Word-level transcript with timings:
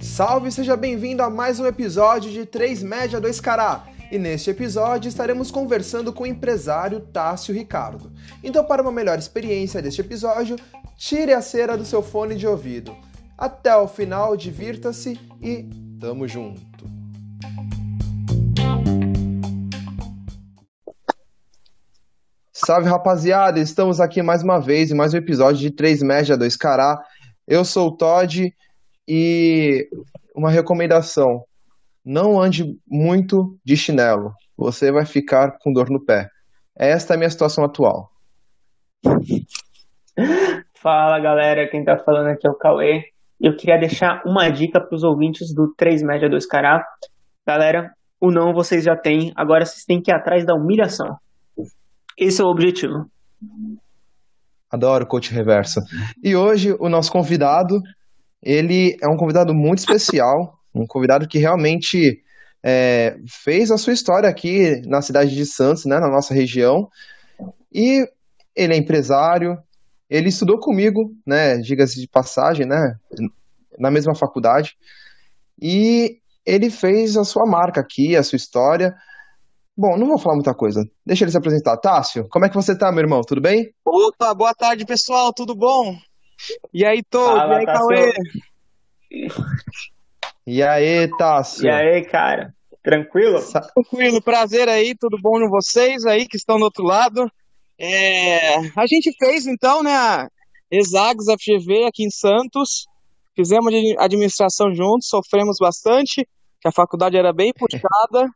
Salve, 0.00 0.50
seja 0.50 0.76
bem-vindo 0.76 1.22
a 1.22 1.28
mais 1.28 1.60
um 1.60 1.66
episódio 1.66 2.32
de 2.32 2.46
3 2.46 2.82
Média 2.82 3.20
2 3.20 3.38
Cará. 3.38 3.84
E 4.10 4.18
neste 4.18 4.48
episódio 4.48 5.10
estaremos 5.10 5.50
conversando 5.50 6.10
com 6.10 6.24
o 6.24 6.26
empresário 6.26 7.00
Tássio 7.00 7.54
Ricardo. 7.54 8.10
Então, 8.42 8.64
para 8.64 8.80
uma 8.80 8.90
melhor 8.90 9.18
experiência 9.18 9.82
deste 9.82 10.00
episódio, 10.00 10.56
tire 10.96 11.34
a 11.34 11.42
cera 11.42 11.76
do 11.76 11.84
seu 11.84 12.02
fone 12.02 12.34
de 12.34 12.46
ouvido. 12.46 12.96
Até 13.36 13.76
o 13.76 13.86
final, 13.86 14.36
divirta-se 14.38 15.20
e 15.42 15.68
tamo 16.00 16.26
junto. 16.26 16.95
Salve 22.66 22.88
rapaziada, 22.88 23.60
estamos 23.60 24.00
aqui 24.00 24.20
mais 24.20 24.42
uma 24.42 24.58
vez 24.58 24.90
em 24.90 24.96
mais 24.96 25.14
um 25.14 25.18
episódio 25.18 25.60
de 25.60 25.70
3 25.70 26.02
Média 26.02 26.36
2 26.36 26.56
Cará. 26.56 27.00
Eu 27.46 27.64
sou 27.64 27.86
o 27.86 27.96
Todd 27.96 28.52
e 29.06 29.88
uma 30.34 30.50
recomendação: 30.50 31.44
não 32.04 32.42
ande 32.42 32.76
muito 32.84 33.56
de 33.64 33.76
chinelo, 33.76 34.32
você 34.58 34.90
vai 34.90 35.06
ficar 35.06 35.58
com 35.60 35.72
dor 35.72 35.88
no 35.88 36.04
pé. 36.04 36.28
Esta 36.76 37.14
é 37.14 37.14
a 37.14 37.18
minha 37.18 37.30
situação 37.30 37.62
atual. 37.62 38.10
Fala 40.74 41.20
galera, 41.20 41.70
quem 41.70 41.84
tá 41.84 41.96
falando 41.96 42.30
aqui 42.30 42.48
é 42.48 42.50
o 42.50 42.58
Cauê. 42.58 43.04
Eu 43.40 43.56
queria 43.56 43.78
deixar 43.78 44.22
uma 44.26 44.48
dica 44.48 44.80
para 44.80 44.96
os 44.96 45.04
ouvintes 45.04 45.54
do 45.54 45.72
3 45.76 46.02
Média 46.02 46.28
2 46.28 46.44
Cará. 46.46 46.84
Galera, 47.46 47.92
o 48.20 48.32
não 48.32 48.52
vocês 48.52 48.82
já 48.82 48.96
têm, 48.96 49.32
agora 49.36 49.64
vocês 49.64 49.84
têm 49.84 50.02
que 50.02 50.10
ir 50.10 50.14
atrás 50.14 50.44
da 50.44 50.52
humilhação. 50.52 51.16
Esse 52.16 52.40
é 52.40 52.44
o 52.44 52.48
objetivo. 52.48 53.10
Adoro 54.70 55.06
coach 55.06 55.32
reverso. 55.32 55.80
E 56.22 56.34
hoje 56.34 56.74
o 56.80 56.88
nosso 56.88 57.12
convidado 57.12 57.80
ele 58.42 58.96
é 59.02 59.08
um 59.08 59.16
convidado 59.16 59.54
muito 59.54 59.78
especial, 59.78 60.58
um 60.74 60.86
convidado 60.86 61.26
que 61.26 61.38
realmente 61.38 62.22
é, 62.64 63.16
fez 63.28 63.70
a 63.70 63.78
sua 63.78 63.92
história 63.92 64.28
aqui 64.28 64.80
na 64.86 65.02
cidade 65.02 65.34
de 65.34 65.44
Santos, 65.46 65.84
né, 65.84 65.98
na 65.98 66.08
nossa 66.08 66.32
região. 66.32 66.88
E 67.72 68.06
ele 68.54 68.74
é 68.74 68.76
empresário, 68.76 69.56
ele 70.08 70.28
estudou 70.28 70.58
comigo, 70.58 71.12
né, 71.26 71.58
diga-se 71.58 72.00
de 72.00 72.08
passagem, 72.08 72.66
né, 72.66 72.94
na 73.78 73.90
mesma 73.90 74.14
faculdade. 74.14 74.76
E 75.60 76.18
ele 76.44 76.70
fez 76.70 77.16
a 77.16 77.24
sua 77.24 77.44
marca 77.46 77.80
aqui, 77.80 78.16
a 78.16 78.22
sua 78.22 78.36
história. 78.36 78.94
Bom, 79.76 79.98
não 79.98 80.06
vou 80.06 80.18
falar 80.18 80.36
muita 80.36 80.54
coisa. 80.54 80.88
Deixa 81.04 81.24
ele 81.24 81.30
se 81.30 81.36
apresentar. 81.36 81.76
Tássio, 81.76 82.26
como 82.30 82.46
é 82.46 82.48
que 82.48 82.54
você 82.54 82.76
tá, 82.76 82.90
meu 82.90 83.02
irmão? 83.02 83.20
Tudo 83.20 83.42
bem? 83.42 83.74
Opa, 83.84 84.32
boa 84.32 84.54
tarde, 84.54 84.86
pessoal. 84.86 85.34
Tudo 85.34 85.54
bom? 85.54 85.94
E 86.72 86.84
aí, 86.84 87.02
Tô? 87.02 87.24
Fala, 87.24 87.54
e 87.54 87.58
aí, 87.58 87.66
Cauê? 87.66 88.12
E 90.46 90.62
aí, 90.62 91.10
Tássio? 91.18 91.66
E 91.66 91.70
aí, 91.70 92.04
cara? 92.06 92.54
Tranquilo? 92.82 93.40
Tranquilo, 93.74 94.22
prazer 94.22 94.68
aí, 94.68 94.94
tudo 94.98 95.18
bom 95.20 95.40
com 95.40 95.50
vocês 95.50 96.06
aí 96.06 96.26
que 96.26 96.36
estão 96.36 96.56
do 96.56 96.64
outro 96.64 96.84
lado. 96.84 97.28
É, 97.78 98.56
a 98.56 98.86
gente 98.86 99.12
fez 99.18 99.46
então, 99.46 99.82
né, 99.82 99.92
a 99.92 100.28
Exags 100.70 101.26
FGV 101.26 101.84
aqui 101.84 102.04
em 102.04 102.10
Santos, 102.10 102.86
fizemos 103.34 103.74
administração 103.98 104.72
juntos, 104.72 105.08
sofremos 105.08 105.56
bastante, 105.60 106.26
que 106.60 106.68
a 106.68 106.72
faculdade 106.72 107.16
era 107.16 107.32
bem 107.32 107.52
puxada, 107.52 108.30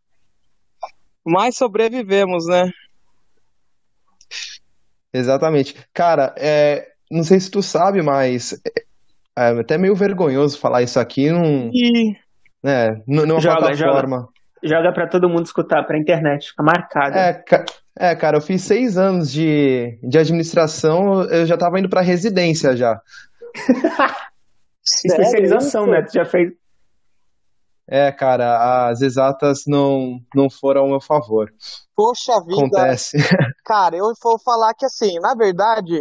mas 1.31 1.57
sobrevivemos, 1.57 2.47
né? 2.47 2.71
Exatamente. 5.13 5.75
Cara, 5.93 6.35
é, 6.39 6.87
não 7.11 7.23
sei 7.23 7.41
se 7.41 7.51
tu 7.51 7.63
sabe, 7.63 8.03
mas 8.03 8.53
é, 8.65 8.83
é 9.37 9.61
até 9.61 9.77
meio 9.77 9.95
vergonhoso 9.95 10.59
falar 10.59 10.83
isso 10.83 10.99
aqui 11.01 11.31
num, 11.31 11.71
E 11.73 12.15
né, 12.63 13.03
numa 13.07 13.41
Joga, 13.41 13.57
plataforma. 13.59 14.29
Joga 14.63 14.93
pra 14.93 15.09
todo 15.09 15.29
mundo 15.29 15.47
escutar, 15.47 15.83
pra 15.85 15.99
internet, 15.99 16.51
fica 16.51 16.63
marcado. 16.63 17.17
É, 17.17 17.33
ca- 17.33 17.65
é, 17.99 18.15
cara, 18.15 18.37
eu 18.37 18.41
fiz 18.41 18.63
seis 18.63 18.97
anos 18.99 19.33
de, 19.33 19.99
de 20.03 20.19
administração, 20.19 21.23
eu 21.25 21.47
já 21.47 21.57
tava 21.57 21.79
indo 21.81 21.89
pra 21.89 22.03
residência 22.03 22.77
já. 22.77 23.01
Especialização, 25.05 25.87
né? 25.87 26.03
Tu 26.03 26.13
já 26.15 26.25
fez. 26.25 26.53
É, 27.93 28.13
cara, 28.13 28.89
as 28.89 29.01
exatas 29.01 29.65
não, 29.67 30.21
não 30.33 30.49
foram 30.49 30.83
ao 30.83 30.89
meu 30.89 31.01
favor. 31.01 31.53
poxa 31.97 32.41
vida, 32.47 32.55
Acontece. 32.55 33.17
cara, 33.67 33.97
eu 33.97 34.13
vou 34.23 34.39
falar 34.39 34.73
que 34.75 34.87
assim, 34.87 35.19
na 35.19 35.35
verdade, 35.35 36.01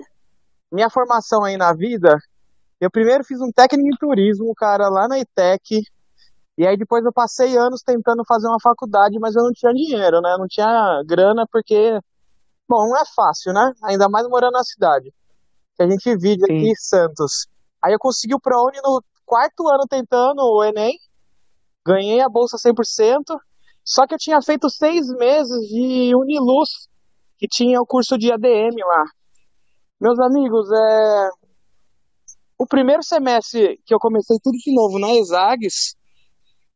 minha 0.72 0.88
formação 0.88 1.44
aí 1.44 1.58
na 1.58 1.74
vida, 1.74 2.16
eu 2.80 2.92
primeiro 2.92 3.24
fiz 3.24 3.42
um 3.42 3.52
técnico 3.52 3.88
em 3.88 3.98
turismo, 3.98 4.54
cara, 4.56 4.88
lá 4.88 5.08
na 5.08 5.18
ITEC, 5.18 5.82
e 6.60 6.68
aí 6.68 6.78
depois 6.78 7.04
eu 7.04 7.12
passei 7.12 7.58
anos 7.58 7.82
tentando 7.82 8.24
fazer 8.24 8.48
uma 8.48 8.60
faculdade, 8.62 9.18
mas 9.20 9.36
eu 9.36 9.42
não 9.42 9.52
tinha 9.52 9.74
dinheiro, 9.74 10.22
né? 10.22 10.36
Não 10.38 10.46
tinha 10.46 11.02
grana 11.08 11.48
porque, 11.52 11.98
bom, 12.70 12.88
não 12.88 12.98
é 12.98 13.04
fácil, 13.16 13.52
né? 13.52 13.72
Ainda 13.86 14.08
mais 14.08 14.28
morando 14.28 14.54
na 14.54 14.64
cidade. 14.64 15.12
Que 15.76 15.84
a 15.84 15.90
gente 15.90 16.16
vive 16.18 16.44
aqui 16.44 16.66
Sim. 16.66 16.70
em 16.70 16.76
Santos. 16.76 17.48
Aí 17.84 17.94
eu 17.94 17.98
consegui 17.98 18.36
o 18.36 18.40
ProUni 18.40 18.78
no 18.84 19.02
quarto 19.26 19.68
ano 19.70 19.86
tentando 19.90 20.42
o 20.42 20.64
Enem, 20.64 21.00
ganhei 21.90 22.22
a 22.22 22.30
bolsa 22.30 22.58
100%, 22.58 23.40
só 23.84 24.06
que 24.06 24.14
eu 24.14 24.18
tinha 24.20 24.42
feito 24.42 24.70
seis 24.70 25.08
meses 25.18 25.68
de 25.68 26.16
Uniluz, 26.16 26.70
que 27.38 27.48
tinha 27.48 27.82
o 27.82 27.86
curso 27.86 28.18
de 28.18 28.32
ADM 28.32 28.76
lá. 28.86 29.04
Meus 30.00 30.20
amigos, 30.20 30.68
é... 30.72 31.30
o 32.58 32.68
primeiro 32.68 33.04
semestre 33.04 33.80
que 33.86 33.94
eu 33.94 34.00
comecei 34.00 34.38
tudo 34.44 34.58
de 34.58 34.74
novo 34.74 35.00
na 35.00 35.14
Exags, 35.16 35.96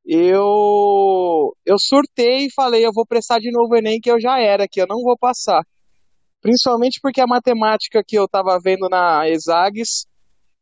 eu 0.05 1.55
eu 1.65 1.77
surtei 1.79 2.47
e 2.47 2.53
falei, 2.53 2.85
eu 2.85 2.91
vou 2.93 3.05
prestar 3.05 3.39
de 3.39 3.51
novo 3.51 3.73
o 3.73 3.77
Enem 3.77 3.99
que 3.99 4.11
eu 4.11 4.19
já 4.19 4.39
era, 4.39 4.67
que 4.67 4.81
eu 4.81 4.87
não 4.87 5.01
vou 5.01 5.17
passar. 5.17 5.63
Principalmente 6.41 6.99
porque 7.01 7.21
a 7.21 7.27
matemática 7.27 8.03
que 8.05 8.17
eu 8.17 8.25
estava 8.25 8.59
vendo 8.61 8.89
na 8.89 9.29
Exags, 9.29 10.05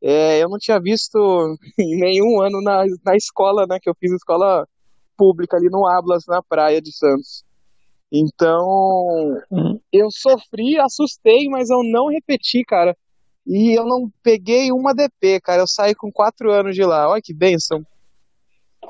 é, 0.04 0.44
eu 0.44 0.50
não 0.50 0.58
tinha 0.58 0.80
visto 0.80 1.18
em 1.80 2.00
nenhum 2.00 2.42
ano 2.42 2.62
na, 2.62 2.84
na 3.06 3.16
escola, 3.16 3.66
né, 3.68 3.78
que 3.82 3.90
eu 3.90 3.96
fiz 4.00 4.12
escola 4.12 4.68
pública 5.18 5.58
ali 5.58 5.68
no 5.70 5.88
Ablas, 5.88 6.24
na 6.28 6.42
praia 6.42 6.82
de 6.82 6.92
Santos. 6.96 7.44
Então, 8.12 8.66
Hum. 9.52 9.80
eu 9.94 10.08
sofri, 10.12 10.78
assustei, 10.80 11.48
mas 11.50 11.70
eu 11.70 11.80
não 11.84 12.08
repeti, 12.08 12.64
cara. 12.68 12.96
E 13.48 13.78
eu 13.78 13.86
não 13.86 14.10
peguei 14.22 14.72
uma 14.72 14.94
DP, 14.94 15.40
cara. 15.42 15.62
Eu 15.62 15.68
saí 15.68 15.96
com 15.96 16.12
quatro 16.12 16.52
anos 16.52 16.76
de 16.76 16.84
lá. 16.84 17.10
Olha 17.10 17.22
que 17.24 17.34
bênção. 17.34 17.82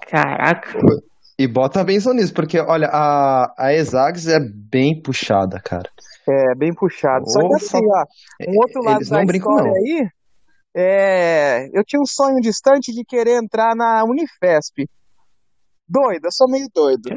Caraca. 0.08 0.78
E 1.38 1.48
bota 1.48 1.84
benção 1.84 2.14
nisso, 2.14 2.34
porque, 2.34 2.60
olha, 2.60 2.88
a, 2.92 3.54
a 3.58 3.74
Exags 3.74 4.28
é 4.28 4.40
bem 4.40 5.00
puxada, 5.02 5.60
cara. 5.64 5.90
É, 6.28 6.56
bem 6.56 6.74
puxado. 6.74 7.24
Só 7.30 7.40
que 7.48 7.56
assim, 7.56 7.78
ó, 7.78 8.06
um 8.52 8.58
outro 8.58 8.82
lado 8.84 8.98
Eles 8.98 9.10
da 9.10 9.18
não 9.20 9.26
brincam, 9.26 9.56
não. 9.56 9.66
aí, 9.66 10.08
é, 10.76 11.68
eu 11.74 11.84
tinha 11.84 12.02
um 12.02 12.06
sonho 12.06 12.40
distante 12.40 12.94
de 12.94 13.04
querer 13.04 13.42
entrar 13.42 13.76
na 13.76 14.04
Unifesp. 14.04 14.90
Doido, 15.88 16.26
eu 16.26 16.32
sou 16.32 16.50
meio 16.50 16.68
doido. 16.74 17.09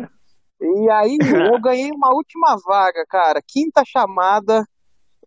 E 0.60 0.90
aí 0.90 1.18
eu 1.54 1.60
ganhei 1.60 1.90
uma 1.90 2.12
última 2.14 2.56
vaga, 2.66 3.04
cara, 3.08 3.40
quinta 3.46 3.82
chamada, 3.86 4.64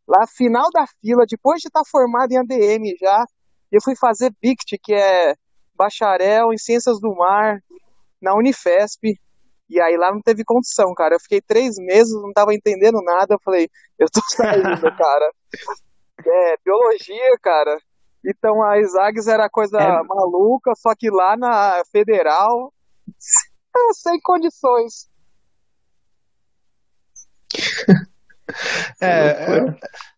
lá 0.07 0.25
final 0.35 0.69
da 0.73 0.85
fila, 1.01 1.25
depois 1.29 1.59
de 1.61 1.67
estar 1.67 1.83
formado 1.89 2.31
em 2.31 2.37
ADM 2.37 2.95
já, 2.99 3.23
eu 3.71 3.81
fui 3.81 3.95
fazer 3.95 4.33
BICT, 4.41 4.77
que 4.81 4.93
é 4.93 5.33
bacharel 5.75 6.53
em 6.53 6.57
Ciências 6.57 6.99
do 6.99 7.13
Mar, 7.15 7.59
na 8.21 8.33
Unifesp. 8.35 9.13
E 9.69 9.81
aí 9.81 9.97
lá 9.97 10.11
não 10.11 10.21
teve 10.21 10.43
condição, 10.45 10.93
cara. 10.93 11.15
Eu 11.15 11.19
fiquei 11.19 11.41
três 11.41 11.75
meses, 11.77 12.13
não 12.13 12.31
tava 12.31 12.53
entendendo 12.53 13.01
nada. 13.03 13.35
Eu 13.35 13.39
falei, 13.43 13.69
eu 13.99 14.07
tô 14.09 14.21
saindo, 14.33 14.97
cara. 14.97 15.31
É, 16.25 16.55
biologia, 16.63 17.37
cara. 17.41 17.77
Então 18.25 18.63
a 18.63 18.77
Exags 18.79 19.27
era 19.27 19.49
coisa 19.49 19.79
É. 19.79 20.03
maluca, 20.03 20.73
só 20.75 20.93
que 20.95 21.09
lá 21.09 21.35
na 21.37 21.83
federal, 21.91 22.73
sem 23.93 24.19
condições. 24.21 25.07
É, 29.01 29.59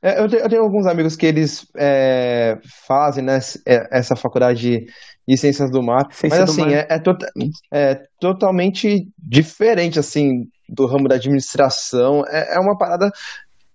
é, 0.04 0.22
eu, 0.22 0.30
tenho, 0.30 0.44
eu 0.44 0.50
tenho 0.50 0.62
alguns 0.62 0.86
amigos 0.86 1.16
que 1.16 1.26
eles 1.26 1.66
é, 1.76 2.60
fazem 2.88 3.24
né, 3.24 3.40
é, 3.66 3.88
essa 3.98 4.16
faculdade 4.16 4.62
de, 4.62 4.86
de 5.28 5.38
Ciências 5.38 5.72
do 5.72 5.82
Mar, 5.82 6.08
Ciência 6.12 6.40
mas 6.40 6.46
do 6.46 6.52
assim, 6.52 6.62
mar. 6.62 6.72
é, 6.72 6.88
é, 6.90 7.00
tota- 7.00 7.32
é 7.74 8.02
totalmente 8.20 9.08
diferente 9.18 10.00
assim 10.00 10.48
do 10.68 10.86
ramo 10.86 11.08
da 11.08 11.16
administração. 11.16 12.24
É, 12.28 12.56
é 12.56 12.60
uma 12.60 12.78
parada 12.78 13.12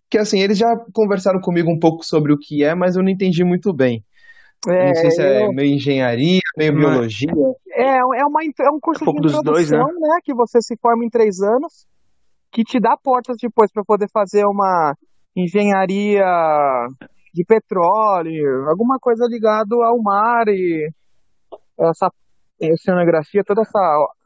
que 0.09 0.19
assim, 0.19 0.39
eles 0.41 0.57
já 0.57 0.73
conversaram 0.93 1.41
comigo 1.41 1.71
um 1.71 1.79
pouco 1.79 2.05
sobre 2.05 2.33
o 2.33 2.39
que 2.39 2.63
é, 2.63 2.75
mas 2.75 2.95
eu 2.95 3.03
não 3.03 3.11
entendi 3.11 3.43
muito 3.43 3.73
bem. 3.73 4.05
É, 4.67 4.87
não 4.87 4.95
sei 4.95 5.11
se 5.11 5.23
é 5.23 5.47
eu- 5.47 5.53
meio 5.53 5.75
engenharia, 5.75 6.41
meio 6.57 6.73
Não. 6.73 6.81
biologia. 6.81 7.31
É, 7.73 7.97
é, 7.99 8.25
uma, 8.25 8.41
é 8.43 8.71
um 8.71 8.81
curso 8.81 9.03
Um 9.03 9.07
pouco 9.07 9.21
de 9.21 9.29
dos 9.29 9.43
dois, 9.43 9.71
né? 9.71 9.77
introdução, 9.77 10.01
né? 10.01 10.19
Que 10.25 10.35
você 10.35 10.61
se 10.63 10.77
forma 10.77 11.05
em 11.05 11.11
três 11.11 11.41
anos, 11.41 11.87
que 12.51 12.63
te 12.63 12.81
dá 12.81 12.97
portas 12.97 13.37
depois 13.41 13.71
para 13.73 13.85
poder 13.85 14.09
fazer 14.11 14.45
uma 14.47 14.95
engenharia 15.37 16.25
de 17.35 17.45
petróleo, 17.45 18.69
alguma 18.69 18.99
coisa 18.99 19.27
ligado 19.29 19.83
ao 19.83 20.01
mar 20.01 20.47
e 20.49 20.89
essa 21.79 22.09
oceanografia, 22.63 23.43
toda 23.45 23.63
essa 23.63 23.79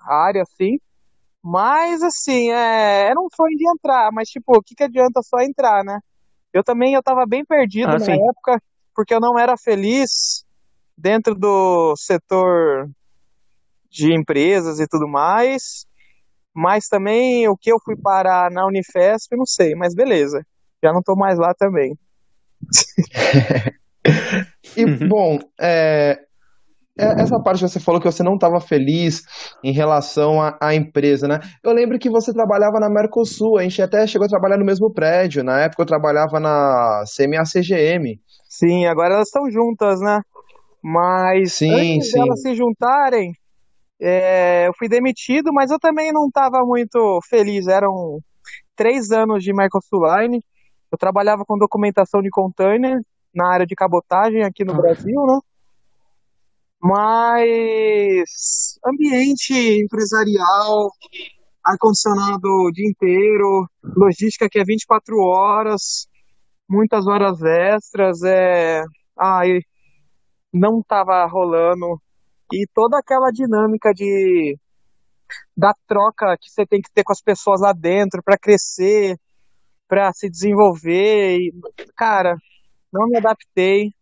área 0.07 0.43
assim. 0.43 0.79
Mas 1.43 2.03
assim, 2.03 2.51
é, 2.51 3.07
era 3.09 3.19
um 3.19 3.29
sonho 3.35 3.57
de 3.57 3.65
entrar, 3.71 4.11
mas 4.13 4.29
tipo, 4.29 4.57
o 4.57 4.63
que, 4.63 4.75
que 4.75 4.85
adianta 4.85 5.23
só 5.23 5.41
entrar, 5.41 5.83
né? 5.83 5.99
Eu 6.53 6.63
também 6.63 6.95
eu 6.95 7.03
tava 7.03 7.25
bem 7.27 7.45
perdido 7.45 7.89
ah, 7.89 7.99
na 7.99 8.05
sim. 8.05 8.13
época, 8.13 8.61
porque 8.99 9.15
eu 9.15 9.21
não 9.21 9.39
era 9.39 9.57
feliz 9.57 10.45
dentro 10.97 11.33
do 11.33 11.95
setor 11.97 12.91
de 13.89 14.13
empresas 14.13 14.81
e 14.81 14.89
tudo 14.89 15.07
mais. 15.07 15.87
Mas 16.53 16.89
também 16.89 17.47
o 17.47 17.57
que 17.57 17.71
eu 17.71 17.79
fui 17.85 17.95
parar 17.97 18.51
na 18.51 18.67
Unifesp, 18.67 19.37
não 19.37 19.47
sei, 19.47 19.77
mas 19.77 19.95
beleza. 19.95 20.45
Já 20.83 20.93
não 20.93 21.01
tô 21.01 21.15
mais 21.15 21.39
lá 21.39 21.55
também. 21.55 21.97
e, 24.77 24.85
bom, 25.07 25.39
é, 25.61 26.19
é, 26.19 26.28
essa 26.99 27.41
parte 27.41 27.61
que 27.61 27.69
você 27.69 27.81
falou 27.81 28.01
que 28.01 28.11
você 28.11 28.23
não 28.23 28.35
estava 28.35 28.61
feliz 28.61 29.23
em 29.63 29.73
relação 29.73 30.41
à, 30.41 30.59
à, 30.61 30.75
empresa, 30.75 31.29
né? 31.29 31.39
Eu 31.63 31.73
lembro 31.73 31.99
que 31.99 32.11
você 32.11 32.33
trabalhava 32.33 32.81
na 32.81 32.91
Mercosul, 32.91 33.59
a 33.59 33.63
gente 33.63 33.81
até 33.81 34.07
chegou 34.07 34.27
a 34.27 34.29
trabalhar 34.29 34.59
no 34.59 34.65
mesmo 34.65 34.93
prédio. 34.93 35.45
Na 35.45 35.61
época 35.61 35.83
eu 35.83 35.87
trabalhava 35.87 36.41
na 36.41 37.05
CMA-CGM. 37.05 38.21
Sim, 38.49 38.87
agora 38.87 39.15
elas 39.15 39.29
estão 39.29 39.49
juntas, 39.51 40.01
né? 40.01 40.21
Mas 40.83 41.55
sim, 41.55 41.73
antes 41.73 42.11
sim. 42.11 42.19
delas 42.19 42.41
se 42.41 42.55
juntarem, 42.55 43.33
é, 44.01 44.69
eu 44.69 44.73
fui 44.77 44.89
demitido, 44.89 45.53
mas 45.53 45.71
eu 45.71 45.79
também 45.79 46.13
não 46.13 46.27
estava 46.27 46.65
muito 46.65 47.21
feliz. 47.29 47.67
Eram 47.67 48.19
três 48.77 49.11
anos 49.11 49.43
de 49.43 49.53
Mercosul 49.53 50.01
Line. 50.05 50.41
Eu 50.91 50.99
trabalhava 50.99 51.45
com 51.47 51.59
documentação 51.59 52.21
de 52.23 52.31
container 52.31 53.01
na 53.35 53.53
área 53.53 53.67
de 53.67 53.75
cabotagem 53.75 54.43
aqui 54.43 54.65
no 54.65 54.73
ah. 54.73 54.77
Brasil, 54.77 55.21
né? 55.27 55.39
Mas 56.81 58.79
ambiente 58.87 59.53
empresarial, 59.83 60.91
ar-condicionado 61.65 62.49
o 62.49 62.71
dia 62.73 62.89
inteiro, 62.89 63.69
logística 63.97 64.49
que 64.49 64.59
é 64.61 64.65
24 64.65 65.17
horas, 65.19 66.09
muitas 66.69 67.07
horas 67.07 67.43
extras, 67.43 68.23
é. 68.23 68.83
Ai, 69.19 69.61
não 70.53 70.83
tava 70.83 71.27
rolando. 71.27 72.01
E 72.53 72.67
toda 72.75 72.99
aquela 72.99 73.31
dinâmica 73.31 73.93
de 73.93 74.57
da 75.57 75.75
troca 75.87 76.37
que 76.41 76.51
você 76.51 76.67
tem 76.67 76.81
que 76.81 76.91
ter 76.93 77.05
com 77.05 77.13
as 77.13 77.21
pessoas 77.21 77.61
lá 77.61 77.73
dentro 77.73 78.23
para 78.23 78.39
crescer, 78.39 79.19
para 79.89 80.13
se 80.13 80.31
desenvolver. 80.31 81.39
E, 81.39 81.53
cara, 81.97 82.37
não 82.93 83.09
me 83.09 83.19
adaptei. 83.19 83.93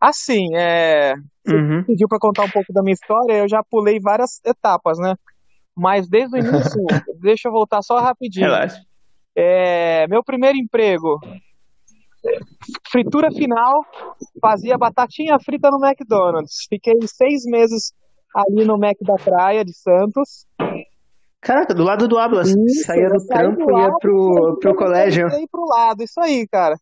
Assim, 0.00 0.54
é, 0.56 1.14
você 1.44 1.56
uhum. 1.56 1.84
pediu 1.84 2.08
para 2.08 2.18
contar 2.18 2.44
um 2.44 2.50
pouco 2.50 2.72
da 2.72 2.82
minha 2.82 2.94
história, 2.94 3.38
eu 3.38 3.48
já 3.48 3.62
pulei 3.62 4.00
várias 4.00 4.40
etapas, 4.44 4.98
né? 4.98 5.14
Mas 5.76 6.08
desde 6.08 6.36
o 6.36 6.40
início, 6.40 6.80
deixa 7.20 7.48
eu 7.48 7.52
voltar 7.52 7.82
só 7.82 7.98
rapidinho. 7.98 8.46
Relaxa. 8.46 8.80
É, 9.36 10.06
meu 10.06 10.22
primeiro 10.22 10.56
emprego, 10.56 11.18
fritura 12.90 13.30
final, 13.30 13.84
fazia 14.40 14.78
batatinha 14.78 15.38
frita 15.44 15.70
no 15.70 15.84
McDonald's. 15.84 16.66
Fiquei 16.68 16.94
seis 17.06 17.42
meses 17.44 17.92
ali 18.34 18.64
no 18.64 18.78
Mac 18.78 18.96
da 19.02 19.16
Praia 19.16 19.64
de 19.64 19.76
Santos. 19.76 20.46
Caraca, 21.40 21.74
do 21.74 21.84
lado 21.84 22.08
do 22.08 22.16
Ablas. 22.16 22.54
Saía 22.86 23.08
do 23.08 23.26
trampo 23.26 23.70
e 23.70 23.82
ia 23.82 23.90
pro, 24.00 24.58
pro 24.60 24.76
colégio. 24.76 25.28
Saí 25.28 25.46
pro 25.50 25.66
lado, 25.66 26.02
isso 26.02 26.20
aí, 26.20 26.46
cara. 26.48 26.76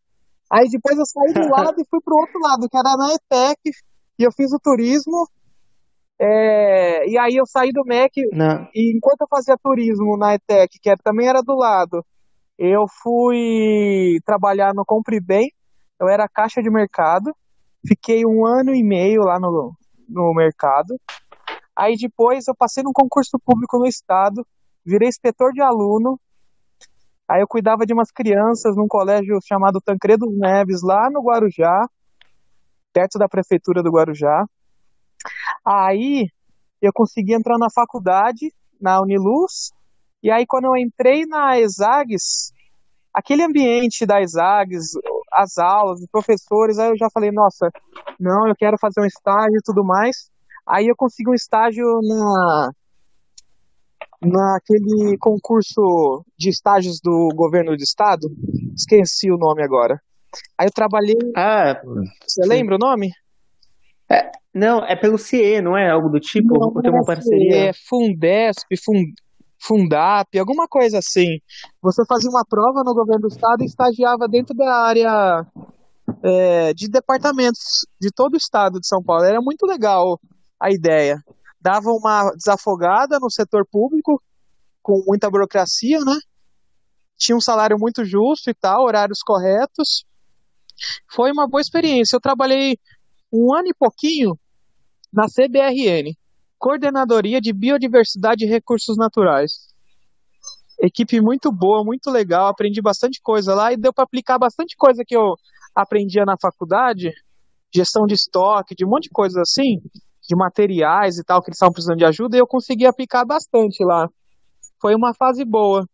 Aí 0.50 0.68
depois 0.68 0.96
eu 0.96 1.06
saí 1.06 1.32
do 1.32 1.48
lado 1.50 1.80
e 1.80 1.84
fui 1.90 2.00
pro 2.04 2.16
outro 2.16 2.38
lado, 2.40 2.68
que 2.68 2.76
era 2.76 2.96
na 2.96 3.14
ETEC, 3.14 3.58
e 4.18 4.24
eu 4.24 4.32
fiz 4.32 4.52
o 4.52 4.58
turismo. 4.58 5.28
É, 6.20 7.08
e 7.08 7.18
aí 7.18 7.34
eu 7.34 7.44
saí 7.46 7.70
do 7.72 7.82
MEC, 7.84 8.22
Não. 8.32 8.68
e 8.74 8.96
enquanto 8.96 9.22
eu 9.22 9.26
fazia 9.28 9.56
turismo 9.60 10.16
na 10.16 10.34
ETEC, 10.34 10.78
que 10.80 10.94
também 11.02 11.26
era 11.26 11.42
do 11.42 11.54
lado, 11.56 12.04
eu 12.56 12.84
fui 13.02 14.18
trabalhar 14.24 14.72
no 14.72 14.84
Compre 14.84 15.20
Bem, 15.20 15.50
eu 16.00 16.08
era 16.08 16.28
caixa 16.28 16.62
de 16.62 16.70
mercado, 16.70 17.34
fiquei 17.86 18.24
um 18.24 18.46
ano 18.46 18.72
e 18.72 18.84
meio 18.84 19.22
lá 19.22 19.40
no, 19.40 19.72
no 20.08 20.32
mercado. 20.34 20.94
Aí 21.76 21.96
depois 21.96 22.46
eu 22.46 22.54
passei 22.54 22.84
num 22.84 22.92
concurso 22.92 23.36
público 23.44 23.78
no 23.78 23.86
estado, 23.86 24.46
virei 24.86 25.08
inspetor 25.08 25.50
de 25.52 25.60
aluno, 25.60 26.20
Aí 27.32 27.40
eu 27.40 27.48
cuidava 27.48 27.86
de 27.86 27.94
umas 27.94 28.10
crianças 28.10 28.76
num 28.76 28.86
colégio 28.86 29.38
chamado 29.42 29.80
Tancredo 29.80 30.26
Neves, 30.30 30.82
lá 30.82 31.08
no 31.10 31.22
Guarujá, 31.22 31.80
perto 32.92 33.18
da 33.18 33.28
prefeitura 33.28 33.82
do 33.82 33.90
Guarujá. 33.90 34.44
Aí 35.64 36.28
eu 36.80 36.92
consegui 36.92 37.34
entrar 37.34 37.58
na 37.58 37.68
faculdade, 37.72 38.52
na 38.80 39.00
Uniluz, 39.00 39.70
e 40.22 40.30
aí 40.30 40.44
quando 40.46 40.64
eu 40.64 40.76
entrei 40.76 41.24
na 41.26 41.58
Exags, 41.58 42.52
aquele 43.14 43.42
ambiente 43.42 44.04
da 44.04 44.20
Exags, 44.20 44.92
as 45.32 45.58
aulas, 45.58 46.00
os 46.00 46.08
professores, 46.10 46.78
aí 46.78 46.90
eu 46.90 46.96
já 46.96 47.08
falei, 47.12 47.30
nossa, 47.30 47.70
não, 48.18 48.46
eu 48.46 48.54
quero 48.56 48.76
fazer 48.78 49.00
um 49.00 49.06
estágio 49.06 49.56
e 49.56 49.64
tudo 49.64 49.84
mais. 49.84 50.30
Aí 50.66 50.86
eu 50.86 50.96
consegui 50.96 51.30
um 51.30 51.34
estágio 51.34 51.84
na 52.02 52.70
naquele 54.24 55.18
concurso 55.18 56.24
de 56.38 56.48
estágios 56.48 57.00
do 57.02 57.30
governo 57.34 57.76
do 57.76 57.82
estado, 57.82 58.28
esqueci 58.76 59.32
o 59.32 59.36
nome 59.36 59.64
agora. 59.64 60.00
Aí 60.58 60.66
eu 60.66 60.72
trabalhei. 60.72 61.16
Ah, 61.36 61.80
você 62.22 62.42
sim. 62.42 62.48
lembra 62.48 62.76
o 62.76 62.78
nome? 62.78 63.10
É, 64.10 64.30
não, 64.54 64.84
é 64.84 64.96
pelo 64.96 65.18
CIE, 65.18 65.62
não 65.62 65.76
é 65.76 65.90
algo 65.90 66.08
do 66.08 66.20
tipo? 66.20 66.58
Não, 66.58 66.82
tem 66.82 66.90
uma 66.90 67.02
é 67.02 67.06
parceria. 67.06 67.56
É 67.68 67.72
Fundesp, 67.88 68.66
Fund, 68.84 69.14
Fundap, 69.60 70.38
alguma 70.38 70.66
coisa 70.68 70.98
assim. 70.98 71.38
Você 71.82 72.02
fazia 72.06 72.30
uma 72.30 72.44
prova 72.48 72.82
no 72.84 72.94
governo 72.94 73.22
do 73.22 73.28
estado 73.28 73.62
e 73.62 73.66
estagiava 73.66 74.28
dentro 74.28 74.54
da 74.54 74.74
área 74.74 75.46
é, 76.22 76.74
de 76.74 76.88
departamentos 76.88 77.86
de 78.00 78.10
todo 78.14 78.34
o 78.34 78.38
estado 78.38 78.78
de 78.80 78.86
São 78.86 79.02
Paulo. 79.02 79.24
Era 79.24 79.40
muito 79.40 79.66
legal 79.66 80.18
a 80.60 80.70
ideia 80.70 81.16
dava 81.62 81.90
uma 81.90 82.32
desafogada 82.32 83.18
no 83.20 83.30
setor 83.30 83.64
público, 83.70 84.20
com 84.82 85.00
muita 85.06 85.30
burocracia, 85.30 86.00
né? 86.00 86.18
Tinha 87.16 87.36
um 87.36 87.40
salário 87.40 87.76
muito 87.78 88.04
justo 88.04 88.50
e 88.50 88.54
tal, 88.54 88.82
horários 88.82 89.20
corretos. 89.24 90.04
Foi 91.10 91.30
uma 91.30 91.48
boa 91.48 91.60
experiência. 91.60 92.16
Eu 92.16 92.20
trabalhei 92.20 92.78
um 93.32 93.54
ano 93.54 93.68
e 93.68 93.74
pouquinho 93.74 94.38
na 95.12 95.26
CBRN, 95.26 96.16
Coordenadoria 96.58 97.40
de 97.40 97.52
Biodiversidade 97.52 98.44
e 98.44 98.48
Recursos 98.48 98.96
Naturais. 98.96 99.72
Equipe 100.80 101.20
muito 101.20 101.52
boa, 101.52 101.84
muito 101.84 102.10
legal, 102.10 102.48
aprendi 102.48 102.80
bastante 102.80 103.20
coisa 103.22 103.54
lá 103.54 103.72
e 103.72 103.76
deu 103.76 103.92
para 103.92 104.04
aplicar 104.04 104.38
bastante 104.38 104.76
coisa 104.76 105.04
que 105.06 105.16
eu 105.16 105.34
aprendia 105.74 106.24
na 106.24 106.36
faculdade, 106.40 107.12
gestão 107.74 108.04
de 108.06 108.14
estoque, 108.14 108.74
de 108.74 108.84
um 108.84 108.88
monte 108.88 109.04
de 109.04 109.10
coisas 109.10 109.36
assim, 109.38 109.80
de 110.28 110.36
materiais 110.36 111.18
e 111.18 111.24
tal, 111.24 111.40
que 111.40 111.50
eles 111.50 111.56
estavam 111.56 111.72
precisando 111.72 111.98
de 111.98 112.04
ajuda, 112.04 112.36
e 112.36 112.40
eu 112.40 112.46
consegui 112.46 112.86
aplicar 112.86 113.24
bastante 113.24 113.84
lá. 113.84 114.08
Foi 114.80 114.94
uma 114.94 115.14
fase 115.14 115.44
boa. 115.44 115.86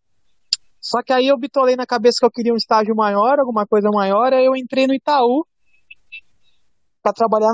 Só 0.89 1.03
que 1.03 1.13
aí 1.13 1.27
eu 1.27 1.39
bitolei 1.39 1.77
na 1.77 1.85
cabeça 1.85 2.17
que 2.19 2.25
eu 2.25 2.31
queria 2.31 2.55
um 2.55 2.57
estágio 2.57 2.97
maior, 2.97 3.39
alguma 3.39 3.67
coisa 3.67 3.91
maior, 3.93 4.33
aí 4.33 4.47
eu 4.47 4.57
entrei 4.57 4.87
no 4.87 4.95
Itaú 4.95 5.45
para 7.03 7.13
trabalhar 7.13 7.53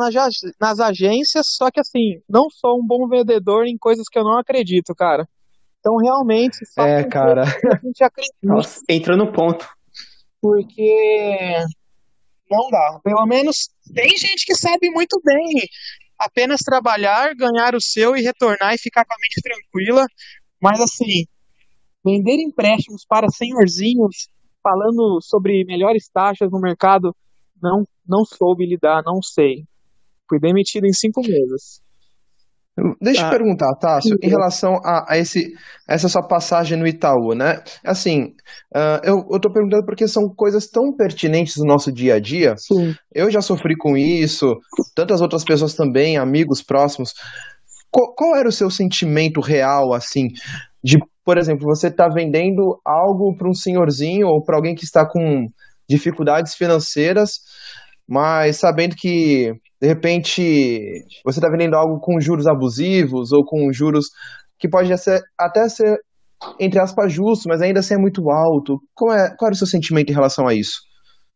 nas 0.61 0.79
agências, 0.79 1.47
só 1.49 1.69
que 1.69 1.81
assim, 1.81 2.23
não 2.29 2.49
sou 2.49 2.79
um 2.79 2.87
bom 2.87 3.09
vendedor 3.09 3.67
em 3.67 3.77
coisas 3.77 4.05
que 4.09 4.17
eu 4.17 4.23
não 4.23 4.39
acredito, 4.39 4.95
cara. 4.95 5.27
Então 5.81 5.97
realmente 5.97 6.65
só 6.65 6.87
é, 6.87 7.03
cara. 7.03 7.43
a 7.43 7.85
gente 7.85 8.05
acredita. 8.05 8.37
Nossa, 8.41 8.81
entrou 8.89 9.17
no 9.17 9.33
ponto. 9.33 9.69
Porque 10.41 11.57
não 12.49 12.71
dá. 12.71 13.01
Pelo 13.03 13.27
menos 13.27 13.69
tem 13.93 14.17
gente 14.17 14.47
que 14.47 14.55
sabe 14.55 14.91
muito 14.91 15.21
bem 15.25 15.45
apenas 16.17 16.61
trabalhar, 16.61 17.35
ganhar 17.35 17.75
o 17.75 17.81
seu 17.81 18.15
e 18.15 18.23
retornar 18.23 18.75
e 18.75 18.79
ficar 18.79 19.05
com 19.05 19.13
a 19.13 19.19
mente 19.21 19.43
tranquila. 19.43 20.07
Mas 20.63 20.81
assim, 20.81 21.27
vender 22.05 22.41
empréstimos 22.41 23.05
para 23.09 23.29
senhorzinhos, 23.29 24.29
falando 24.63 25.21
sobre 25.21 25.65
melhores 25.65 26.09
taxas 26.09 26.51
no 26.51 26.61
mercado, 26.61 27.15
não, 27.63 27.85
não 28.07 28.25
soube 28.25 28.67
lidar, 28.67 29.03
não 29.05 29.23
sei. 29.23 29.65
Fui 30.29 30.39
demitido 30.39 30.87
em 30.87 30.93
cinco 30.93 31.21
meses. 31.23 31.83
Deixa 33.01 33.21
eu 33.21 33.27
ah, 33.27 33.31
perguntar, 33.31 33.73
Tássio, 33.77 34.19
em 34.21 34.29
relação 34.29 34.75
a, 34.85 35.13
a, 35.13 35.19
esse, 35.19 35.53
essa 35.89 36.09
sua 36.09 36.27
passagem 36.27 36.77
no 36.77 36.87
Itaú, 36.87 37.33
né? 37.33 37.63
Assim, 37.85 38.35
uh, 38.75 38.99
eu, 39.05 39.25
eu 39.31 39.41
tô 39.41 39.53
perguntando 39.53 39.85
porque 39.85 40.09
são 40.09 40.29
coisas 40.29 40.67
tão 40.67 40.93
pertinentes 40.93 41.57
no 41.57 41.67
nosso 41.67 41.93
dia 41.93 42.15
a 42.15 42.21
dia. 42.21 42.57
Sim. 42.57 42.93
Eu 43.15 43.31
já 43.31 43.41
sofri 43.41 43.77
com 43.77 43.97
isso, 43.97 44.59
tantas 44.93 45.21
outras 45.21 45.45
pessoas 45.45 45.75
também, 45.75 46.17
amigos 46.17 46.63
próximos. 46.63 47.15
Qual, 47.93 48.13
qual 48.13 48.35
era 48.35 48.49
o 48.49 48.53
seu 48.53 48.69
sentimento 48.69 49.41
real, 49.41 49.93
assim, 49.93 50.27
de, 50.83 50.99
por 51.25 51.39
exemplo, 51.39 51.67
você 51.67 51.91
tá 51.91 52.09
vendendo 52.09 52.81
algo 52.85 53.37
para 53.37 53.49
um 53.49 53.55
senhorzinho 53.55 54.27
ou 54.27 54.43
para 54.43 54.57
alguém 54.57 54.75
que 54.75 54.85
está 54.85 55.09
com 55.09 55.49
dificuldades 55.89 56.55
financeiras 56.55 57.41
mas 58.09 58.59
sabendo 58.59 58.95
que, 58.95 59.53
de 59.81 59.87
repente, 59.87 60.43
você 61.25 61.39
está 61.39 61.49
vendendo 61.51 61.75
algo 61.75 61.99
com 62.01 62.21
juros 62.21 62.47
abusivos 62.47 63.33
ou 63.33 63.45
com 63.45 63.73
juros 63.73 64.07
que 64.59 64.69
pode 64.69 64.97
ser, 64.99 65.23
até 65.39 65.69
ser, 65.69 65.99
entre 66.61 66.79
aspas, 66.79 67.13
justo, 67.13 67.49
mas 67.49 67.63
ainda 67.63 67.81
assim 67.81 67.95
é 67.95 67.99
muito 67.99 68.31
alto. 68.31 68.79
Qual, 68.95 69.13
é, 69.13 69.35
qual 69.37 69.49
era 69.49 69.55
o 69.55 69.59
seu 69.59 69.67
sentimento 69.67 70.11
em 70.11 70.15
relação 70.15 70.47
a 70.47 70.55
isso? 70.55 70.83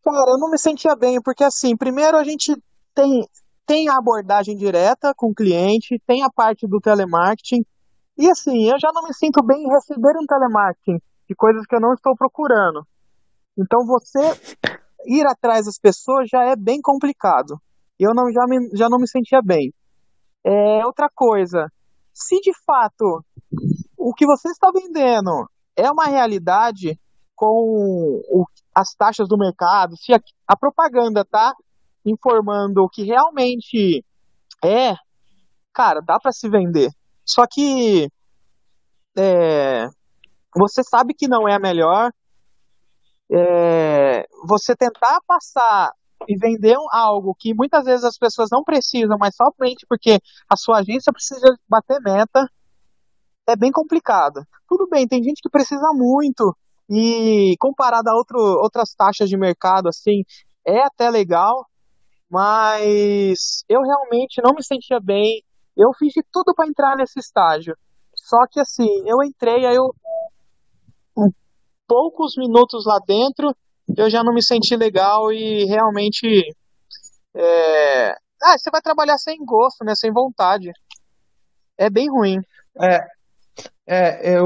Cara, 0.05 0.31
eu 0.31 0.39
não 0.39 0.51
me 0.51 0.59
sentia 0.59 0.95
bem, 0.95 1.19
porque 1.23 1.43
assim, 1.43 1.77
primeiro 1.77 2.17
a 2.17 2.25
gente 2.25 2.55
tem, 2.95 3.23
tem 3.67 3.89
a 3.89 3.97
abordagem 3.99 4.57
direta 4.57 5.13
com 5.17 5.31
o 5.31 5.35
cliente, 5.35 6.01
tem 6.07 6.23
a 6.23 6.31
parte 6.31 6.67
do 6.67 6.81
telemarketing, 6.81 7.63
e 8.19 8.29
assim, 8.29 8.69
eu 8.69 8.79
já 8.81 8.91
não 8.93 9.03
me 9.05 9.15
sinto 9.15 9.43
bem 9.45 9.63
em 9.63 9.69
receber 9.69 10.19
um 10.19 10.27
telemarketing 10.27 10.99
de 11.29 11.35
coisas 11.37 11.65
que 11.67 11.77
eu 11.77 11.81
não 11.81 11.93
estou 11.95 12.17
procurando. 12.17 12.85
Então 13.57 13.87
você 13.87 14.59
ir 15.07 15.25
atrás 15.27 15.67
das 15.67 15.79
pessoas 15.79 16.29
já 16.29 16.45
é 16.45 16.57
bem 16.57 16.81
complicado. 16.83 17.61
Eu 17.99 18.13
não, 18.15 18.31
já, 18.33 18.45
me, 18.47 18.71
já 18.77 18.89
não 18.89 18.99
me 18.99 19.09
sentia 19.09 19.41
bem. 19.43 19.73
É, 20.45 20.85
outra 20.85 21.09
coisa, 21.15 21.71
se 22.13 22.41
de 22.41 22.53
fato 22.65 23.25
o 23.97 24.13
que 24.15 24.27
você 24.27 24.49
está 24.49 24.71
vendendo 24.73 25.49
é 25.77 25.91
uma 25.91 26.07
realidade 26.07 26.99
com 27.37 28.21
o, 28.29 28.45
as 28.75 28.95
taxas 28.95 29.29
do 29.29 29.39
mercado, 29.39 29.97
se 29.97 30.13
a, 30.13 30.21
a 30.47 30.57
propaganda 30.57 31.21
está 31.21 31.53
informando 32.05 32.83
o 32.83 32.89
que 32.89 33.05
realmente 33.05 34.05
é, 34.65 34.95
cara, 35.73 36.01
dá 36.01 36.19
para 36.19 36.33
se 36.33 36.49
vender. 36.49 36.91
Só 37.29 37.45
que 37.47 38.09
é, 39.17 39.87
você 40.57 40.83
sabe 40.83 41.15
que 41.15 41.29
não 41.29 41.49
é 41.49 41.55
a 41.55 41.61
melhor. 41.61 42.11
É, 43.31 44.27
você 44.47 44.75
tentar 44.75 45.21
passar 45.27 45.93
e 46.27 46.39
vender 46.39 46.77
algo 46.91 47.35
que 47.39 47.53
muitas 47.55 47.85
vezes 47.85 48.05
as 48.05 48.17
pessoas 48.17 48.49
não 48.51 48.65
precisam, 48.65 49.19
mas 49.19 49.35
somente 49.37 49.85
porque 49.87 50.19
a 50.49 50.57
sua 50.57 50.79
agência 50.79 51.13
precisa 51.13 51.55
bater 51.69 52.01
meta, 52.01 52.49
é 53.47 53.55
bem 53.55 53.71
complicado. 53.71 54.43
Tudo 54.67 54.89
bem, 54.89 55.07
tem 55.07 55.23
gente 55.23 55.43
que 55.43 55.51
precisa 55.51 55.91
muito 55.93 56.57
e 56.89 57.55
comparado 57.59 58.09
a 58.09 58.15
outro, 58.15 58.39
outras 58.39 58.95
taxas 58.95 59.29
de 59.29 59.37
mercado, 59.37 59.89
assim, 59.89 60.23
é 60.67 60.81
até 60.81 61.11
legal, 61.11 61.67
mas 62.31 63.63
eu 63.69 63.83
realmente 63.83 64.41
não 64.43 64.55
me 64.55 64.65
sentia 64.65 64.99
bem. 65.01 65.43
Eu 65.79 65.91
fiz 65.97 66.13
de 66.13 66.23
tudo 66.33 66.53
para 66.55 66.69
entrar 66.69 66.97
nesse 66.97 67.21
estágio. 67.21 67.75
Só 68.17 68.39
que 68.51 68.59
assim, 68.59 68.89
eu 69.07 69.23
entrei, 69.23 69.65
aí 69.65 69.77
eu 69.77 69.95
poucos 71.89 72.35
minutos 72.37 72.85
lá 72.87 72.99
dentro, 73.07 73.57
eu 73.97 74.11
já 74.11 74.23
não 74.23 74.35
me 74.35 74.43
senti 74.43 74.77
legal 74.77 75.33
e 75.33 75.65
realmente. 75.65 76.27
É... 77.35 78.11
Ah, 78.43 78.57
você 78.57 78.71
vai 78.71 78.83
trabalhar 78.83 79.17
sem 79.17 79.39
gosto, 79.45 79.85
né? 79.85 79.95
Sem 79.97 80.13
vontade. 80.13 80.71
É 81.77 81.89
bem 81.89 82.09
ruim. 82.09 82.37
É, 82.81 82.99
é 83.87 84.37
eu, 84.37 84.45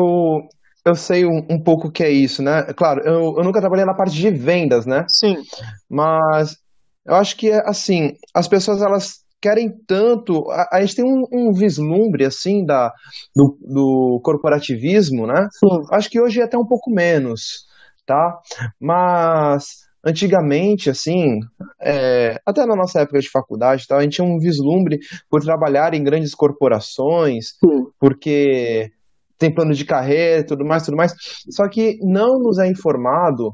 eu 0.84 0.94
sei 0.94 1.26
um, 1.26 1.46
um 1.50 1.62
pouco 1.62 1.88
o 1.88 1.92
que 1.92 2.04
é 2.04 2.10
isso, 2.10 2.42
né? 2.42 2.62
Claro, 2.74 3.02
eu, 3.04 3.36
eu 3.36 3.44
nunca 3.44 3.60
trabalhei 3.60 3.84
na 3.84 3.94
parte 3.94 4.14
de 4.14 4.30
vendas, 4.30 4.86
né? 4.86 5.04
Sim. 5.08 5.42
Mas 5.90 6.56
eu 7.04 7.14
acho 7.16 7.36
que, 7.36 7.50
assim, 7.50 8.16
as 8.34 8.48
pessoas, 8.48 8.80
elas 8.80 9.21
querem 9.42 9.70
tanto. 9.86 10.48
A, 10.50 10.76
a 10.76 10.80
gente 10.80 10.96
tem 10.96 11.04
um, 11.04 11.24
um, 11.32 11.52
vislumbre, 11.52 12.24
assim, 12.24 12.64
da, 12.64 12.92
do, 13.34 13.58
do 13.60 14.20
corporativismo, 14.22 15.26
né? 15.26 15.48
Sim. 15.52 15.82
Acho 15.90 16.08
que 16.08 16.20
hoje 16.20 16.40
é 16.40 16.44
até 16.44 16.56
um 16.56 16.66
pouco 16.66 16.90
menos, 16.90 17.66
tá? 18.06 18.38
Mas 18.80 19.82
antigamente, 20.04 20.88
assim, 20.88 21.40
é, 21.80 22.40
até 22.46 22.64
na 22.64 22.76
nossa 22.76 23.00
época 23.00 23.18
de 23.18 23.28
faculdade, 23.28 23.86
tá, 23.86 23.96
a 23.96 24.02
gente 24.02 24.14
tinha 24.14 24.26
um 24.26 24.38
vislumbre 24.38 24.98
por 25.28 25.42
trabalhar 25.42 25.92
em 25.94 26.02
grandes 26.02 26.34
corporações, 26.34 27.50
Sim. 27.58 27.86
porque 27.98 28.90
tem 29.38 29.52
plano 29.52 29.74
de 29.74 29.84
carreira, 29.84 30.46
tudo 30.46 30.64
mais, 30.64 30.84
tudo 30.84 30.96
mais. 30.96 31.12
Só 31.50 31.68
que 31.68 31.98
não 32.00 32.38
nos 32.38 32.58
é 32.58 32.68
informado 32.68 33.52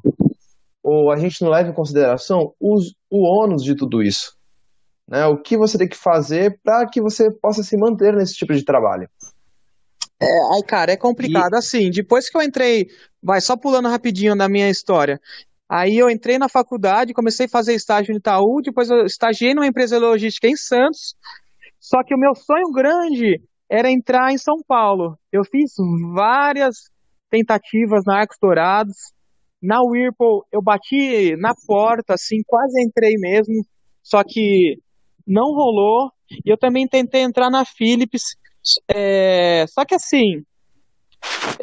ou 0.83 1.11
a 1.11 1.17
gente 1.17 1.43
não 1.43 1.51
leva 1.51 1.71
em 1.71 1.75
consideração 1.75 2.53
os, 2.61 2.95
o 3.11 3.43
ônus 3.43 3.63
de 3.63 3.75
tudo 3.75 4.03
isso. 4.03 4.38
Né? 5.09 5.25
O 5.27 5.41
que 5.41 5.57
você 5.57 5.79
tem 5.79 5.89
que 5.89 5.97
fazer 5.97 6.61
para 6.63 6.87
que 6.87 7.01
você 7.01 7.31
possa 7.31 7.63
se 7.63 7.77
manter 7.77 8.15
nesse 8.15 8.35
tipo 8.35 8.53
de 8.53 8.65
trabalho. 8.65 9.09
É, 10.21 10.55
ai, 10.55 10.63
cara, 10.67 10.93
é 10.93 10.97
complicado. 10.97 11.55
E... 11.55 11.59
Assim, 11.59 11.91
depois 11.91 12.29
que 12.29 12.37
eu 12.37 12.43
entrei, 12.43 12.89
vai 13.23 13.41
só 13.41 13.57
pulando 13.57 13.89
rapidinho 13.89 14.35
na 14.35 14.49
minha 14.49 14.69
história. 14.69 15.19
Aí 15.69 15.97
eu 15.97 16.11
entrei 16.11 16.39
na 16.39 16.49
faculdade, 16.49 17.15
comecei 17.15 17.47
a 17.47 17.49
fazer 17.49 17.75
estágio 17.75 18.13
no 18.13 18.19
Itaú, 18.19 18.61
depois 18.63 18.89
eu 18.91 19.05
estagiei 19.05 19.55
numa 19.55 19.67
empresa 19.67 19.99
logística 19.99 20.49
em 20.49 20.57
Santos. 20.57 21.15
Só 21.79 22.03
que 22.03 22.15
o 22.15 22.19
meu 22.19 22.35
sonho 22.35 22.73
grande 22.73 23.41
era 23.71 23.91
entrar 23.91 24.33
em 24.33 24.39
São 24.39 24.57
Paulo. 24.67 25.19
Eu 25.31 25.45
fiz 25.45 25.73
várias 26.15 26.91
tentativas 27.31 28.03
na 28.07 28.21
Arcos 28.21 28.39
Dourados. 28.41 28.97
Na 29.63 29.83
Whirlpool 29.83 30.47
eu 30.51 30.63
bati 30.63 31.37
na 31.37 31.53
porta, 31.67 32.15
assim, 32.15 32.43
quase 32.47 32.81
entrei 32.83 33.15
mesmo. 33.19 33.65
Só 34.03 34.23
que 34.25 34.79
não 35.29 35.55
rolou. 35.55 36.11
E 36.45 36.51
eu 36.51 36.59
também 36.59 36.87
tentei 36.89 37.23
entrar 37.23 37.51
na 37.51 37.65
Philips. 37.65 38.37
É, 38.89 39.65
só 39.69 39.85
que 39.85 39.95
assim, 39.95 40.43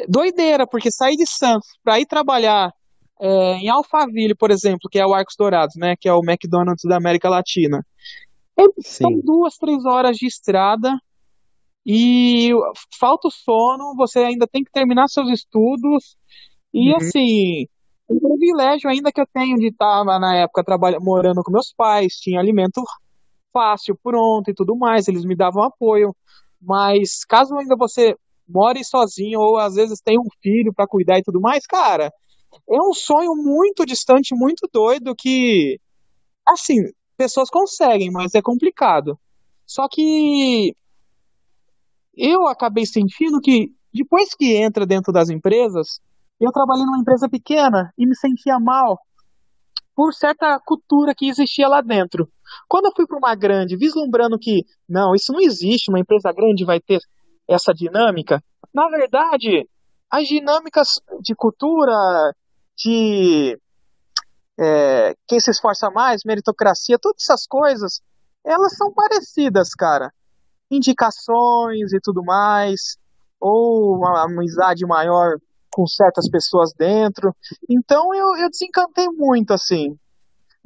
doideira, 0.08 0.66
porque 0.66 0.90
sair 0.90 1.16
de 1.16 1.26
Santos 1.26 1.68
para 1.84 2.00
ir 2.00 2.06
trabalhar 2.06 2.72
é, 3.20 3.54
em 3.58 3.68
Alphaville, 3.68 4.34
por 4.34 4.50
exemplo, 4.50 4.88
que 4.90 4.98
é 4.98 5.06
o 5.06 5.14
Arcos 5.14 5.34
Dourados, 5.38 5.76
né, 5.76 5.94
que 5.98 6.08
é 6.08 6.12
o 6.12 6.22
McDonald's 6.22 6.84
da 6.88 6.96
América 6.96 7.28
Latina. 7.28 7.84
É, 8.58 8.62
são 8.80 9.10
duas, 9.22 9.56
três 9.56 9.84
horas 9.84 10.16
de 10.16 10.26
estrada 10.26 10.98
e 11.84 12.50
falta 12.98 13.28
o 13.28 13.30
sono, 13.30 13.94
você 13.96 14.20
ainda 14.20 14.46
tem 14.46 14.64
que 14.64 14.72
terminar 14.72 15.06
seus 15.08 15.30
estudos. 15.30 16.16
E 16.74 16.90
uhum. 16.90 16.96
assim, 16.96 17.66
o 18.08 18.20
privilégio 18.20 18.90
ainda 18.90 19.12
que 19.12 19.20
eu 19.20 19.26
tenho 19.32 19.56
de 19.56 19.68
estar 19.68 20.04
na 20.04 20.36
época 20.36 20.64
trabalhando, 20.64 21.02
morando 21.02 21.42
com 21.42 21.52
meus 21.52 21.72
pais, 21.72 22.14
tinha 22.14 22.40
alimento 22.40 22.82
fácil, 23.56 23.98
pronto 24.02 24.50
e 24.50 24.54
tudo 24.54 24.76
mais, 24.76 25.08
eles 25.08 25.24
me 25.24 25.34
davam 25.34 25.62
apoio. 25.62 26.14
Mas 26.60 27.24
caso 27.24 27.56
ainda 27.56 27.74
você 27.74 28.14
more 28.46 28.84
sozinho 28.84 29.40
ou 29.40 29.56
às 29.58 29.74
vezes 29.74 30.00
tem 30.00 30.18
um 30.18 30.28
filho 30.42 30.72
para 30.74 30.86
cuidar 30.86 31.18
e 31.18 31.22
tudo 31.22 31.40
mais, 31.40 31.66
cara, 31.66 32.12
é 32.68 32.80
um 32.82 32.92
sonho 32.92 33.34
muito 33.34 33.86
distante, 33.86 34.34
muito 34.34 34.68
doido 34.72 35.14
que 35.16 35.80
assim, 36.46 36.76
pessoas 37.16 37.50
conseguem, 37.50 38.10
mas 38.10 38.34
é 38.34 38.42
complicado. 38.42 39.18
Só 39.66 39.88
que 39.90 40.76
eu 42.16 42.46
acabei 42.46 42.86
sentindo 42.86 43.40
que 43.40 43.70
depois 43.92 44.34
que 44.34 44.54
entra 44.56 44.86
dentro 44.86 45.12
das 45.12 45.30
empresas, 45.30 45.98
eu 46.38 46.52
trabalhei 46.52 46.84
numa 46.84 47.00
empresa 47.00 47.28
pequena 47.28 47.92
e 47.98 48.06
me 48.06 48.14
sentia 48.14 48.58
mal 48.60 48.98
por 49.94 50.12
certa 50.12 50.60
cultura 50.64 51.14
que 51.14 51.28
existia 51.28 51.66
lá 51.66 51.80
dentro. 51.80 52.28
Quando 52.68 52.86
eu 52.86 52.92
fui 52.94 53.06
para 53.06 53.18
uma 53.18 53.34
grande, 53.34 53.76
vislumbrando 53.76 54.38
que 54.38 54.64
não, 54.88 55.14
isso 55.14 55.32
não 55.32 55.40
existe, 55.40 55.90
uma 55.90 56.00
empresa 56.00 56.32
grande 56.32 56.64
vai 56.64 56.80
ter 56.80 56.98
essa 57.48 57.72
dinâmica, 57.72 58.42
na 58.74 58.88
verdade, 58.88 59.68
as 60.10 60.26
dinâmicas 60.26 60.88
de 61.22 61.34
cultura, 61.34 62.32
de 62.76 63.58
é, 64.58 65.14
quem 65.26 65.40
se 65.40 65.50
esforça 65.50 65.90
mais, 65.90 66.22
meritocracia, 66.24 66.98
todas 66.98 67.22
essas 67.22 67.46
coisas, 67.46 68.00
elas 68.44 68.76
são 68.76 68.92
parecidas, 68.92 69.70
cara. 69.70 70.10
Indicações 70.70 71.92
e 71.92 72.00
tudo 72.02 72.22
mais, 72.24 72.96
ou 73.40 73.96
uma 73.96 74.24
amizade 74.24 74.84
maior 74.86 75.36
com 75.70 75.86
certas 75.86 76.28
pessoas 76.30 76.72
dentro. 76.76 77.34
Então 77.68 78.14
eu, 78.14 78.36
eu 78.36 78.48
desencantei 78.48 79.06
muito, 79.12 79.52
assim. 79.52 79.96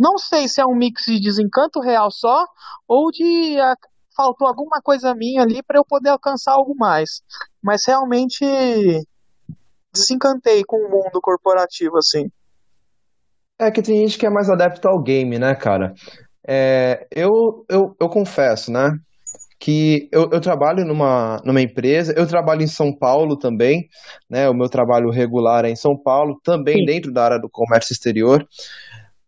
Não 0.00 0.16
sei 0.16 0.48
se 0.48 0.62
é 0.62 0.64
um 0.64 0.74
mix 0.74 1.04
de 1.04 1.20
desencanto 1.20 1.78
real 1.78 2.10
só 2.10 2.46
ou 2.88 3.10
de 3.10 3.60
a, 3.60 3.76
faltou 4.16 4.48
alguma 4.48 4.80
coisa 4.82 5.14
minha 5.14 5.42
ali 5.42 5.62
para 5.62 5.78
eu 5.78 5.84
poder 5.84 6.08
alcançar 6.08 6.52
algo 6.52 6.74
mais. 6.74 7.20
Mas 7.62 7.82
realmente 7.86 8.42
desencantei 9.92 10.64
com 10.64 10.78
o 10.78 10.90
mundo 10.90 11.20
corporativo 11.20 11.98
assim. 11.98 12.30
É 13.58 13.70
que 13.70 13.82
tem 13.82 13.98
gente 13.98 14.18
que 14.18 14.24
é 14.24 14.30
mais 14.30 14.48
adepto 14.48 14.88
ao 14.88 15.02
game, 15.02 15.38
né, 15.38 15.54
cara? 15.54 15.92
É, 16.48 17.06
eu, 17.10 17.28
eu, 17.68 17.94
eu 18.00 18.08
confesso, 18.08 18.72
né? 18.72 18.92
que 19.60 20.08
eu, 20.10 20.30
eu, 20.32 20.40
trabalho 20.40 20.86
numa, 20.86 21.36
numa 21.44 21.60
empresa, 21.60 22.14
eu 22.16 22.26
trabalho 22.26 22.62
em 22.62 22.66
São 22.66 22.96
Paulo 22.96 23.36
também, 23.36 23.86
né? 24.28 24.48
O 24.48 24.54
meu 24.54 24.70
trabalho 24.70 25.10
regular 25.10 25.66
é 25.66 25.70
em 25.70 25.76
São 25.76 25.94
Paulo, 26.02 26.40
também 26.42 26.78
Sim. 26.78 26.86
dentro 26.86 27.12
da 27.12 27.24
área 27.24 27.38
do 27.38 27.48
comércio 27.50 27.92
exterior. 27.92 28.42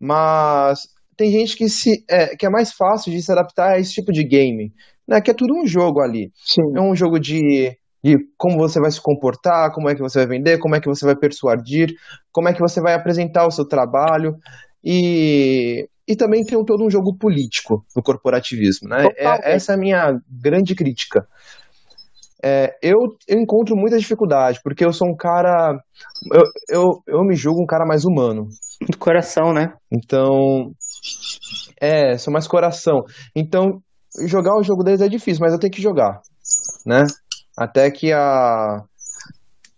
Mas 0.03 0.81
tem 1.17 1.31
gente 1.31 1.57
que, 1.57 1.69
se, 1.69 2.05
é, 2.11 2.35
que 2.35 2.45
é 2.45 2.51
mais 2.51 2.73
fácil 2.73 3.13
de 3.13 3.23
se 3.23 3.31
adaptar 3.31 3.75
a 3.75 3.79
esse 3.79 3.93
tipo 3.93 4.11
de 4.11 4.25
game, 4.25 4.73
né? 5.07 5.21
Que 5.21 5.31
é 5.31 5.35
tudo 5.35 5.55
um 5.55 5.65
jogo 5.65 6.01
ali. 6.01 6.33
Sim. 6.45 6.63
É 6.77 6.81
um 6.81 6.97
jogo 6.97 7.21
de, 7.21 7.71
de 8.03 8.17
como 8.37 8.59
você 8.59 8.81
vai 8.81 8.91
se 8.91 9.01
comportar, 9.01 9.73
como 9.73 9.89
é 9.89 9.95
que 9.95 10.01
você 10.01 10.19
vai 10.19 10.27
vender, 10.27 10.59
como 10.59 10.75
é 10.75 10.81
que 10.81 10.89
você 10.89 11.07
vai 11.07 11.15
persuadir, 11.15 11.95
como 12.33 12.49
é 12.49 12.53
que 12.53 12.59
você 12.59 12.81
vai 12.81 12.95
apresentar 12.95 13.47
o 13.47 13.51
seu 13.53 13.65
trabalho. 13.65 14.35
E 14.83 15.87
e 16.07 16.17
também 16.17 16.45
tem 16.45 16.63
todo 16.65 16.85
um 16.85 16.91
jogo 16.91 17.17
político 17.17 17.85
no 17.95 18.03
corporativismo. 18.03 18.89
Né? 18.89 19.07
É, 19.17 19.55
essa 19.55 19.73
é 19.73 19.75
a 19.77 19.79
minha 19.79 20.21
grande 20.29 20.75
crítica. 20.75 21.25
É, 22.45 22.77
eu, 22.83 22.99
eu 23.29 23.39
encontro 23.39 23.77
muita 23.77 23.97
dificuldade, 23.97 24.61
porque 24.65 24.85
eu 24.85 24.93
sou 24.93 25.09
um 25.09 25.17
cara. 25.17 25.79
Eu, 26.33 26.43
eu, 26.69 27.03
eu 27.07 27.25
me 27.25 27.37
julgo 27.37 27.63
um 27.63 27.67
cara 27.67 27.87
mais 27.87 28.05
humano. 28.05 28.49
Do 28.89 28.99
coração, 28.99 29.53
né? 29.53 29.73
Então. 29.91 30.73
É, 31.81 32.17
sou 32.17 32.33
mais 32.33 32.47
coração. 32.47 33.03
Então, 33.35 33.83
jogar 34.27 34.57
o 34.57 34.63
jogo 34.63 34.85
deles 34.85 35.01
é 35.01 35.09
difícil, 35.09 35.41
mas 35.41 35.53
eu 35.53 35.59
tenho 35.59 35.73
que 35.73 35.83
jogar. 35.83 36.21
Né? 36.87 37.05
Até 37.57 37.91
que 37.91 38.13
a. 38.13 38.21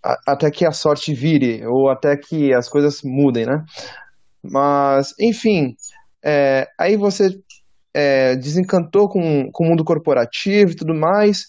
a 0.05 0.17
até 0.27 0.51
que 0.51 0.67
a 0.67 0.73
sorte 0.73 1.15
vire, 1.15 1.65
ou 1.67 1.91
até 1.91 2.17
que 2.17 2.53
as 2.53 2.69
coisas 2.69 3.01
mudem, 3.03 3.47
né? 3.47 3.65
Mas, 4.43 5.15
enfim, 5.19 5.75
é, 6.23 6.67
aí 6.79 6.97
você 6.97 7.31
é, 7.95 8.37
desencantou 8.37 9.09
com, 9.09 9.51
com 9.53 9.65
o 9.65 9.69
mundo 9.69 9.85
corporativo 9.85 10.73
e 10.73 10.77
tudo 10.77 10.95
mais. 10.95 11.45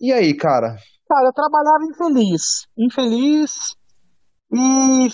E 0.00 0.12
aí, 0.12 0.34
cara? 0.36 0.76
Cara, 1.08 1.28
eu 1.28 1.32
trabalhava 1.32 1.84
infeliz. 1.90 2.66
Infeliz. 2.76 3.74
E 4.52 5.08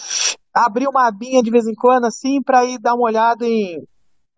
abri 0.54 0.86
uma 0.86 1.08
abinha 1.08 1.42
de 1.42 1.50
vez 1.50 1.66
em 1.66 1.74
quando, 1.74 2.04
assim, 2.04 2.40
para 2.40 2.64
ir 2.64 2.78
dar 2.78 2.94
uma 2.94 3.06
olhada 3.06 3.44
em 3.44 3.82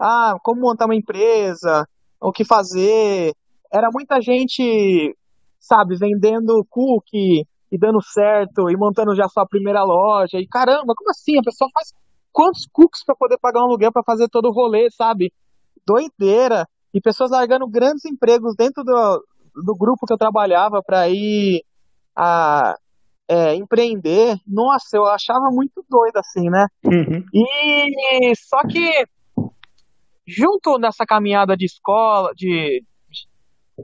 ah, 0.00 0.36
como 0.42 0.60
montar 0.60 0.86
uma 0.86 0.96
empresa, 0.96 1.86
o 2.20 2.32
que 2.32 2.44
fazer. 2.44 3.32
Era 3.72 3.88
muita 3.92 4.20
gente, 4.20 5.14
sabe, 5.60 5.96
vendendo 5.96 6.64
cookie 6.70 7.46
e 7.70 7.78
dando 7.78 8.00
certo 8.02 8.70
e 8.70 8.76
montando 8.76 9.14
já 9.14 9.28
sua 9.28 9.46
primeira 9.46 9.82
loja. 9.84 10.38
E 10.38 10.46
caramba, 10.46 10.94
como 10.96 11.10
assim? 11.10 11.38
A 11.38 11.42
pessoa 11.42 11.68
faz 11.74 11.92
quantos 12.32 12.66
cookies 12.72 13.04
para 13.04 13.16
poder 13.16 13.38
pagar 13.38 13.60
um 13.60 13.66
aluguel 13.66 13.92
para 13.92 14.04
fazer 14.04 14.28
todo 14.28 14.46
o 14.48 14.52
rolê, 14.52 14.88
sabe? 14.90 15.32
Doideira. 15.86 16.66
E 16.94 17.00
pessoas 17.00 17.30
largando 17.30 17.68
grandes 17.68 18.04
empregos 18.06 18.54
dentro 18.56 18.82
do, 18.82 19.24
do 19.54 19.74
grupo 19.76 20.06
que 20.06 20.12
eu 20.12 20.18
trabalhava 20.18 20.82
para 20.82 21.08
ir 21.08 21.62
a 22.14 22.74
é, 23.28 23.54
empreender. 23.54 24.36
Nossa, 24.46 24.96
eu 24.96 25.06
achava 25.06 25.48
muito 25.50 25.84
doido 25.88 26.16
assim, 26.16 26.48
né? 26.48 26.66
Uhum. 26.84 27.24
E 27.32 28.34
só 28.36 28.60
que 28.62 29.04
junto 30.26 30.78
nessa 30.78 31.04
caminhada 31.06 31.56
de 31.56 31.66
escola, 31.66 32.32
de 32.34 32.82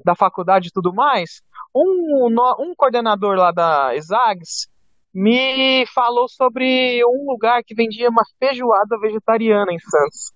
da 0.05 0.15
faculdade 0.15 0.69
e 0.69 0.73
tudo 0.73 0.93
mais, 0.93 1.43
um, 1.75 2.29
um 2.59 2.75
coordenador 2.75 3.37
lá 3.37 3.53
da 3.53 3.95
Exags 3.95 4.67
me 5.15 5.85
falou 5.87 6.27
sobre 6.29 7.05
um 7.05 7.31
lugar 7.31 7.63
que 7.63 7.75
vendia 7.75 8.09
uma 8.09 8.23
feijoada 8.39 8.99
vegetariana 8.99 9.71
em 9.71 9.79
Santos, 9.79 10.33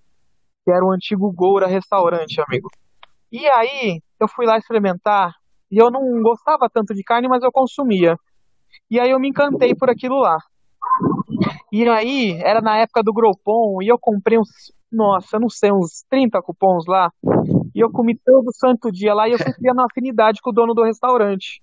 que 0.63 0.71
era 0.71 0.85
o 0.85 0.91
antigo 0.91 1.31
Goura 1.31 1.65
Restaurante, 1.65 2.39
amigo. 2.39 2.69
E 3.31 3.47
aí 3.47 3.99
eu 4.19 4.27
fui 4.27 4.45
lá 4.45 4.57
experimentar 4.57 5.33
e 5.71 5.81
eu 5.81 5.89
não 5.89 6.21
gostava 6.21 6.69
tanto 6.71 6.93
de 6.93 7.03
carne, 7.03 7.27
mas 7.27 7.43
eu 7.43 7.51
consumia. 7.51 8.15
E 8.89 8.99
aí 8.99 9.09
eu 9.09 9.19
me 9.19 9.29
encantei 9.29 9.75
por 9.75 9.89
aquilo 9.89 10.19
lá. 10.19 10.37
E 11.71 11.87
aí 11.87 12.39
era 12.43 12.61
na 12.61 12.77
época 12.77 13.03
do 13.03 13.13
Groupon 13.13 13.81
e 13.81 13.87
eu 13.91 13.97
comprei 13.99 14.39
uns, 14.39 14.49
nossa, 14.91 15.37
não 15.39 15.49
sei, 15.49 15.71
uns 15.71 16.03
30 16.09 16.41
cupons 16.41 16.85
lá. 16.87 17.11
E 17.75 17.79
eu 17.79 17.91
comi 17.91 18.17
todo 18.17 18.55
santo 18.55 18.91
dia 18.91 19.13
lá 19.13 19.27
e 19.27 19.33
eu 19.33 19.37
fui 19.37 19.53
criando 19.53 19.81
afinidade 19.81 20.39
com 20.41 20.49
o 20.49 20.53
dono 20.53 20.73
do 20.73 20.83
restaurante. 20.83 21.61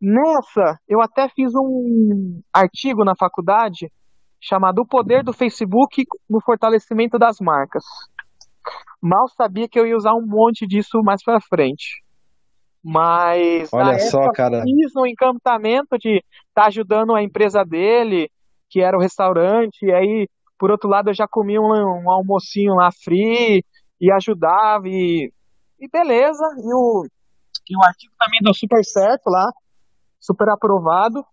Nessa, 0.00 0.78
eu 0.88 1.02
até 1.02 1.28
fiz 1.28 1.52
um 1.54 2.40
artigo 2.52 3.04
na 3.04 3.14
faculdade 3.14 3.90
chamado 4.40 4.80
O 4.80 4.86
Poder 4.86 5.22
do 5.22 5.34
Facebook 5.34 6.02
no 6.28 6.40
Fortalecimento 6.40 7.18
das 7.18 7.36
Marcas. 7.40 7.84
Mal 9.02 9.28
sabia 9.28 9.68
que 9.68 9.78
eu 9.78 9.86
ia 9.86 9.96
usar 9.96 10.14
um 10.14 10.26
monte 10.26 10.66
disso 10.66 11.02
mais 11.02 11.22
pra 11.22 11.40
frente. 11.40 12.02
Mas 12.82 13.72
Olha 13.72 13.98
só, 13.98 14.32
cara. 14.32 14.62
fiz 14.62 14.92
no 14.94 15.06
encantamento 15.06 15.98
de 15.98 16.16
estar 16.16 16.62
tá 16.62 16.66
ajudando 16.66 17.14
a 17.14 17.22
empresa 17.22 17.62
dele, 17.64 18.30
que 18.68 18.80
era 18.80 18.96
o 18.96 19.00
restaurante, 19.00 19.84
e 19.84 19.92
aí, 19.92 20.28
por 20.58 20.70
outro 20.70 20.88
lado, 20.88 21.10
eu 21.10 21.14
já 21.14 21.26
comia 21.28 21.60
um, 21.60 21.66
um 21.66 22.10
almocinho 22.10 22.74
lá 22.74 22.90
free 22.90 23.62
e 24.00 24.10
ajudava, 24.12 24.88
e, 24.88 25.30
e 25.78 25.88
beleza. 25.88 26.44
E 26.58 26.74
o, 26.74 27.04
e 27.68 27.76
o 27.76 27.84
artigo 27.84 28.14
também 28.18 28.40
deu 28.42 28.54
super 28.54 28.82
certo 28.84 29.28
lá 29.28 29.50
super 30.20 30.48
aprovado. 30.50 31.24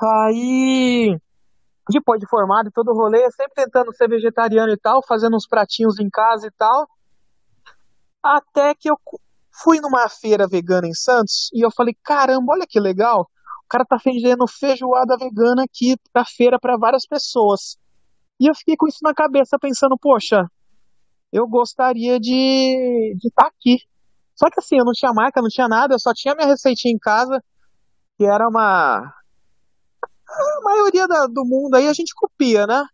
Aí, 0.00 1.16
depois 1.88 2.18
de 2.18 2.26
formado 2.26 2.68
e 2.68 2.72
todo 2.72 2.90
o 2.90 2.94
rolê, 2.94 3.30
sempre 3.30 3.54
tentando 3.54 3.94
ser 3.94 4.08
vegetariano 4.08 4.72
e 4.72 4.78
tal, 4.78 5.04
fazendo 5.06 5.36
uns 5.36 5.46
pratinhos 5.46 6.00
em 6.00 6.08
casa 6.08 6.48
e 6.48 6.50
tal. 6.50 6.88
Até 8.22 8.74
que 8.74 8.90
eu 8.90 8.96
fui 9.52 9.80
numa 9.80 10.08
feira 10.08 10.48
vegana 10.48 10.86
em 10.86 10.94
Santos 10.94 11.50
e 11.52 11.64
eu 11.64 11.70
falei: 11.70 11.94
caramba, 12.02 12.52
olha 12.52 12.66
que 12.68 12.80
legal. 12.80 13.28
O 13.64 13.68
cara 13.68 13.84
tá 13.84 13.96
vendendo 14.04 14.46
feijoada 14.46 15.16
vegana 15.16 15.64
aqui 15.64 15.96
pra 16.12 16.24
feira 16.24 16.58
para 16.60 16.76
várias 16.76 17.06
pessoas. 17.06 17.76
E 18.40 18.48
eu 18.48 18.54
fiquei 18.54 18.76
com 18.76 18.88
isso 18.88 18.98
na 19.02 19.14
cabeça, 19.14 19.58
pensando: 19.58 19.96
poxa, 20.00 20.46
eu 21.32 21.46
gostaria 21.46 22.18
de 22.18 23.14
estar 23.24 23.44
tá 23.44 23.48
aqui. 23.48 23.78
Só 24.34 24.48
que 24.50 24.58
assim, 24.58 24.76
eu 24.78 24.84
não 24.84 24.92
tinha 24.92 25.12
marca, 25.12 25.40
não 25.40 25.48
tinha 25.48 25.68
nada, 25.68 25.94
eu 25.94 25.98
só 25.98 26.12
tinha 26.14 26.34
minha 26.34 26.48
receitinha 26.48 26.92
em 26.92 26.98
casa, 26.98 27.42
que 28.18 28.24
era 28.24 28.48
uma. 28.48 29.12
A 30.28 30.64
maioria 30.64 31.06
da, 31.06 31.26
do 31.26 31.44
mundo 31.44 31.74
aí 31.74 31.86
a 31.86 31.92
gente 31.92 32.14
copia, 32.14 32.66
né? 32.66 32.84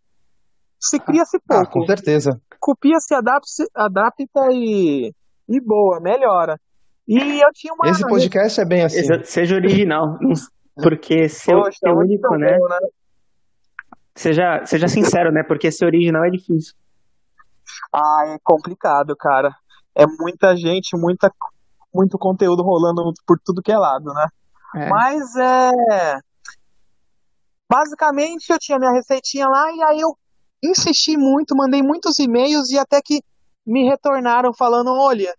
Se 0.81 0.99
cria-se 0.99 1.39
pouco. 1.41 1.63
Ah, 1.63 1.71
com 1.71 1.87
certeza. 1.87 2.41
Copia-se, 2.61 3.15
adapta, 3.15 3.49
adapta 3.75 4.49
e, 4.53 5.13
e 5.49 5.61
boa, 5.61 6.01
melhora. 6.01 6.59
E 7.07 7.17
eu 7.41 7.51
tinha 7.53 7.73
uma. 7.73 7.89
Esse 7.91 8.03
podcast 8.03 8.61
é 8.61 8.65
bem 8.65 8.85
assim. 8.85 9.03
Seja 9.25 9.55
original. 9.55 10.19
Porque 10.77 11.29
ser, 11.29 11.53
Poxa, 11.53 11.79
ser 11.81 11.91
único, 11.91 12.37
né? 12.37 12.57
Bom, 12.59 12.69
né? 12.69 12.79
Seja, 14.15 14.65
seja 14.65 14.89
sincero, 14.89 15.33
né? 15.33 15.43
Porque 15.43 15.71
ser 15.73 15.87
original 15.87 16.25
é 16.25 16.31
difícil. 16.31 16.75
Ah, 17.93 18.25
é 18.29 18.39
complicado, 18.43 19.17
cara 19.17 19.53
é 19.99 20.07
muita 20.07 20.57
gente, 20.57 20.97
muita, 20.97 21.31
muito 21.93 22.17
conteúdo 22.17 22.63
rolando 22.63 23.13
por 23.27 23.37
tudo 23.45 23.61
que 23.61 23.73
é 23.73 23.77
lado, 23.77 24.15
né? 24.15 24.27
É. 24.77 24.89
Mas 24.89 25.37
é. 25.37 26.21
Basicamente 27.69 28.49
eu 28.51 28.59
tinha 28.59 28.79
minha 28.79 28.93
receitinha 28.93 29.47
lá 29.49 29.73
e 29.73 29.83
aí 29.83 30.01
eu 30.01 30.17
insisti 30.63 31.17
muito, 31.17 31.57
mandei 31.57 31.83
muitos 31.83 32.19
e-mails 32.21 32.71
e 32.71 32.79
até 32.79 33.03
que 33.03 33.21
me 33.69 33.89
retornaram 33.89 34.53
falando: 34.55 34.91
olha, 34.91 35.33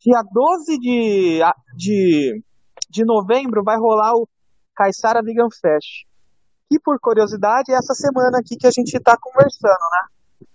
dia 0.00 0.22
12 0.30 0.78
de, 0.78 1.40
de, 1.76 2.42
de 2.90 3.04
novembro 3.04 3.62
vai 3.62 3.78
rolar 3.78 4.12
o 4.14 4.28
Caissara 4.74 5.22
Vegan 5.22 5.48
Fest. 5.60 6.04
E 6.70 6.80
por 6.80 6.98
curiosidade, 7.00 7.70
é 7.70 7.76
essa 7.76 7.94
semana 7.94 8.38
aqui 8.38 8.56
que 8.56 8.66
a 8.66 8.70
gente 8.70 8.94
está 8.94 9.16
conversando, 9.20 9.72
né? 9.92 10.46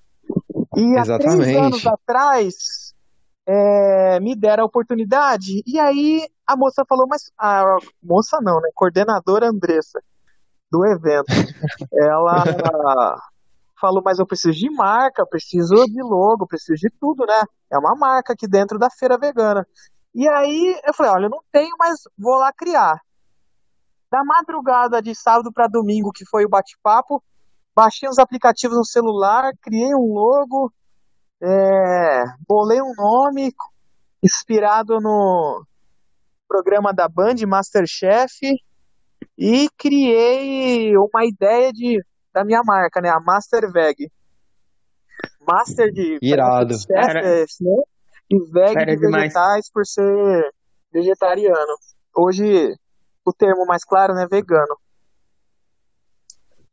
E 0.76 1.00
Exatamente. 1.00 1.26
há 1.26 1.43
três 1.43 1.58
anos 1.58 1.88
atrás, 1.88 2.54
é, 3.48 4.20
me 4.20 4.36
deram 4.36 4.63
a 4.63 4.67
oportunidade. 4.67 5.63
E 5.65 5.80
aí 5.80 6.28
a 6.46 6.58
moça 6.58 6.84
falou, 6.88 7.08
mas 7.08 7.32
a 7.39 7.78
moça 8.04 8.39
não, 8.41 8.60
né? 8.60 8.70
Coordenadora 8.76 9.48
Andressa 9.48 10.02
do 10.72 10.86
evento. 10.86 11.28
Ela 11.93 13.15
falou, 13.80 14.02
mas 14.04 14.20
eu 14.20 14.26
preciso 14.26 14.58
de 14.58 14.70
marca, 14.72 15.26
preciso 15.26 15.76
de 15.86 16.02
logo, 16.02 16.48
preciso 16.48 16.80
de 16.80 16.90
tudo, 17.00 17.26
né? 17.26 17.44
É 17.72 17.78
uma 17.78 17.96
marca 17.96 18.34
aqui 18.34 18.48
dentro 18.48 18.78
da 18.78 18.90
feira 18.90 19.18
vegana. 19.18 19.66
E 20.13 20.28
aí 20.28 20.80
eu 20.86 20.94
falei, 20.94 21.12
olha, 21.12 21.26
eu 21.26 21.30
não 21.30 21.42
tenho, 21.52 21.76
mas 21.80 22.00
vou 22.18 22.38
lá 22.38 22.52
criar. 22.52 23.00
Da 24.12 24.24
madrugada 24.24 25.02
de 25.02 25.13
sábado 25.13 25.52
para 25.54 25.68
domingo, 25.68 26.12
que 26.12 26.26
foi 26.26 26.46
o 26.46 26.50
bate-papo, 26.50 27.22
baixei 27.76 28.10
os 28.10 28.18
aplicativos 28.18 28.78
no 28.78 28.86
celular, 28.86 29.52
criei 29.62 29.94
um 29.94 30.13
logo, 30.13 30.72
é, 31.42 32.24
bolei 32.48 32.82
um 32.82 32.94
nome 32.98 33.54
inspirado 34.24 35.00
no 35.00 35.63
programa 36.48 36.94
da 36.94 37.08
Band 37.08 37.36
Masterchef 37.46 38.40
e 39.38 39.70
criei 39.78 40.98
uma 40.98 41.26
ideia 41.26 41.72
de, 41.72 42.04
da 42.38 42.45
minha 42.45 42.62
marca, 42.63 43.02
né? 43.02 43.10
A 43.10 43.19
Master 43.19 43.71
Veg. 43.71 44.12
Master 45.47 45.91
de 45.91 46.19
Irado. 46.21 46.76
Chef, 46.76 47.54
né? 47.62 47.82
E 48.30 48.38
veg 48.52 48.78
Era 48.78 48.95
de 48.95 49.02
demais. 49.02 49.23
vegetais 49.23 49.71
por 49.71 49.86
ser 49.86 50.54
vegetariano. 50.93 51.76
Hoje 52.15 52.76
o 53.26 53.34
termo 53.34 53.65
mais 53.65 53.84
claro, 53.84 54.13
né? 54.13 54.28
Vegano. 54.30 54.78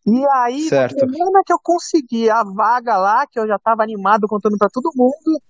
E 0.06 0.22
aí, 0.36 0.68
certo. 0.68 0.94
na 0.96 1.12
semana 1.12 1.40
que 1.46 1.52
eu 1.52 1.58
consegui 1.62 2.28
a 2.28 2.42
vaga 2.44 2.98
lá, 2.98 3.26
que 3.26 3.40
eu 3.40 3.46
já 3.46 3.56
estava 3.56 3.82
animado 3.82 4.26
contando 4.28 4.58
para 4.58 4.68
todo 4.70 4.92
mundo, 4.94 5.40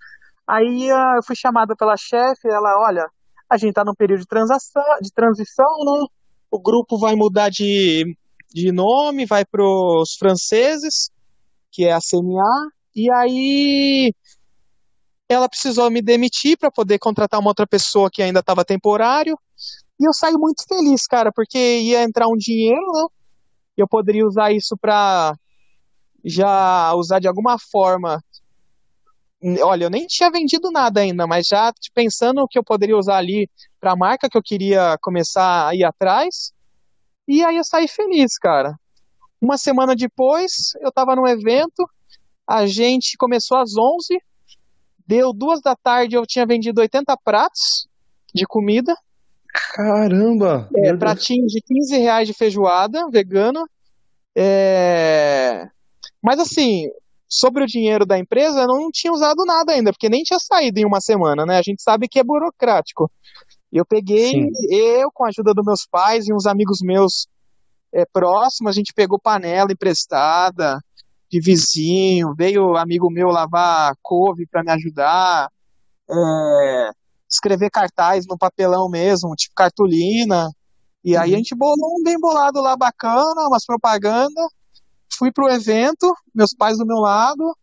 aí 0.46 0.88
ah, 0.92 1.14
eu 1.16 1.24
fui 1.24 1.34
chamada 1.34 1.74
pela 1.74 1.96
chefe, 1.96 2.46
ela, 2.46 2.78
olha, 2.86 3.04
a 3.50 3.56
gente 3.56 3.70
está 3.70 3.84
num 3.84 3.94
período 3.94 4.20
de 4.20 4.26
transação, 4.26 4.84
de 5.02 5.12
transição, 5.12 5.66
né? 5.84 6.06
O 6.52 6.60
grupo 6.60 6.96
vai 6.98 7.16
mudar 7.16 7.48
de, 7.48 8.16
de 8.54 8.70
nome, 8.70 9.26
vai 9.26 9.44
para 9.44 9.64
os 9.64 10.14
franceses, 10.16 11.10
que 11.72 11.84
é 11.84 11.92
a 11.92 11.98
CMA, 11.98 12.70
E 12.94 13.10
aí 13.12 14.14
ela 15.28 15.48
precisou 15.48 15.90
me 15.90 16.00
demitir 16.00 16.56
para 16.56 16.70
poder 16.70 17.00
contratar 17.00 17.40
uma 17.40 17.50
outra 17.50 17.66
pessoa 17.66 18.08
que 18.08 18.22
ainda 18.22 18.38
estava 18.38 18.64
temporário. 18.64 19.36
E 19.98 20.06
eu 20.06 20.12
saí 20.12 20.34
muito 20.34 20.64
feliz, 20.68 21.02
cara, 21.06 21.32
porque 21.32 21.58
ia 21.80 22.04
entrar 22.04 22.28
um 22.28 22.36
dinheiro, 22.36 22.80
né? 22.80 23.06
Eu 23.76 23.88
poderia 23.88 24.24
usar 24.24 24.52
isso 24.52 24.76
para 24.80 25.34
já 26.24 26.94
usar 26.94 27.18
de 27.18 27.26
alguma 27.26 27.58
forma. 27.58 28.22
Olha, 29.62 29.86
eu 29.86 29.90
nem 29.90 30.06
tinha 30.06 30.30
vendido 30.30 30.70
nada 30.70 31.00
ainda, 31.00 31.26
mas 31.26 31.46
já 31.48 31.72
pensando 31.92 32.46
que 32.48 32.56
eu 32.56 32.62
poderia 32.62 32.96
usar 32.96 33.16
ali 33.16 33.50
para 33.80 33.92
a 33.92 33.96
marca 33.96 34.28
que 34.30 34.38
eu 34.38 34.42
queria 34.42 34.96
começar 35.00 35.68
a 35.68 35.74
ir 35.74 35.82
atrás. 35.82 36.53
E 37.26 37.42
aí 37.44 37.56
eu 37.56 37.64
saí 37.64 37.88
feliz, 37.88 38.38
cara. 38.38 38.74
Uma 39.40 39.56
semana 39.58 39.94
depois, 39.94 40.72
eu 40.80 40.88
estava 40.88 41.14
num 41.16 41.26
evento, 41.26 41.88
a 42.46 42.66
gente 42.66 43.16
começou 43.16 43.58
às 43.58 43.70
11, 43.76 44.18
deu 45.06 45.32
duas 45.32 45.60
da 45.60 45.74
tarde, 45.74 46.16
eu 46.16 46.26
tinha 46.26 46.46
vendido 46.46 46.80
80 46.80 47.16
pratos 47.24 47.86
de 48.34 48.46
comida. 48.46 48.94
Caramba! 49.74 50.68
É, 50.76 50.96
pratinho 50.96 51.46
de 51.46 51.60
15 51.60 51.96
reais 51.98 52.26
de 52.26 52.34
feijoada 52.34 53.08
vegano. 53.10 53.68
É... 54.36 55.68
Mas 56.22 56.40
assim, 56.40 56.88
sobre 57.28 57.62
o 57.62 57.66
dinheiro 57.66 58.04
da 58.04 58.18
empresa, 58.18 58.62
eu 58.62 58.66
não 58.66 58.90
tinha 58.90 59.12
usado 59.12 59.44
nada 59.44 59.72
ainda, 59.72 59.92
porque 59.92 60.08
nem 60.08 60.22
tinha 60.22 60.38
saído 60.38 60.78
em 60.78 60.84
uma 60.84 61.00
semana, 61.00 61.46
né? 61.46 61.58
A 61.58 61.62
gente 61.62 61.82
sabe 61.82 62.08
que 62.08 62.18
é 62.18 62.24
burocrático. 62.24 63.10
Eu 63.74 63.84
peguei, 63.84 64.30
Sim. 64.30 64.50
eu, 64.70 65.10
com 65.12 65.24
a 65.24 65.28
ajuda 65.28 65.52
dos 65.52 65.64
meus 65.64 65.84
pais 65.84 66.28
e 66.28 66.32
uns 66.32 66.46
amigos 66.46 66.78
meus 66.80 67.26
é, 67.92 68.04
próximos, 68.06 68.70
a 68.70 68.72
gente 68.72 68.94
pegou 68.94 69.18
panela 69.18 69.72
emprestada 69.72 70.80
de 71.28 71.40
vizinho, 71.40 72.34
veio 72.36 72.76
amigo 72.76 73.10
meu 73.10 73.28
lavar 73.28 73.92
couve 74.00 74.46
para 74.46 74.62
me 74.62 74.70
ajudar. 74.70 75.50
É, 76.08 76.90
escrever 77.28 77.70
cartaz 77.70 78.24
no 78.28 78.38
papelão 78.38 78.88
mesmo, 78.88 79.34
tipo 79.34 79.54
cartolina. 79.56 80.48
E 81.02 81.16
aí 81.16 81.30
a 81.30 81.32
uhum. 81.32 81.38
gente 81.38 81.56
bolou 81.56 81.98
um 81.98 82.02
bem 82.04 82.18
bolado 82.18 82.60
lá 82.60 82.76
bacana, 82.76 83.48
umas 83.48 83.66
propaganda. 83.66 84.40
Fui 85.18 85.32
pro 85.32 85.48
evento, 85.48 86.14
meus 86.32 86.54
pais 86.54 86.78
do 86.78 86.86
meu 86.86 86.98
lado. 86.98 87.56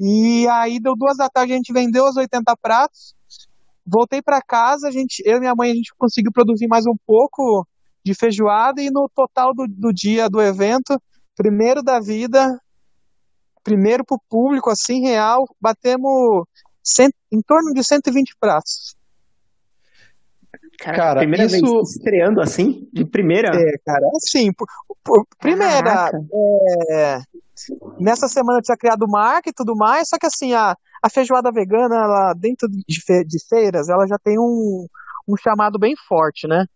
E 0.00 0.46
aí 0.48 0.80
deu 0.80 0.94
duas 0.96 1.16
da 1.16 1.28
tarde, 1.28 1.52
a 1.52 1.56
gente 1.56 1.72
vendeu 1.72 2.04
os 2.04 2.16
80 2.16 2.56
pratos. 2.60 3.14
Voltei 3.86 4.20
para 4.20 4.42
casa, 4.42 4.88
a 4.88 4.90
gente, 4.90 5.22
eu 5.24 5.36
e 5.36 5.40
minha 5.40 5.54
mãe, 5.54 5.70
a 5.70 5.74
gente 5.74 5.94
conseguiu 5.96 6.32
produzir 6.32 6.66
mais 6.66 6.84
um 6.86 6.96
pouco 7.06 7.66
de 8.04 8.14
feijoada 8.14 8.82
e 8.82 8.90
no 8.90 9.08
total 9.14 9.54
do, 9.54 9.66
do 9.68 9.92
dia 9.92 10.28
do 10.28 10.40
evento, 10.40 11.00
primeiro 11.36 11.82
da 11.82 12.00
vida, 12.00 12.60
primeiro 13.62 14.04
pro 14.04 14.20
público, 14.28 14.70
assim, 14.70 15.02
real, 15.02 15.44
batemos 15.60 16.46
cent, 16.82 17.12
em 17.32 17.40
torno 17.42 17.72
de 17.72 17.82
120 17.82 18.36
pratos. 18.38 18.96
Cara, 20.78 20.96
cara 20.96 21.20
primeira 21.20 21.46
isso... 21.46 21.60
vez 21.60 21.90
estreando 21.90 22.40
assim? 22.40 22.88
De 22.92 23.04
primeira? 23.04 23.48
É, 23.48 23.78
cara, 23.84 24.06
assim, 24.16 24.52
por, 24.52 24.66
por, 25.02 25.26
primeira, 25.38 26.10
é, 26.90 27.18
nessa 27.98 28.28
semana 28.28 28.58
eu 28.58 28.62
tinha 28.62 28.76
criado 28.76 29.06
marca 29.08 29.48
e 29.48 29.52
tudo 29.52 29.74
mais, 29.74 30.08
só 30.08 30.18
que 30.18 30.26
assim, 30.26 30.52
a, 30.54 30.76
a 31.06 31.10
feijoada 31.10 31.52
vegana, 31.52 31.94
ela, 31.94 32.34
dentro 32.34 32.68
de, 32.68 33.00
fe, 33.00 33.24
de 33.24 33.38
feiras, 33.48 33.88
ela 33.88 34.06
já 34.08 34.18
tem 34.18 34.36
um, 34.38 34.86
um 35.28 35.36
chamado 35.36 35.78
bem 35.78 35.94
forte, 36.08 36.48
né? 36.48 36.66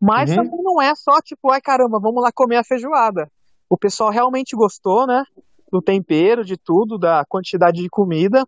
Mas 0.00 0.30
uhum. 0.30 0.36
também 0.36 0.62
não 0.62 0.82
é 0.82 0.92
só 0.96 1.20
tipo, 1.22 1.50
ai 1.50 1.60
caramba, 1.60 2.00
vamos 2.02 2.20
lá 2.20 2.30
comer 2.34 2.56
a 2.56 2.64
feijoada. 2.64 3.30
O 3.70 3.78
pessoal 3.78 4.10
realmente 4.10 4.56
gostou, 4.56 5.06
né? 5.06 5.22
Do 5.70 5.80
tempero, 5.80 6.44
de 6.44 6.56
tudo, 6.56 6.98
da 6.98 7.24
quantidade 7.28 7.80
de 7.80 7.88
comida. 7.88 8.44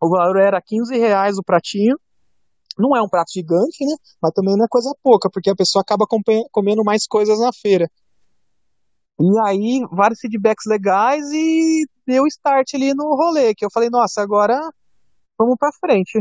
O 0.00 0.10
valor 0.10 0.36
era 0.36 0.60
15 0.60 0.96
reais 0.98 1.38
o 1.38 1.42
pratinho. 1.42 1.96
Não 2.78 2.94
é 2.94 3.02
um 3.02 3.08
prato 3.08 3.32
gigante, 3.32 3.84
né? 3.84 3.96
Mas 4.22 4.32
também 4.32 4.54
não 4.54 4.64
é 4.66 4.68
coisa 4.68 4.94
pouca, 5.02 5.30
porque 5.32 5.50
a 5.50 5.56
pessoa 5.56 5.82
acaba 5.82 6.04
comendo 6.52 6.84
mais 6.84 7.06
coisas 7.06 7.40
na 7.40 7.50
feira. 7.52 7.90
E 9.18 9.48
aí, 9.48 9.86
vários 9.90 10.20
feedbacks 10.20 10.64
legais 10.66 11.24
e 11.32 11.86
deu 12.10 12.26
start 12.26 12.74
ali 12.74 12.92
no 12.92 13.14
rolê, 13.14 13.54
que 13.54 13.64
eu 13.64 13.70
falei, 13.70 13.88
nossa, 13.88 14.20
agora 14.20 14.58
vamos 15.38 15.56
pra 15.58 15.70
frente. 15.72 16.20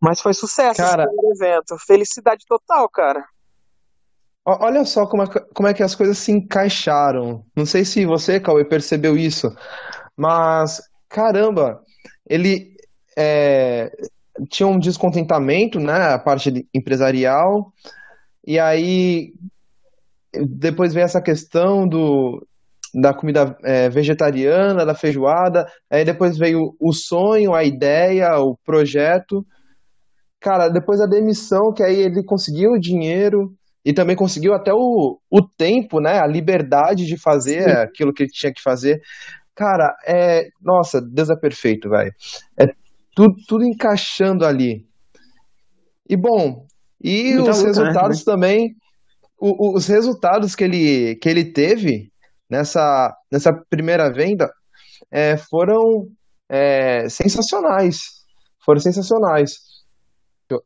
Mas 0.00 0.20
foi 0.20 0.32
sucesso 0.32 0.76
cara, 0.76 1.04
esse 1.04 1.44
evento. 1.44 1.76
Felicidade 1.86 2.44
total, 2.46 2.88
cara. 2.88 3.24
Olha 4.44 4.84
só 4.84 5.06
como 5.06 5.24
é, 5.24 5.26
como 5.26 5.68
é 5.68 5.74
que 5.74 5.82
as 5.82 5.94
coisas 5.94 6.16
se 6.16 6.32
encaixaram. 6.32 7.44
Não 7.54 7.66
sei 7.66 7.84
se 7.84 8.06
você, 8.06 8.40
Cauê, 8.40 8.64
percebeu 8.64 9.16
isso, 9.16 9.54
mas 10.16 10.80
caramba, 11.08 11.82
ele 12.26 12.74
é, 13.16 13.90
tinha 14.48 14.66
um 14.66 14.78
descontentamento, 14.78 15.78
né, 15.78 16.14
a 16.14 16.18
parte 16.18 16.66
empresarial, 16.72 17.72
e 18.46 18.58
aí 18.58 19.34
depois 20.32 20.94
vem 20.94 21.02
essa 21.02 21.20
questão 21.20 21.86
do, 21.86 22.46
da 23.00 23.14
comida 23.14 23.56
é, 23.64 23.88
vegetariana, 23.88 24.84
da 24.84 24.94
feijoada, 24.94 25.66
aí 25.90 26.04
depois 26.04 26.36
veio 26.36 26.74
o 26.80 26.92
sonho, 26.92 27.54
a 27.54 27.64
ideia, 27.64 28.38
o 28.38 28.56
projeto. 28.64 29.46
Cara, 30.40 30.68
depois 30.68 31.00
a 31.00 31.06
demissão, 31.06 31.72
que 31.72 31.82
aí 31.82 32.00
ele 32.00 32.22
conseguiu 32.24 32.72
o 32.72 32.80
dinheiro 32.80 33.52
e 33.84 33.92
também 33.92 34.16
conseguiu 34.16 34.54
até 34.54 34.72
o, 34.72 35.18
o 35.30 35.42
tempo, 35.42 36.00
né, 36.00 36.20
a 36.20 36.26
liberdade 36.26 37.06
de 37.06 37.16
fazer 37.16 37.62
Sim. 37.62 37.70
aquilo 37.70 38.12
que 38.12 38.24
ele 38.24 38.30
tinha 38.30 38.52
que 38.52 38.62
fazer. 38.62 39.00
Cara, 39.54 39.96
é. 40.06 40.48
Nossa, 40.62 41.00
Deus 41.00 41.30
é 41.30 41.36
perfeito, 41.36 41.88
velho. 41.88 42.12
É 42.58 42.66
tudo, 43.14 43.34
tudo 43.46 43.64
encaixando 43.64 44.46
ali. 44.46 44.86
E 46.08 46.16
bom, 46.16 46.64
e 47.02 47.34
Muita 47.34 47.50
os 47.50 47.62
né? 47.62 47.68
resultados 47.68 48.18
né? 48.18 48.32
também. 48.32 48.76
O, 49.40 49.76
os 49.76 49.86
resultados 49.86 50.54
que 50.56 50.64
ele, 50.64 51.14
que 51.16 51.28
ele 51.28 51.44
teve 51.44 52.10
nessa, 52.48 53.14
nessa 53.30 53.52
primeira 53.68 54.12
venda 54.12 54.50
é, 55.10 55.36
foram 55.36 56.08
é, 56.48 57.08
sensacionais. 57.08 58.00
Foram 58.64 58.80
sensacionais. 58.80 59.52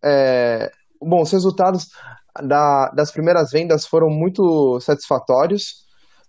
É, 0.04 0.70
bom, 1.00 1.22
os 1.22 1.32
resultados 1.32 1.88
da, 2.42 2.88
das 2.90 3.10
primeiras 3.10 3.50
vendas 3.50 3.86
foram 3.86 4.08
muito 4.08 4.80
satisfatórios, 4.80 5.84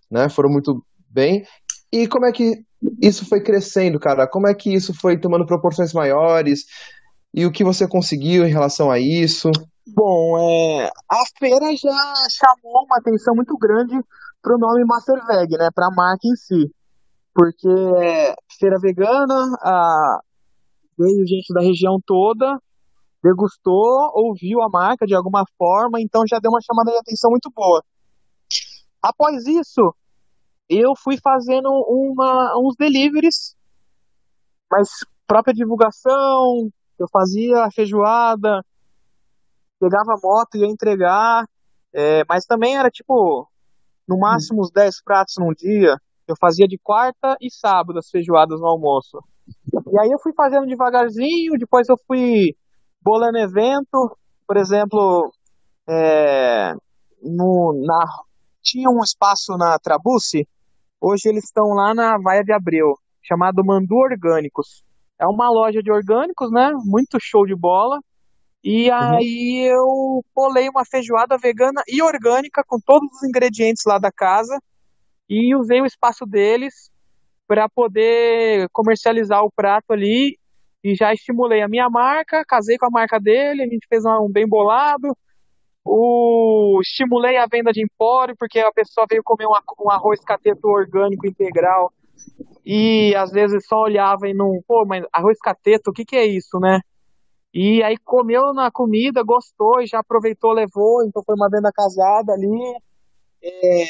né? 0.10 0.30
Foram 0.30 0.50
muito 0.50 0.84
bem. 1.10 1.46
E 1.92 2.08
como 2.08 2.26
é 2.26 2.32
que 2.32 2.66
isso 3.02 3.28
foi 3.28 3.42
crescendo, 3.42 4.00
cara? 4.00 4.28
Como 4.28 4.48
é 4.48 4.54
que 4.54 4.74
isso 4.74 4.94
foi 5.00 5.20
tomando 5.20 5.46
proporções 5.46 5.94
maiores? 5.94 6.66
E 7.34 7.46
o 7.46 7.52
que 7.52 7.64
você 7.64 7.88
conseguiu 7.88 8.46
em 8.46 8.52
relação 8.52 8.92
a 8.92 9.00
isso? 9.00 9.50
Bom, 9.88 10.38
é, 10.38 10.90
a 11.10 11.24
feira 11.38 11.76
já 11.76 12.14
chamou 12.30 12.86
uma 12.86 12.98
atenção 12.98 13.36
muito 13.36 13.58
grande 13.58 14.00
para 14.44 14.56
o 14.56 14.60
nome 14.60 14.84
Masterveg, 14.86 15.58
né? 15.58 15.70
Para 15.74 15.88
a 15.88 15.96
marca 15.96 16.28
em 16.28 16.36
si. 16.36 16.70
Porque 17.34 17.70
é 17.70 18.36
feira 18.60 18.78
vegana, 18.80 19.56
a, 19.64 20.20
veio 21.00 21.26
gente 21.26 21.52
da 21.54 21.62
região 21.62 21.98
toda, 22.06 22.60
degustou, 23.24 24.12
ouviu 24.14 24.62
a 24.62 24.70
marca 24.70 25.06
de 25.06 25.16
alguma 25.16 25.44
forma, 25.58 26.00
então 26.00 26.24
já 26.28 26.38
deu 26.40 26.52
uma 26.52 26.62
chamada 26.62 26.92
de 26.92 26.98
atenção 26.98 27.32
muito 27.32 27.50
boa. 27.56 27.82
Após 29.02 29.48
isso, 29.48 29.96
eu 30.70 30.92
fui 31.02 31.18
fazendo 31.18 31.70
uma, 31.88 32.54
uns 32.60 32.76
deliveries, 32.78 33.56
mas 34.70 34.90
própria 35.26 35.54
divulgação, 35.54 36.70
eu 37.00 37.08
fazia 37.12 37.70
feijoada, 37.74 38.64
pegava 39.80 40.14
a 40.14 40.20
moto 40.22 40.56
e 40.56 40.60
ia 40.60 40.68
entregar, 40.68 41.46
é, 41.94 42.24
mas 42.28 42.46
também 42.46 42.78
era 42.78 42.90
tipo, 42.90 43.48
no 44.08 44.18
máximo 44.20 44.62
uns 44.62 44.72
10 44.72 45.04
pratos 45.04 45.36
num 45.38 45.54
dia, 45.54 45.96
eu 46.28 46.36
fazia 46.40 46.68
de 46.68 46.78
quarta 46.78 47.36
e 47.42 47.52
sábado 47.52 48.00
as 48.00 48.10
feijoadas 48.10 48.60
no 48.60 48.68
almoço. 48.68 49.20
E 49.74 50.00
aí 50.00 50.10
eu 50.12 50.20
fui 50.20 50.34
fazendo 50.34 50.68
devagarzinho, 50.68 51.58
depois 51.58 51.88
eu 51.90 51.96
fui 52.08 52.56
bolando 53.02 53.38
evento, 53.38 54.18
por 54.48 54.58
exemplo, 54.58 55.32
é, 55.88 56.74
no, 57.22 57.74
na, 57.86 58.06
tinha 58.62 58.90
um 58.90 59.04
espaço 59.04 59.58
na 59.58 59.78
Trabuce 59.80 60.48
Hoje 61.06 61.28
eles 61.28 61.44
estão 61.44 61.74
lá 61.74 61.94
na 61.94 62.18
Vaia 62.18 62.46
de 62.46 62.54
Abreu, 62.54 62.94
chamado 63.22 63.62
Mandu 63.62 63.94
Orgânicos. 63.94 64.86
É 65.20 65.28
uma 65.28 65.50
loja 65.50 65.84
de 65.84 65.92
orgânicos, 65.92 66.50
né? 66.50 66.72
Muito 66.86 67.18
show 67.20 67.46
de 67.46 67.54
bola. 67.54 68.00
E 68.64 68.90
uhum. 68.90 68.96
aí 68.96 69.68
eu 69.70 70.24
polei 70.34 70.70
uma 70.70 70.86
feijoada 70.86 71.38
vegana 71.38 71.82
e 71.88 72.02
orgânica 72.02 72.64
com 72.66 72.80
todos 72.80 73.10
os 73.18 73.24
ingredientes 73.28 73.84
lá 73.86 73.98
da 73.98 74.12
casa 74.12 74.58
e 75.30 75.56
usei 75.56 75.82
o 75.82 75.86
espaço 75.86 76.26
deles 76.26 76.90
para 77.46 77.68
poder 77.68 78.70
comercializar 78.72 79.44
o 79.44 79.52
prato 79.52 79.92
ali 79.92 80.38
e 80.84 80.96
já 80.96 81.14
estimulei 81.14 81.62
a 81.62 81.68
minha 81.68 81.90
marca, 81.90 82.44
casei 82.46 82.78
com 82.78 82.86
a 82.86 82.92
marca 82.92 83.20
dele, 83.20 83.64
a 83.64 83.68
gente 83.68 83.88
fez 83.88 84.04
um 84.06 84.30
bem 84.30 84.48
bolado, 84.48 85.16
o, 85.86 86.80
estimulei 86.82 87.38
a 87.38 87.46
venda 87.46 87.72
de 87.72 87.84
empório, 87.84 88.36
porque 88.38 88.60
a 88.60 88.72
pessoa 88.72 89.06
veio 89.10 89.24
comer 89.24 89.46
um, 89.46 89.86
um 89.86 89.92
arroz 89.92 90.20
cateto 90.22 90.68
orgânico 90.68 91.28
integral 91.28 91.92
e 92.66 93.14
às 93.16 93.32
vezes 93.32 93.66
só 93.66 93.82
olhava 93.82 94.28
e 94.28 94.34
não, 94.34 94.62
pô, 94.66 94.86
mas 94.86 95.04
arroz 95.12 95.38
cateto, 95.40 95.92
o 95.92 95.94
que 95.94 96.06
que 96.06 96.16
é 96.16 96.26
isso, 96.26 96.60
né? 96.60 96.80
E 97.54 97.84
aí 97.84 97.98
comeu 97.98 98.54
na 98.54 98.72
comida, 98.72 99.22
gostou 99.24 99.80
e 99.82 99.86
já 99.86 100.00
aproveitou, 100.00 100.52
levou, 100.54 101.06
então 101.06 101.22
foi 101.24 101.36
uma 101.36 101.50
venda 101.50 101.72
casada 101.72 102.34
ali. 102.34 102.78
É, 103.44 103.84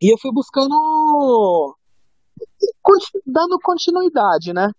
e 0.00 0.12
eu 0.12 0.18
fui 0.18 0.32
buscando, 0.32 1.76
dando 3.26 3.58
continuidade, 3.62 4.52
né? 4.54 4.70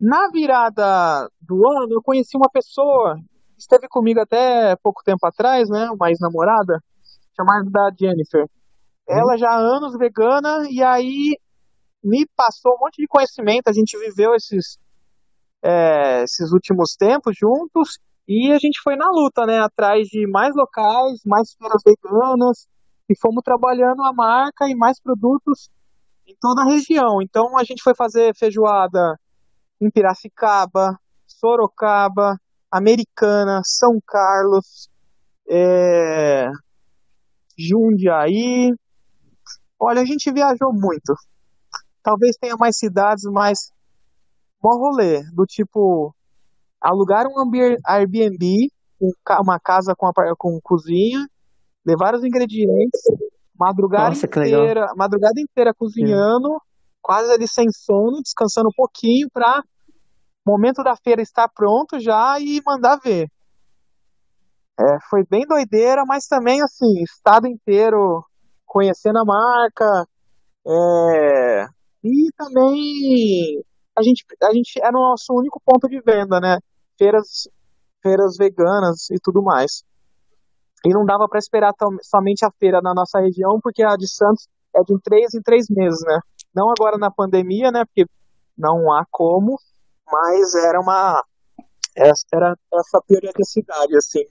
Na 0.00 0.28
virada 0.30 1.28
do 1.40 1.66
ano, 1.68 1.88
eu 1.90 2.02
conheci 2.02 2.36
uma 2.36 2.50
pessoa, 2.50 3.16
esteve 3.58 3.88
comigo 3.88 4.20
até 4.20 4.76
pouco 4.76 5.02
tempo 5.04 5.26
atrás, 5.26 5.68
né? 5.68 5.90
Uma 5.90 6.10
ex-namorada, 6.10 6.80
chamada 7.34 7.90
Jennifer. 7.98 8.42
Uhum. 8.42 9.18
Ela 9.18 9.36
já 9.36 9.48
há 9.48 9.58
anos 9.58 9.96
vegana, 9.98 10.68
e 10.70 10.82
aí 10.82 11.36
me 12.04 12.26
passou 12.36 12.74
um 12.74 12.78
monte 12.78 13.02
de 13.02 13.08
conhecimento, 13.08 13.68
a 13.68 13.72
gente 13.72 13.98
viveu 13.98 14.34
esses, 14.34 14.78
é, 15.66 16.22
esses 16.22 16.52
últimos 16.52 16.94
tempos 16.96 17.34
juntos 17.36 17.98
e 18.28 18.52
a 18.52 18.58
gente 18.58 18.80
foi 18.82 18.94
na 18.96 19.08
luta, 19.10 19.44
né, 19.44 19.58
atrás 19.58 20.06
de 20.08 20.26
mais 20.28 20.54
locais, 20.54 21.20
mais 21.24 21.54
feiras 21.58 21.82
veganas 21.84 22.68
e 23.08 23.18
fomos 23.20 23.42
trabalhando 23.44 24.02
a 24.04 24.12
marca 24.12 24.68
e 24.68 24.76
mais 24.76 25.00
produtos 25.00 25.68
em 26.26 26.36
toda 26.40 26.62
a 26.62 26.70
região. 26.70 27.20
Então 27.20 27.58
a 27.58 27.64
gente 27.64 27.82
foi 27.82 27.94
fazer 27.94 28.32
feijoada 28.36 29.18
em 29.80 29.90
Piracicaba, 29.90 30.98
Sorocaba, 31.26 32.36
Americana, 32.70 33.60
São 33.64 33.98
Carlos, 34.06 34.88
é, 35.48 36.46
Jundiaí. 37.58 38.72
Olha, 39.80 40.00
a 40.00 40.04
gente 40.04 40.32
viajou 40.32 40.72
muito. 40.72 41.12
Talvez 42.02 42.36
tenha 42.40 42.56
mais 42.56 42.78
cidades, 42.78 43.24
mas 43.24 43.72
bom 44.60 44.78
rolê, 44.78 45.22
do 45.32 45.44
tipo 45.44 46.14
alugar 46.80 47.26
um 47.26 47.50
Airbnb, 47.86 48.70
uma 49.40 49.58
casa 49.58 49.94
com, 49.96 50.10
com 50.38 50.60
cozinha, 50.62 51.26
levar 51.84 52.14
os 52.14 52.24
ingredientes, 52.24 53.00
madrugada 53.58 54.10
Nossa, 54.10 54.26
inteira, 54.26 54.86
madrugada 54.96 55.40
inteira 55.40 55.72
cozinhando, 55.74 56.54
é. 56.54 56.58
quase 57.02 57.32
ali 57.32 57.48
sem 57.48 57.66
sono, 57.70 58.22
descansando 58.22 58.68
um 58.68 58.76
pouquinho 58.76 59.28
para 59.32 59.62
momento 60.46 60.82
da 60.82 60.94
feira 60.94 61.20
estar 61.20 61.48
pronto 61.48 61.98
já 61.98 62.38
e 62.38 62.62
mandar 62.64 62.98
ver. 63.02 63.28
É, 64.78 64.98
foi 65.08 65.24
bem 65.28 65.44
doideira, 65.46 66.04
mas 66.06 66.26
também 66.26 66.62
assim, 66.62 67.02
estado 67.02 67.48
inteiro 67.48 68.24
conhecendo 68.64 69.18
a 69.18 69.24
marca, 69.24 70.06
é, 70.68 71.66
e 72.04 72.30
também 72.36 73.64
a 73.96 74.02
gente, 74.02 74.24
a 74.42 74.52
gente 74.52 74.78
era 74.82 74.96
o 74.96 75.10
nosso 75.10 75.32
único 75.32 75.60
ponto 75.64 75.88
de 75.88 76.00
venda, 76.00 76.38
né? 76.38 76.58
Feiras, 76.98 77.48
feiras 78.02 78.36
veganas 78.36 79.10
e 79.10 79.18
tudo 79.22 79.42
mais. 79.42 79.82
E 80.84 80.90
não 80.90 81.04
dava 81.04 81.26
para 81.28 81.38
esperar 81.38 81.72
somente 82.02 82.44
a 82.44 82.50
feira 82.60 82.80
na 82.82 82.92
nossa 82.94 83.18
região, 83.20 83.58
porque 83.62 83.82
a 83.82 83.96
de 83.96 84.06
Santos 84.06 84.46
é 84.74 84.80
de 84.82 85.00
três 85.02 85.34
em 85.34 85.40
três 85.40 85.66
meses, 85.70 86.00
né? 86.04 86.20
Não 86.54 86.70
agora 86.70 86.98
na 86.98 87.10
pandemia, 87.10 87.70
né? 87.70 87.84
Porque 87.84 88.04
não 88.56 88.92
há 88.92 89.04
como, 89.10 89.58
mas 90.06 90.54
era 90.54 90.78
uma 90.80 91.22
era 91.96 92.54
essa 92.74 93.00
periodicidade 93.08 93.96
assim. 93.96 94.24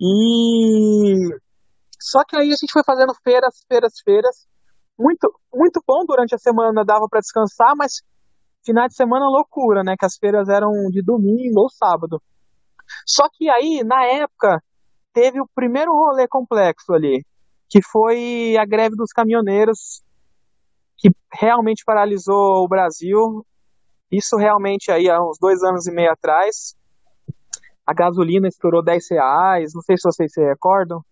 E 0.00 1.28
só 2.00 2.24
que 2.24 2.36
aí 2.36 2.48
a 2.48 2.56
gente 2.56 2.72
foi 2.72 2.82
fazendo 2.84 3.14
feiras, 3.22 3.62
feiras, 3.68 3.92
feiras 4.02 4.46
muito, 4.98 5.32
muito 5.52 5.82
bom 5.86 6.04
durante 6.06 6.34
a 6.34 6.38
semana, 6.38 6.84
dava 6.84 7.06
para 7.08 7.20
descansar, 7.20 7.74
mas 7.76 8.02
final 8.64 8.88
de 8.88 8.94
semana 8.94 9.26
loucura, 9.28 9.82
né? 9.82 9.94
Que 9.98 10.06
as 10.06 10.16
feiras 10.16 10.48
eram 10.48 10.70
de 10.90 11.02
domingo 11.02 11.60
ou 11.60 11.70
sábado. 11.70 12.20
Só 13.06 13.28
que 13.32 13.48
aí, 13.48 13.82
na 13.84 14.04
época, 14.04 14.62
teve 15.12 15.40
o 15.40 15.48
primeiro 15.54 15.92
rolê 15.92 16.26
complexo 16.28 16.92
ali, 16.92 17.24
que 17.68 17.80
foi 17.82 18.56
a 18.58 18.64
greve 18.64 18.96
dos 18.96 19.12
caminhoneiros, 19.12 20.02
que 20.96 21.10
realmente 21.32 21.84
paralisou 21.84 22.64
o 22.64 22.68
Brasil. 22.68 23.44
Isso 24.10 24.36
realmente 24.36 24.90
aí 24.90 25.08
há 25.08 25.20
uns 25.20 25.38
dois 25.40 25.62
anos 25.62 25.86
e 25.86 25.92
meio 25.92 26.12
atrás. 26.12 26.74
A 27.86 27.92
gasolina 27.92 28.48
estourou 28.48 28.82
10 28.82 29.10
reais, 29.10 29.72
não 29.74 29.82
sei 29.82 29.96
se 29.96 30.04
vocês 30.04 30.32
se 30.32 30.42
recordam. 30.42 31.04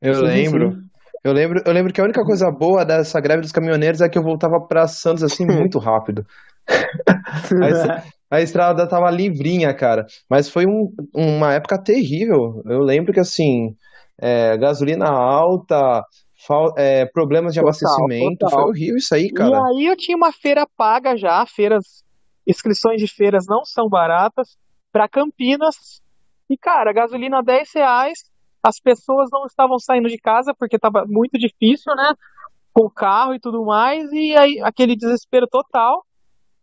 Eu 0.00 0.22
lembro. 0.22 0.82
Eu 1.22 1.32
lembro, 1.32 1.60
eu 1.66 1.72
lembro 1.72 1.92
que 1.92 2.00
a 2.00 2.04
única 2.04 2.22
coisa 2.22 2.50
boa 2.50 2.84
dessa 2.84 3.20
greve 3.20 3.42
dos 3.42 3.52
caminhoneiros 3.52 4.00
é 4.00 4.08
que 4.08 4.18
eu 4.18 4.22
voltava 4.22 4.58
para 4.66 4.86
Santos 4.86 5.22
assim 5.22 5.44
muito 5.46 5.78
rápido. 5.78 6.24
a, 8.30 8.36
a, 8.36 8.40
estrada 8.40 8.88
tava 8.88 9.10
livrinha, 9.10 9.74
cara. 9.74 10.06
Mas 10.28 10.48
foi 10.48 10.64
um, 10.66 10.88
uma 11.14 11.52
época 11.52 11.82
terrível. 11.82 12.62
Eu 12.66 12.80
lembro 12.80 13.12
que 13.12 13.20
assim, 13.20 13.74
é, 14.18 14.56
gasolina 14.56 15.10
alta, 15.10 16.02
fal, 16.46 16.72
é, 16.78 17.04
problemas 17.06 17.52
de 17.52 17.60
total, 17.60 17.68
abastecimento, 17.68 18.38
total. 18.38 18.60
foi 18.60 18.70
horrível 18.70 18.96
isso 18.96 19.14
aí, 19.14 19.30
cara. 19.30 19.50
E 19.50 19.54
aí 19.54 19.86
eu 19.86 19.96
tinha 19.96 20.16
uma 20.16 20.32
feira 20.32 20.66
paga 20.76 21.16
já, 21.16 21.44
feiras, 21.46 22.02
inscrições 22.46 23.00
de 23.00 23.06
feiras 23.06 23.44
não 23.46 23.64
são 23.64 23.88
baratas, 23.88 24.56
para 24.92 25.08
Campinas. 25.08 26.00
E, 26.48 26.56
cara, 26.56 26.92
gasolina 26.92 27.42
10 27.42 27.68
reais, 27.74 28.18
as 28.62 28.78
pessoas 28.78 29.28
não 29.32 29.46
estavam 29.46 29.78
saindo 29.78 30.08
de 30.08 30.18
casa 30.18 30.54
porque 30.54 30.76
estava 30.76 31.04
muito 31.06 31.38
difícil, 31.38 31.94
né? 31.94 32.14
Com 32.72 32.86
o 32.86 32.90
carro 32.90 33.34
e 33.34 33.40
tudo 33.40 33.64
mais, 33.64 34.10
e 34.12 34.36
aí 34.36 34.60
aquele 34.62 34.96
desespero 34.96 35.46
total. 35.46 36.04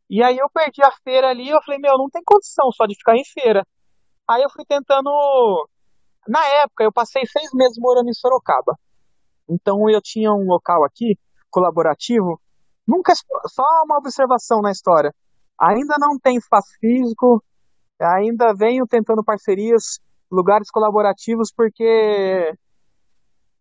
E 0.10 0.24
aí 0.24 0.38
eu 0.38 0.50
perdi 0.50 0.82
a 0.84 0.92
feira 1.04 1.30
ali, 1.30 1.50
eu 1.50 1.62
falei, 1.66 1.80
meu, 1.80 1.98
não 1.98 2.10
tem 2.10 2.22
condição 2.24 2.72
só 2.72 2.86
de 2.86 2.96
ficar 2.96 3.16
em 3.16 3.26
feira. 3.26 3.66
Aí 4.30 4.42
eu 4.42 4.50
fui 4.50 4.64
tentando. 4.66 5.10
Na 6.28 6.46
época, 6.64 6.84
eu 6.84 6.92
passei 6.92 7.26
seis 7.26 7.50
meses 7.54 7.78
morando 7.80 8.10
em 8.10 8.14
Sorocaba. 8.14 8.78
Então 9.50 9.90
eu 9.90 10.02
tinha 10.02 10.32
um 10.32 10.46
local 10.46 10.84
aqui, 10.84 11.18
colaborativo. 11.50 12.40
Nunca. 12.88 13.14
Só 13.48 13.64
uma 13.86 13.98
observação 13.98 14.62
na 14.62 14.72
história. 14.72 15.14
Ainda 15.60 15.96
não 16.00 16.18
tem 16.20 16.38
espaço 16.38 16.70
físico, 16.80 17.44
ainda 18.00 18.54
venho 18.54 18.86
tentando 18.86 19.24
parcerias 19.24 20.00
lugares 20.32 20.70
colaborativos, 20.70 21.52
porque 21.56 22.54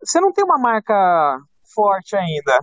você 0.03 0.21
não 0.21 0.33
tem 0.33 0.45
uma 0.45 0.59
marca 0.59 1.39
forte 1.75 2.17
ainda, 2.17 2.59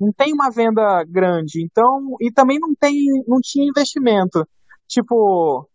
não 0.00 0.12
tem 0.12 0.32
uma 0.32 0.50
venda 0.50 1.04
grande, 1.04 1.62
então 1.62 2.16
e 2.20 2.32
também 2.32 2.58
não 2.58 2.74
tem, 2.74 2.94
não 3.26 3.38
tinha 3.40 3.68
investimento, 3.68 4.46
tipo 4.86 5.68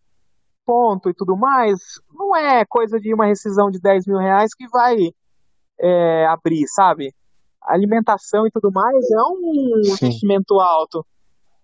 ponto 0.65 1.09
e 1.09 1.13
tudo 1.13 1.37
mais, 1.37 1.79
não 2.13 2.35
é 2.35 2.65
coisa 2.65 2.99
de 2.99 3.13
uma 3.13 3.25
rescisão 3.25 3.71
de 3.71 3.79
10 3.79 4.05
mil 4.05 4.17
reais 4.17 4.53
que 4.53 4.67
vai 4.67 4.97
é, 5.79 6.25
abrir, 6.27 6.67
sabe? 6.67 7.13
Alimentação 7.61 8.45
e 8.45 8.51
tudo 8.51 8.69
mais 8.71 9.09
é 9.09 9.21
um 9.21 9.83
Sim. 9.83 10.07
investimento 10.07 10.59
alto. 10.59 11.05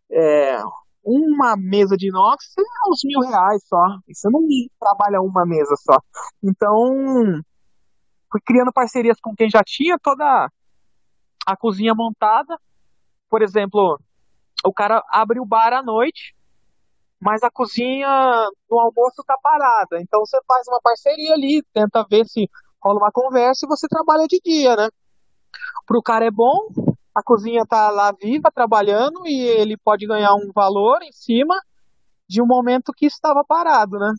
É, 0.10 0.58
uma 1.04 1.56
mesa 1.58 1.96
de 1.98 2.08
inox 2.08 2.54
é 2.58 2.90
uns 2.90 3.02
mil 3.04 3.20
reais 3.20 3.64
só. 3.68 3.84
E 4.08 4.16
você 4.16 4.30
não 4.30 4.42
trabalha 4.80 5.22
uma 5.22 5.46
mesa 5.46 5.76
só. 5.78 5.98
Então, 6.44 7.42
fui 8.32 8.42
criando 8.46 8.72
parcerias 8.74 9.20
com 9.22 9.36
quem 9.36 9.50
já 9.50 9.62
tinha 9.66 9.98
toda 10.02 10.50
a 11.46 11.58
cozinha 11.58 11.94
montada. 11.96 12.58
Por 13.30 13.42
exemplo, 13.42 14.00
o 14.66 14.74
cara 14.74 15.04
abre 15.12 15.40
o 15.40 15.46
bar 15.46 15.74
à 15.74 15.84
noite, 15.84 16.36
mas 17.20 17.44
a 17.44 17.52
cozinha 17.52 18.08
no 18.70 18.80
almoço 18.80 19.24
tá 19.26 19.36
parada. 19.42 20.00
Então 20.02 20.22
você 20.26 20.38
faz 20.48 20.68
uma 20.68 20.80
parceria 20.82 21.34
ali, 21.34 21.64
tenta 21.74 22.06
ver 22.10 22.26
se 22.26 22.50
rola 22.82 23.00
uma 23.00 23.12
conversa 23.12 23.66
e 23.66 23.70
você 23.70 23.88
trabalha 23.88 24.26
de 24.28 24.40
dia, 24.44 24.76
né? 24.76 24.90
Pro 25.86 26.02
cara 26.02 26.26
é 26.26 26.32
bom, 26.32 26.68
a 27.16 27.22
cozinha 27.24 27.62
está 27.62 27.90
lá 27.92 28.12
viva, 28.12 28.50
trabalhando, 28.54 29.22
e 29.26 29.42
ele 29.42 29.78
pode 29.78 30.08
ganhar 30.08 30.34
um 30.34 30.52
valor 30.54 31.02
em 31.04 31.12
cima 31.12 31.56
de 32.28 32.42
um 32.42 32.46
momento 32.48 32.92
que 32.96 33.06
estava 33.06 33.44
parado, 33.48 33.98
né? 34.00 34.14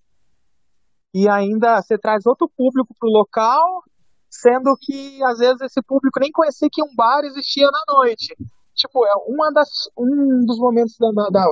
E 1.13 1.29
ainda 1.29 1.83
você 1.83 1.99
traz 1.99 2.25
outro 2.27 2.49
público 2.57 2.95
para 2.99 3.09
o 3.09 3.13
local, 3.13 3.83
sendo 4.31 4.77
que 4.81 5.23
às 5.25 5.39
vezes 5.39 5.61
esse 5.63 5.81
público 5.83 6.21
nem 6.21 6.31
conhecia 6.31 6.69
que 6.71 6.83
um 6.83 6.95
bar 6.95 7.23
existia 7.25 7.67
na 7.67 7.95
noite. 7.95 8.35
Tipo, 8.75 9.05
é 9.07 9.13
uma 9.29 9.53
das, 9.53 9.69
um 9.97 10.45
dos 10.45 10.59
momentos 10.59 10.97
da, 10.99 11.09
da 11.31 11.47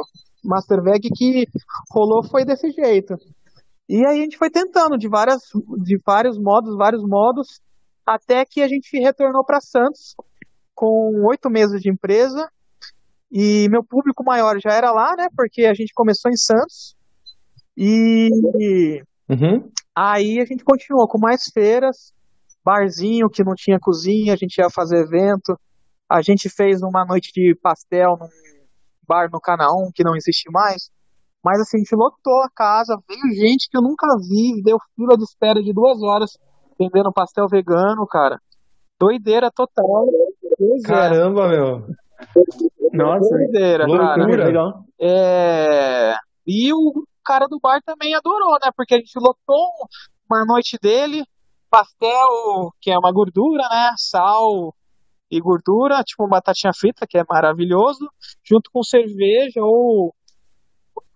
Masterveg 0.45 1.09
que 1.15 1.45
rolou 1.93 2.25
foi 2.25 2.45
desse 2.45 2.71
jeito. 2.71 3.15
E 3.89 4.05
aí 4.07 4.21
a 4.21 4.23
gente 4.23 4.39
foi 4.39 4.51
tentando 4.51 4.97
de, 4.97 5.09
várias, 5.09 5.43
de 5.85 5.99
vários 6.05 6.39
modos, 6.39 6.77
vários 6.77 7.03
modos, 7.05 7.61
até 8.07 8.45
que 8.45 8.63
a 8.63 8.69
gente 8.69 8.99
retornou 8.99 9.45
para 9.45 9.61
Santos 9.61 10.15
com 10.75 11.27
oito 11.29 11.51
meses 11.51 11.81
de 11.81 11.91
empresa 11.91 12.51
e 13.31 13.69
meu 13.71 13.83
público 13.83 14.23
maior 14.25 14.59
já 14.61 14.73
era 14.73 14.93
lá, 14.93 15.15
né? 15.17 15.29
Porque 15.37 15.65
a 15.65 15.75
gente 15.75 15.93
começou 15.95 16.31
em 16.31 16.37
Santos 16.37 16.95
e 17.77 18.29
uhum. 19.31 19.71
aí 19.97 20.39
a 20.41 20.45
gente 20.45 20.63
continuou 20.65 21.09
com 21.09 21.19
mais 21.19 21.45
feiras, 21.53 22.13
barzinho 22.65 23.31
que 23.31 23.43
não 23.43 23.55
tinha 23.55 23.79
cozinha, 23.81 24.35
a 24.35 24.37
gente 24.37 24.59
ia 24.59 24.69
fazer 24.71 24.99
evento, 24.99 25.59
A 26.09 26.21
gente 26.21 26.51
fez 26.51 26.83
uma 26.83 27.07
noite 27.07 27.33
de 27.33 27.55
pastel 27.63 28.19
num 28.21 28.29
bar 29.09 29.31
no 29.33 29.41
Canaã, 29.41 29.91
que 29.95 30.05
não 30.05 30.15
existe 30.15 30.51
mais. 30.51 30.91
Mas 31.43 31.59
assim, 31.61 31.79
a 31.79 31.81
gente 31.81 31.97
lotou 31.97 32.43
a 32.43 32.51
casa, 32.55 33.01
veio 33.09 33.35
gente 33.35 33.69
que 33.71 33.77
eu 33.77 33.83
nunca 33.83 34.07
vi, 34.29 34.63
deu 34.63 34.77
fila 34.95 35.17
de 35.17 35.25
espera 35.25 35.63
de 35.63 35.73
duas 35.73 36.03
horas 36.03 36.39
vendendo 36.79 37.13
pastel 37.13 37.49
vegano, 37.49 38.07
cara. 38.07 38.39
Doideira 39.01 39.51
total. 39.51 40.07
Pois 40.63 40.85
é. 40.85 40.87
Caramba, 40.87 41.49
meu. 41.49 41.87
Nossa, 42.93 43.29
Doideira, 43.29 43.85
cara. 43.85 44.17
loucura. 44.17 44.45
legal. 44.45 44.85
É... 45.01 46.15
E 46.47 46.73
o 46.73 47.05
cara 47.25 47.47
do 47.49 47.59
bar 47.61 47.81
também 47.85 48.15
adorou, 48.15 48.53
né? 48.63 48.71
Porque 48.77 48.95
a 48.95 48.99
gente 48.99 49.13
lotou 49.17 49.67
uma 50.31 50.45
noite 50.45 50.79
dele, 50.81 51.25
pastel, 51.69 52.71
que 52.81 52.93
é 52.93 52.99
uma 52.99 53.13
gordura, 53.13 53.63
né? 53.69 53.93
Sal 53.97 54.73
e 55.29 55.41
gordura, 55.41 56.05
tipo 56.05 56.29
batatinha 56.29 56.73
frita, 56.79 57.07
que 57.09 57.19
é 57.19 57.25
maravilhoso, 57.29 58.07
junto 58.45 58.71
com 58.73 58.85
cerveja 58.85 59.61
ou 59.63 60.15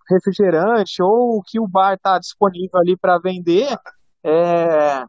refrigerante, 0.09 1.01
ou 1.01 1.37
o 1.37 1.41
que 1.41 1.59
o 1.59 1.67
bar 1.67 1.97
tá 1.97 2.17
disponível 2.19 2.79
ali 2.79 2.97
para 2.97 3.19
vender, 3.19 3.77
é... 4.23 5.03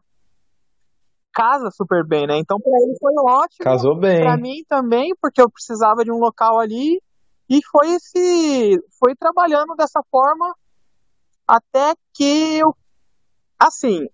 casa 1.33 1.69
super 1.71 2.05
bem, 2.05 2.27
né? 2.27 2.37
Então 2.37 2.57
para 2.59 2.71
ele 2.81 2.95
foi 2.99 3.13
ótimo. 3.17 3.63
Casou 3.63 3.99
bem. 3.99 4.21
Pra 4.21 4.37
mim 4.37 4.63
também, 4.67 5.13
porque 5.21 5.41
eu 5.41 5.49
precisava 5.49 6.03
de 6.03 6.11
um 6.11 6.17
local 6.17 6.59
ali 6.59 7.01
e 7.49 7.59
foi 7.71 7.91
esse 7.91 8.77
foi 8.99 9.15
trabalhando 9.15 9.75
dessa 9.75 10.01
forma 10.11 10.53
até 11.47 11.93
que 12.13 12.57
eu 12.57 12.75
assim, 13.57 14.07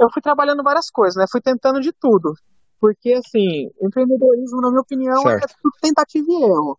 eu 0.00 0.08
fui 0.12 0.22
trabalhando 0.22 0.62
várias 0.62 0.90
coisas, 0.90 1.16
né? 1.16 1.24
Fui 1.30 1.40
tentando 1.40 1.80
de 1.80 1.92
tudo. 1.92 2.32
Porque 2.78 3.12
assim, 3.14 3.70
empreendedorismo, 3.82 4.60
na 4.60 4.68
minha 4.68 4.82
opinião, 4.82 5.22
é 5.28 5.40
Certo. 5.40 5.56
tudo 5.62 5.72
tentativa 5.80 6.26
e 6.28 6.44
erro. 6.44 6.78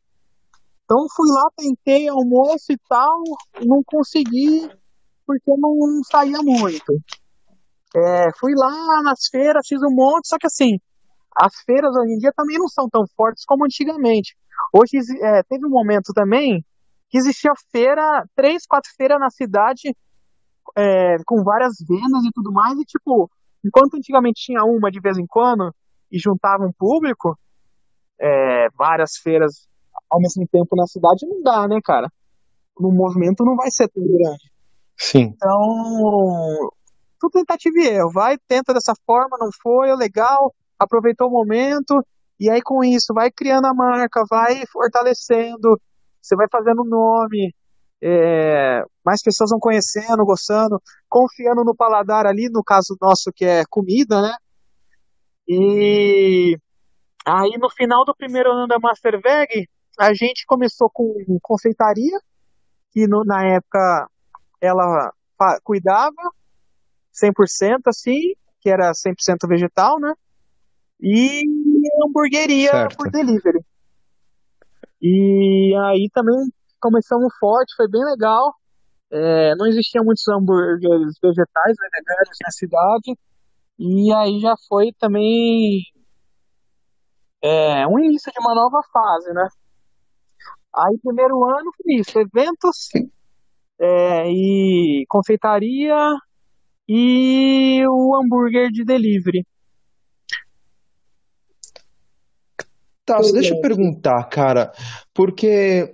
Então 0.83 1.05
fui 1.13 1.27
lá, 1.29 1.49
tentei 1.57 2.07
almoço 2.07 2.71
e 2.71 2.77
tal, 2.87 3.21
não 3.65 3.81
consegui 3.85 4.69
porque 5.25 5.51
não, 5.57 5.75
não 5.75 6.03
saía 6.09 6.37
muito. 6.41 6.93
É, 7.95 8.27
fui 8.39 8.53
lá 8.55 9.01
nas 9.03 9.27
feiras, 9.31 9.67
fiz 9.67 9.81
um 9.81 9.93
monte, 9.93 10.27
só 10.27 10.37
que 10.37 10.47
assim, 10.47 10.79
as 11.35 11.53
feiras 11.65 11.95
hoje 11.95 12.13
em 12.13 12.17
dia 12.17 12.31
também 12.35 12.57
não 12.57 12.67
são 12.67 12.89
tão 12.89 13.05
fortes 13.15 13.45
como 13.45 13.65
antigamente. 13.65 14.35
Hoje 14.73 14.97
é, 15.21 15.43
teve 15.43 15.65
um 15.65 15.69
momento 15.69 16.11
também 16.13 16.65
que 17.09 17.17
existia 17.17 17.51
feira, 17.71 18.25
três, 18.35 18.65
quatro 18.65 18.89
feiras 18.97 19.19
na 19.19 19.29
cidade, 19.29 19.95
é, 20.75 21.15
com 21.25 21.43
várias 21.43 21.75
vendas 21.87 22.25
e 22.25 22.31
tudo 22.33 22.51
mais, 22.51 22.77
e 22.77 22.83
tipo, 22.83 23.29
enquanto 23.63 23.95
antigamente 23.95 24.41
tinha 24.43 24.63
uma 24.63 24.91
de 24.91 24.99
vez 24.99 25.17
em 25.17 25.25
quando 25.25 25.73
e 26.11 26.19
juntava 26.19 26.65
um 26.65 26.73
público, 26.77 27.37
é, 28.19 28.67
várias 28.77 29.17
feiras 29.17 29.67
ao 30.09 30.19
mesmo 30.19 30.45
tempo 30.51 30.75
na 30.75 30.85
cidade 30.85 31.25
não 31.25 31.41
dá, 31.41 31.67
né, 31.67 31.79
cara? 31.83 32.11
O 32.75 32.91
movimento 32.91 33.43
não 33.43 33.55
vai 33.55 33.69
ser 33.71 33.87
tão 33.89 34.03
grande. 34.03 34.51
Sim. 34.97 35.33
Então, 35.35 36.69
tudo 37.19 37.31
tentativa 37.33 37.75
e 37.79 37.87
erro. 37.87 38.11
Vai, 38.11 38.37
tenta 38.47 38.73
dessa 38.73 38.93
forma, 39.05 39.37
não 39.39 39.49
foi, 39.61 39.89
é 39.89 39.95
legal, 39.95 40.53
aproveitou 40.79 41.27
o 41.27 41.31
momento, 41.31 42.05
e 42.39 42.49
aí 42.49 42.61
com 42.61 42.83
isso 42.83 43.13
vai 43.13 43.31
criando 43.31 43.65
a 43.65 43.73
marca, 43.73 44.23
vai 44.29 44.63
fortalecendo, 44.71 45.79
você 46.21 46.35
vai 46.35 46.47
fazendo 46.51 46.83
nome, 46.83 47.53
é, 48.01 48.83
mais 49.05 49.21
pessoas 49.23 49.49
vão 49.49 49.59
conhecendo, 49.59 50.23
gostando, 50.25 50.81
confiando 51.09 51.63
no 51.63 51.75
paladar 51.75 52.25
ali, 52.27 52.49
no 52.49 52.63
caso 52.63 52.95
nosso 53.01 53.31
que 53.33 53.45
é 53.45 53.63
comida, 53.69 54.21
né? 54.21 54.33
E 55.47 56.57
aí 57.25 57.57
no 57.57 57.69
final 57.69 58.03
do 58.05 58.15
primeiro 58.15 58.51
ano 58.51 58.67
da 58.67 58.77
Master 58.79 59.19
Veg, 59.21 59.67
a 59.99 60.13
gente 60.13 60.45
começou 60.45 60.89
com 60.91 61.13
confeitaria, 61.41 62.19
que 62.91 63.07
no- 63.07 63.23
na 63.25 63.43
época 63.47 64.07
ela 64.61 65.11
cuidava 65.63 66.31
100% 67.19 67.81
assim, 67.87 68.33
que 68.61 68.69
era 68.69 68.91
100% 68.93 69.47
vegetal, 69.47 69.99
né? 69.99 70.13
E 71.01 71.41
hamburgueria 72.03 72.71
Certo. 72.71 72.97
por 72.97 73.11
delivery. 73.11 73.59
E 75.01 75.75
aí 75.85 76.09
também 76.13 76.35
começamos 76.79 77.33
forte, 77.39 77.75
foi 77.75 77.87
bem 77.89 78.03
legal. 78.03 78.53
É, 79.11 79.55
não 79.55 79.67
existiam 79.67 80.03
muitos 80.03 80.27
hambúrgueres 80.27 81.13
vegetais, 81.21 81.75
né, 81.79 81.87
veganos 81.93 82.37
na 82.43 82.51
cidade. 82.51 83.17
E 83.79 84.13
aí 84.13 84.39
já 84.39 84.55
foi 84.67 84.91
também 84.99 85.81
é, 87.41 87.87
um 87.87 87.99
início 87.99 88.31
de 88.31 88.39
uma 88.39 88.55
nova 88.55 88.81
fase, 88.91 89.31
né? 89.33 89.47
Aí 90.75 90.97
primeiro 91.03 91.43
ano 91.45 91.71
foi 91.77 91.95
isso, 91.95 92.19
eventos 92.19 92.89
é, 93.79 94.29
e 94.29 95.05
confeitaria 95.07 95.95
e 96.87 97.81
o 97.87 98.15
hambúrguer 98.15 98.69
de 98.71 98.85
delivery. 98.85 99.45
Tá, 103.05 103.21
só 103.21 103.31
deixa 103.31 103.53
eu 103.53 103.61
perguntar, 103.61 104.23
cara, 104.25 104.71
porque 105.13 105.91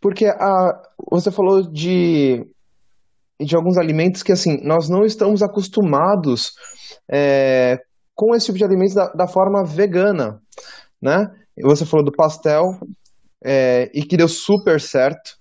porque 0.00 0.26
a, 0.26 0.82
você 1.10 1.30
falou 1.30 1.62
de 1.62 2.46
de 3.40 3.56
alguns 3.56 3.78
alimentos 3.78 4.22
que 4.22 4.32
assim 4.32 4.60
nós 4.62 4.88
não 4.88 5.04
estamos 5.04 5.42
acostumados 5.42 6.52
é, 7.10 7.78
com 8.14 8.34
esse 8.34 8.46
tipo 8.46 8.58
de 8.58 8.64
alimentos 8.64 8.94
da, 8.94 9.06
da 9.12 9.26
forma 9.26 9.64
vegana, 9.64 10.40
né? 11.00 11.30
Você 11.62 11.86
falou 11.86 12.04
do 12.04 12.12
pastel 12.12 12.64
é, 13.44 13.90
e 13.94 14.02
que 14.02 14.16
deu 14.16 14.28
super 14.28 14.80
certo. 14.80 15.38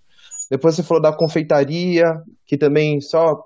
Depois 0.50 0.76
você 0.76 0.84
falou 0.84 1.02
da 1.02 1.16
confeitaria, 1.16 2.06
que 2.46 2.58
também 2.58 3.02
só 3.02 3.44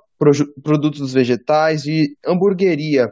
produtos 0.64 1.14
vegetais 1.14 1.86
e 1.86 2.16
hamburgueria. 2.26 3.08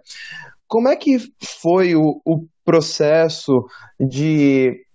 Como 0.67 0.87
é 0.87 0.95
que 0.95 1.17
foi 1.61 1.95
o, 1.95 2.21
o 2.25 2.45
processo 2.63 3.65
de, 3.99 4.85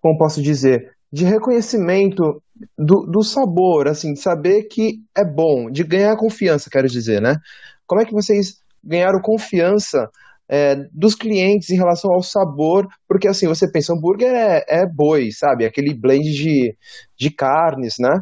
como 0.00 0.18
posso 0.18 0.42
dizer, 0.42 0.92
de 1.10 1.24
reconhecimento 1.24 2.42
do, 2.76 3.06
do 3.06 3.22
sabor, 3.22 3.88
assim, 3.88 4.14
saber 4.14 4.64
que 4.64 5.00
é 5.16 5.24
bom, 5.24 5.70
de 5.70 5.82
ganhar 5.84 6.16
confiança, 6.16 6.68
quero 6.70 6.88
dizer, 6.88 7.20
né? 7.20 7.36
Como 7.86 8.00
é 8.00 8.04
que 8.04 8.12
vocês 8.12 8.56
ganharam 8.82 9.20
confiança 9.20 10.08
é, 10.48 10.76
dos 10.92 11.14
clientes 11.14 11.70
em 11.70 11.76
relação 11.76 12.12
ao 12.12 12.22
sabor? 12.22 12.86
Porque, 13.08 13.28
assim, 13.28 13.46
você 13.46 13.70
pensa, 13.70 13.92
hambúrguer 13.92 14.34
é, 14.34 14.64
é 14.68 14.86
boi, 14.86 15.30
sabe? 15.30 15.64
Aquele 15.64 15.94
blend 15.94 16.30
de, 16.32 16.76
de 17.16 17.30
carnes, 17.30 17.94
né? 17.98 18.20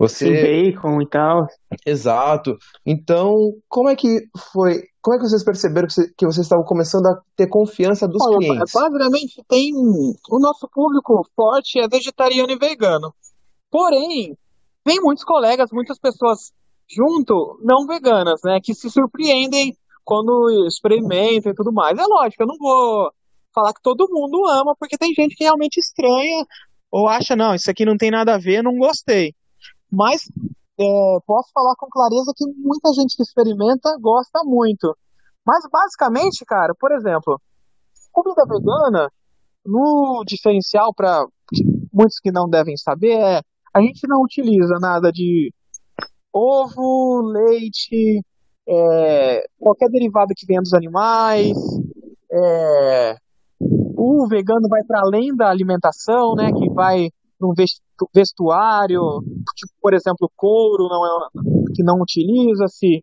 Você... 0.00 0.26
Sim, 0.26 0.72
bacon 0.72 1.02
e 1.02 1.06
tal. 1.06 1.46
Exato. 1.84 2.56
Então, 2.86 3.52
como 3.68 3.90
é 3.90 3.94
que 3.94 4.26
foi? 4.52 4.82
Como 5.02 5.14
é 5.14 5.18
que 5.18 5.28
vocês 5.28 5.44
perceberam 5.44 5.86
que, 5.86 5.92
você- 5.92 6.10
que 6.16 6.24
vocês 6.24 6.46
estavam 6.46 6.64
começando 6.64 7.06
a 7.06 7.20
ter 7.36 7.46
confiança 7.48 8.08
dos 8.08 8.22
Olha, 8.22 8.38
clientes? 8.38 8.72
basicamente 8.72 9.44
tem 9.46 9.74
o 9.76 10.38
nosso 10.40 10.66
público 10.72 11.22
forte 11.36 11.78
é 11.78 11.86
vegetariano 11.86 12.50
e 12.50 12.58
vegano. 12.58 13.12
Porém, 13.70 14.34
tem 14.84 15.00
muitos 15.02 15.22
colegas, 15.22 15.70
muitas 15.70 15.98
pessoas 15.98 16.50
junto, 16.88 17.60
não 17.62 17.86
veganas, 17.86 18.40
né, 18.42 18.58
que 18.62 18.74
se 18.74 18.90
surpreendem 18.90 19.76
quando 20.02 20.66
experimentam 20.66 21.52
e 21.52 21.54
tudo 21.54 21.72
mais. 21.72 21.98
É 21.98 22.04
lógico, 22.04 22.42
eu 22.42 22.46
não 22.46 22.56
vou 22.58 23.12
falar 23.54 23.74
que 23.74 23.82
todo 23.82 24.08
mundo 24.10 24.48
ama, 24.48 24.74
porque 24.78 24.96
tem 24.96 25.12
gente 25.12 25.36
que 25.36 25.44
realmente 25.44 25.76
estranha 25.78 26.44
ou 26.90 27.06
acha, 27.06 27.36
não, 27.36 27.54
isso 27.54 27.70
aqui 27.70 27.84
não 27.84 27.96
tem 27.98 28.10
nada 28.10 28.34
a 28.34 28.38
ver, 28.38 28.62
não 28.62 28.76
gostei. 28.76 29.34
Mas 29.90 30.22
é, 30.78 31.18
posso 31.26 31.50
falar 31.52 31.74
com 31.76 31.88
clareza 31.88 32.32
que 32.36 32.44
muita 32.56 32.92
gente 32.92 33.16
que 33.16 33.22
experimenta 33.22 33.96
gosta 34.00 34.40
muito. 34.44 34.96
Mas 35.46 35.64
basicamente, 35.70 36.44
cara, 36.44 36.74
por 36.78 36.92
exemplo, 36.92 37.40
comida 38.12 38.44
vegana, 38.46 39.10
no 39.64 40.22
diferencial 40.26 40.94
para 40.94 41.24
muitos 41.92 42.18
que 42.22 42.30
não 42.30 42.48
devem 42.48 42.76
saber, 42.76 43.18
é 43.18 43.40
a 43.74 43.80
gente 43.80 44.06
não 44.08 44.22
utiliza 44.22 44.78
nada 44.80 45.12
de 45.12 45.52
ovo, 46.32 47.22
leite, 47.22 48.22
é, 48.68 49.44
qualquer 49.58 49.88
derivado 49.90 50.32
que 50.36 50.46
venha 50.46 50.60
dos 50.60 50.74
animais. 50.74 51.56
é, 52.32 53.16
o 53.96 54.26
vegano 54.28 54.68
vai 54.68 54.82
para 54.84 55.00
além 55.00 55.34
da 55.36 55.50
alimentação, 55.50 56.34
né? 56.34 56.50
Que 56.52 56.72
vai 56.72 57.10
para 57.40 57.48
um 57.48 57.54
vestu- 57.54 57.80
vestuário, 58.14 59.00
tipo, 59.56 59.72
por 59.80 59.94
exemplo, 59.94 60.30
couro 60.36 60.86
não 60.88 61.06
é, 61.06 61.10
que 61.74 61.82
não 61.82 61.98
utiliza-se. 62.00 63.02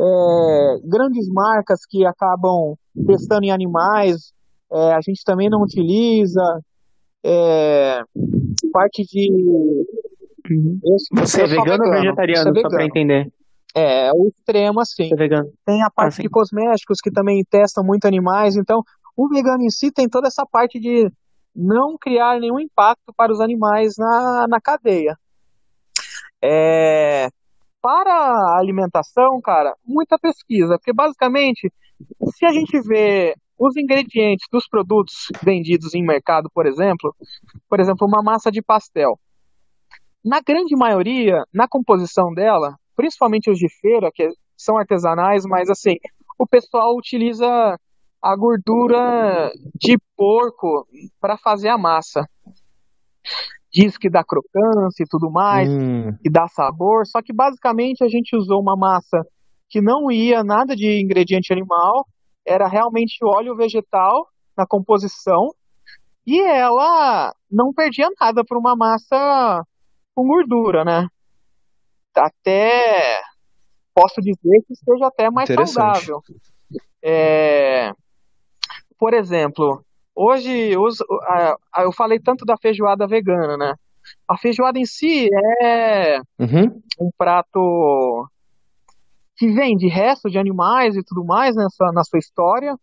É, 0.00 0.76
grandes 0.84 1.28
marcas 1.28 1.80
que 1.88 2.04
acabam 2.04 2.74
testando 3.06 3.44
em 3.44 3.50
animais, 3.50 4.32
é, 4.72 4.92
a 4.92 5.00
gente 5.00 5.22
também 5.24 5.48
não 5.48 5.62
utiliza. 5.62 6.42
É, 7.24 8.00
parte 8.72 9.02
de. 9.04 9.28
Eu- 10.50 11.24
Você 11.24 11.40
é 11.40 11.44
eu 11.44 11.48
sou 11.48 11.64
vegano 11.64 11.84
ou 11.84 11.90
vegetariano? 11.90 12.42
sou 12.44 12.54
Só 12.54 12.60
pra 12.68 12.70
vegano. 12.78 12.82
entender. 12.88 13.32
É, 13.74 14.06
é 14.06 14.12
o 14.12 14.28
extremo 14.28 14.80
assim. 14.80 15.10
É. 15.12 15.28
Tem 15.66 15.82
a 15.82 15.90
parte 15.90 16.16
sim. 16.16 16.22
de 16.22 16.28
cosméticos 16.28 17.00
que 17.02 17.10
também 17.10 17.44
testam 17.50 17.84
muito 17.84 18.06
animais. 18.06 18.56
Então, 18.56 18.82
o 19.16 19.28
vegano 19.28 19.62
em 19.62 19.68
si 19.70 19.90
tem 19.90 20.08
toda 20.08 20.28
essa 20.28 20.46
parte 20.46 20.78
de 20.80 21.10
não 21.58 21.98
criar 21.98 22.38
nenhum 22.38 22.60
impacto 22.60 23.12
para 23.12 23.32
os 23.32 23.40
animais 23.40 23.94
na, 23.98 24.46
na 24.48 24.60
cadeia. 24.60 25.18
É, 26.40 27.28
para 27.82 28.12
a 28.12 28.58
alimentação, 28.60 29.40
cara, 29.42 29.74
muita 29.84 30.16
pesquisa, 30.16 30.78
porque 30.78 30.92
basicamente, 30.92 31.72
se 32.32 32.46
a 32.46 32.52
gente 32.52 32.80
vê 32.82 33.34
os 33.58 33.76
ingredientes 33.76 34.46
dos 34.52 34.68
produtos 34.68 35.26
vendidos 35.42 35.94
em 35.94 36.04
mercado, 36.04 36.48
por 36.54 36.64
exemplo, 36.64 37.12
por 37.68 37.80
exemplo, 37.80 38.06
uma 38.06 38.22
massa 38.22 38.52
de 38.52 38.62
pastel, 38.62 39.18
na 40.24 40.40
grande 40.40 40.76
maioria, 40.76 41.42
na 41.52 41.66
composição 41.66 42.32
dela, 42.32 42.76
principalmente 42.94 43.50
os 43.50 43.58
de 43.58 43.68
feira, 43.80 44.10
que 44.14 44.28
são 44.56 44.78
artesanais, 44.78 45.44
mas 45.44 45.68
assim, 45.68 45.96
o 46.38 46.46
pessoal 46.46 46.96
utiliza 46.96 47.76
a 48.22 48.36
gordura 48.36 49.50
de 49.74 49.96
porco 50.16 50.86
para 51.20 51.36
fazer 51.38 51.68
a 51.68 51.78
massa. 51.78 52.28
Diz 53.72 53.96
que 53.96 54.10
dá 54.10 54.24
crocância 54.24 55.02
e 55.02 55.08
tudo 55.08 55.30
mais, 55.30 55.68
hum. 55.68 56.12
que 56.22 56.30
dá 56.30 56.48
sabor, 56.48 57.06
só 57.06 57.20
que 57.22 57.32
basicamente 57.32 58.02
a 58.02 58.08
gente 58.08 58.36
usou 58.36 58.60
uma 58.60 58.76
massa 58.76 59.22
que 59.68 59.80
não 59.80 60.10
ia 60.10 60.42
nada 60.42 60.74
de 60.74 61.00
ingrediente 61.00 61.52
animal, 61.52 62.06
era 62.46 62.66
realmente 62.66 63.18
óleo 63.22 63.54
vegetal 63.54 64.26
na 64.56 64.66
composição, 64.66 65.50
e 66.26 66.40
ela 66.40 67.32
não 67.50 67.72
perdia 67.72 68.08
nada 68.20 68.42
por 68.44 68.58
uma 68.58 68.74
massa 68.74 69.62
com 70.14 70.26
gordura, 70.26 70.84
né? 70.84 71.06
Até 72.16 73.20
posso 73.94 74.20
dizer 74.20 74.62
que 74.66 74.72
esteja 74.72 75.06
até 75.06 75.30
mais 75.30 75.48
saudável. 75.48 76.20
É, 77.02 77.92
por 78.98 79.14
exemplo, 79.14 79.84
hoje 80.14 80.72
eu 80.72 81.92
falei 81.96 82.18
tanto 82.18 82.44
da 82.44 82.56
feijoada 82.56 83.06
vegana, 83.06 83.56
né? 83.56 83.74
A 84.26 84.36
feijoada 84.36 84.78
em 84.78 84.86
si 84.86 85.28
é 85.62 86.18
uhum. 86.38 86.82
um 87.00 87.10
prato 87.16 88.28
que 89.36 89.48
vem 89.48 89.76
de 89.76 89.86
resto 89.88 90.28
de 90.28 90.38
animais 90.38 90.96
e 90.96 91.02
tudo 91.04 91.24
mais 91.24 91.54
né, 91.54 91.64
na 91.92 92.02
sua 92.02 92.18
história, 92.18 92.74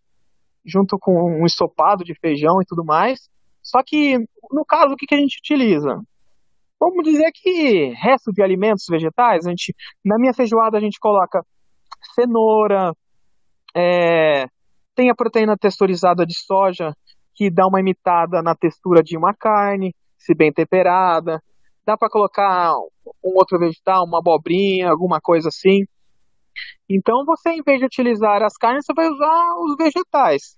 junto 0.66 0.97
com 0.97 1.41
um 1.41 1.45
estopado 1.45 2.03
de 2.03 2.16
feijão 2.16 2.61
e 2.61 2.66
tudo 2.66 2.86
mais. 2.86 3.30
Só 3.61 3.82
que, 3.84 4.18
no 4.51 4.63
caso, 4.66 4.93
o 4.93 4.95
que, 4.95 5.05
que 5.05 5.16
a 5.16 5.20
gente 5.20 5.38
utiliza? 5.39 5.99
Vamos 6.80 7.03
dizer 7.03 7.32
que 7.34 7.93
resto 7.97 8.32
de 8.32 8.41
alimentos 8.41 8.86
vegetais, 8.89 9.45
a 9.45 9.49
gente, 9.49 9.76
na 10.03 10.18
minha 10.18 10.34
feijoada 10.34 10.78
a 10.78 10.82
gente 10.82 10.99
coloca 10.99 11.43
cenoura, 12.13 12.93
é, 13.76 14.45
tem 14.96 15.10
a 15.10 15.16
proteína 15.16 15.58
texturizada 15.58 16.26
de 16.26 16.34
soja, 16.38 16.93
que 17.36 17.52
dá 17.52 17.68
uma 17.68 17.80
imitada 17.80 18.41
na 18.41 18.56
textura 18.56 19.04
de 19.04 19.18
uma 19.18 19.34
carne, 19.34 19.93
se 20.18 20.34
bem 20.34 20.52
temperada. 20.52 21.41
Dá 21.86 21.98
para 21.98 22.10
colocar 22.10 22.74
um 23.24 23.38
outro 23.38 23.60
vegetal, 23.60 24.06
uma 24.06 24.20
abobrinha, 24.20 24.89
alguma 24.89 25.20
coisa 25.22 25.50
assim. 25.50 25.86
Então 26.89 27.26
você, 27.26 27.52
em 27.52 27.62
vez 27.62 27.80
de 27.80 27.86
utilizar 27.86 28.41
as 28.41 28.56
carnes, 28.58 28.86
você 28.86 28.93
vai 28.93 29.10
usar 29.10 29.54
os 29.60 29.76
vegetais. 29.78 30.58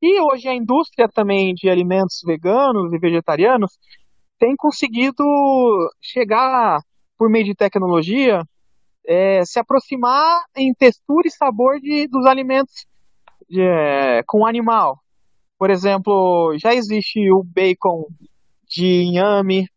E 0.00 0.20
hoje 0.20 0.48
a 0.48 0.54
indústria 0.54 1.08
também 1.08 1.54
de 1.54 1.70
alimentos 1.70 2.20
veganos 2.26 2.92
e 2.92 2.98
vegetarianos 2.98 3.78
tem 4.38 4.54
conseguido 4.56 5.24
chegar, 6.00 6.80
por 7.16 7.30
meio 7.30 7.44
de 7.44 7.54
tecnologia, 7.54 8.42
é, 9.06 9.44
se 9.44 9.58
aproximar 9.58 10.42
em 10.56 10.74
textura 10.74 11.26
e 11.26 11.30
sabor 11.30 11.78
de, 11.80 12.08
dos 12.08 12.26
alimentos 12.26 12.84
de, 13.52 13.60
é, 13.60 14.22
com 14.26 14.46
animal. 14.46 14.98
Por 15.58 15.70
exemplo, 15.70 16.56
já 16.58 16.74
existe 16.74 17.20
o 17.30 17.44
bacon 17.44 18.06
de 18.66 19.02
inhame, 19.02 19.68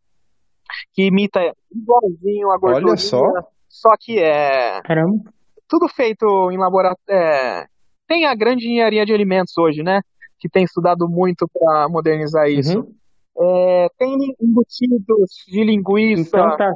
que 0.94 1.04
imita 1.04 1.42
igualzinho 1.70 2.52
a 2.52 2.58
gordura. 2.58 2.88
Olha 2.88 2.98
só. 2.98 3.22
Só 3.68 3.90
que 4.00 4.18
é. 4.18 4.82
Caramba. 4.82 5.30
Tudo 5.68 5.90
feito 5.90 6.26
em 6.52 6.58
laboratório. 6.58 7.04
É, 7.10 7.66
tem 8.08 8.26
a 8.26 8.34
grande 8.34 8.66
engenharia 8.66 9.06
de 9.06 9.14
alimentos 9.14 9.58
hoje, 9.58 9.84
né? 9.84 10.02
Que 10.40 10.48
tem 10.48 10.64
estudado 10.64 11.10
muito 11.10 11.46
para 11.48 11.90
modernizar 11.90 12.48
isso. 12.48 12.80
Uhum. 12.80 12.96
É, 13.38 13.88
tem 14.00 14.16
embutidos 14.42 15.44
de 15.46 15.64
linguiça, 15.66 16.22
então 16.22 16.56
tá, 16.56 16.72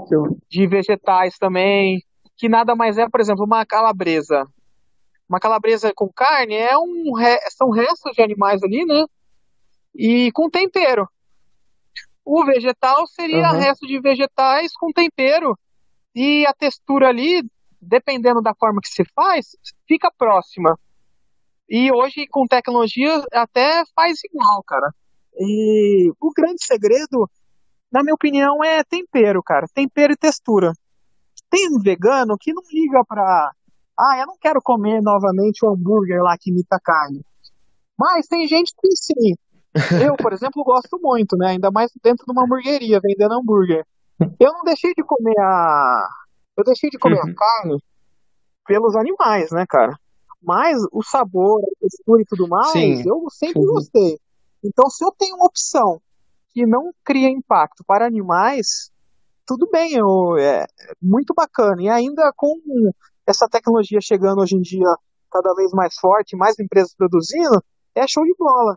de 0.50 0.68
vegetais 0.68 1.38
também, 1.38 2.04
que 2.38 2.50
nada 2.50 2.76
mais 2.76 2.97
é, 2.97 3.08
por 3.08 3.22
exemplo, 3.22 3.45
uma 3.45 3.66
calabresa. 3.66 4.45
Uma 5.30 5.40
calabresa 5.40 5.94
com 5.96 6.12
carne 6.12 6.56
é 6.56 6.76
um 6.78 7.14
são 7.56 7.70
restos 7.70 8.14
de 8.14 8.22
animais 8.24 8.64
ali, 8.64 8.84
né? 8.84 9.06
E 9.96 10.32
com 10.32 10.50
tempero. 10.50 11.08
O 12.26 12.44
vegetal 12.46 13.06
seria 13.08 13.52
uhum. 13.52 13.60
resto 13.60 13.88
de 13.88 14.00
vegetais 14.00 14.72
com 14.74 14.92
tempero. 14.92 15.58
E 16.16 16.46
a 16.48 16.54
textura 16.54 17.10
ali, 17.10 17.44
dependendo 17.80 18.42
da 18.42 18.54
forma 18.56 18.82
que 18.82 18.90
se 18.90 19.04
faz, 19.16 19.56
fica 19.88 20.12
próxima. 20.18 20.78
E 21.70 21.92
hoje, 21.92 22.26
com 22.30 22.48
tecnologia, 22.48 23.24
até 23.32 23.84
faz 23.96 24.20
igual, 24.24 24.64
cara. 24.64 24.92
E 25.38 26.12
o 26.20 26.32
grande 26.36 26.66
segredo, 26.66 27.30
na 27.92 28.02
minha 28.02 28.16
opinião, 28.16 28.64
é 28.64 28.84
tempero, 28.84 29.44
cara. 29.44 29.68
Tempero 29.74 30.14
e 30.14 30.18
textura. 30.18 30.74
Tem 31.50 31.68
um 31.70 31.80
vegano 31.80 32.36
que 32.40 32.52
não 32.52 32.64
liga 32.72 33.04
pra. 33.08 33.52
Ah, 34.00 34.18
eu 34.18 34.28
não 34.28 34.38
quero 34.39 34.62
comer 34.62 35.02
novamente 35.02 35.66
o 35.66 35.70
hambúrguer 35.70 36.22
lá 36.22 36.38
que 36.39 36.50
imita 36.50 36.80
carne. 36.82 37.22
Mas 37.97 38.28
tem 38.28 38.47
gente 38.47 38.74
que 38.80 38.88
sim. 38.95 39.36
Eu, 40.12 40.16
por 40.16 40.32
exemplo, 40.32 40.64
gosto 40.64 40.97
muito, 41.02 41.36
né? 41.36 41.50
Ainda 41.50 41.70
mais 41.70 41.91
dentro 42.02 42.26
de 42.26 42.32
uma 42.32 42.43
hamburgueria 42.43 43.00
vendendo 43.04 43.34
hambúrguer. 43.34 43.86
Eu 44.39 44.54
não 44.54 44.64
deixei 44.64 44.93
de 44.93 45.04
comer 45.04 45.38
a. 45.39 46.08
Eu 46.58 46.64
deixei 46.64 46.89
de 46.89 46.97
comer 46.97 47.20
uhum. 47.20 47.32
a 47.32 47.36
carne 47.36 47.84
pelos 48.66 48.95
animais, 48.95 49.52
né, 49.52 49.66
cara? 49.68 49.93
Mas 50.41 50.78
o 50.91 51.04
sabor, 51.04 51.62
a 51.62 51.80
textura 51.82 52.22
e 52.22 52.26
tudo 52.26 52.47
mais, 52.47 52.72
Sim. 52.72 53.04
eu 53.06 53.26
sempre 53.30 53.62
Sim. 53.62 53.68
gostei. 53.68 54.20
Então, 54.64 54.89
se 54.89 55.04
eu 55.04 55.12
tenho 55.18 55.36
uma 55.36 55.45
opção 55.45 56.02
que 56.54 56.66
não 56.66 56.91
cria 57.04 57.30
impacto 57.30 57.84
para 57.86 58.06
animais, 58.06 58.91
tudo 59.45 59.68
bem, 59.72 59.93
eu, 59.93 60.38
é 60.38 60.66
muito 61.02 61.34
bacana. 61.34 61.82
E 61.82 61.89
ainda 61.89 62.32
com 62.36 62.56
essa 63.30 63.48
tecnologia 63.48 64.00
chegando 64.02 64.42
hoje 64.42 64.56
em 64.56 64.62
dia 64.62 64.90
cada 65.32 65.54
vez 65.54 65.72
mais 65.72 65.94
forte, 66.00 66.36
mais 66.36 66.60
empresas 66.60 66.96
produzindo, 66.96 67.62
é 67.96 68.06
show 68.08 68.24
de 68.24 68.34
bola. 68.38 68.76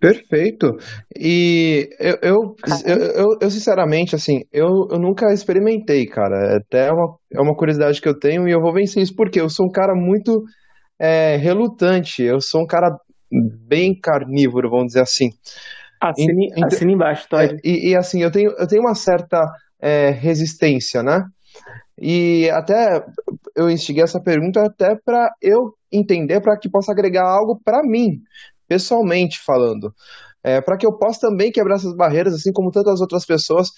Perfeito. 0.00 0.76
E 1.16 1.88
eu, 2.00 2.16
eu, 2.22 2.56
eu, 2.84 2.96
eu, 2.96 3.38
eu, 3.40 3.50
sinceramente, 3.50 4.16
assim, 4.16 4.40
eu, 4.52 4.66
eu 4.90 4.98
nunca 4.98 5.32
experimentei, 5.32 6.06
cara. 6.06 6.54
É 6.54 6.56
até 6.56 6.90
uma, 6.90 7.16
é 7.32 7.40
uma 7.40 7.54
curiosidade 7.54 8.00
que 8.00 8.08
eu 8.08 8.18
tenho 8.18 8.48
e 8.48 8.50
eu 8.50 8.60
vou 8.60 8.74
vencer 8.74 9.00
isso 9.00 9.14
porque 9.14 9.40
eu 9.40 9.48
sou 9.48 9.66
um 9.66 9.70
cara 9.70 9.94
muito 9.94 10.42
é, 11.00 11.36
relutante. 11.36 12.20
Eu 12.20 12.40
sou 12.40 12.62
um 12.62 12.66
cara 12.66 12.88
bem 13.68 13.94
carnívoro, 13.96 14.68
vamos 14.68 14.86
dizer 14.86 15.02
assim. 15.02 15.28
Assine, 16.02 16.48
então, 16.50 16.66
assine 16.66 16.94
embaixo, 16.94 17.28
Todd. 17.28 17.54
É, 17.54 17.56
e, 17.62 17.90
e, 17.90 17.96
assim, 17.96 18.20
eu 18.20 18.32
tenho, 18.32 18.50
eu 18.58 18.66
tenho 18.66 18.82
uma 18.82 18.96
certa 18.96 19.38
é, 19.82 20.10
resistência, 20.10 21.02
né? 21.02 21.24
E 21.98 22.48
até 22.50 23.04
eu 23.54 23.68
instiguei 23.68 24.02
essa 24.02 24.20
pergunta 24.20 24.62
até 24.62 24.96
para 25.04 25.30
eu 25.42 25.74
entender, 25.90 26.40
para 26.40 26.58
que 26.58 26.70
possa 26.70 26.92
agregar 26.92 27.28
algo 27.28 27.60
para 27.62 27.82
mim, 27.82 28.20
pessoalmente 28.66 29.38
falando. 29.44 29.92
É, 30.42 30.60
para 30.60 30.76
que 30.76 30.86
eu 30.86 30.96
possa 30.96 31.28
também 31.28 31.52
quebrar 31.52 31.76
essas 31.76 31.94
barreiras, 31.94 32.34
assim 32.34 32.52
como 32.52 32.70
tantas 32.70 33.00
outras 33.00 33.26
pessoas 33.26 33.68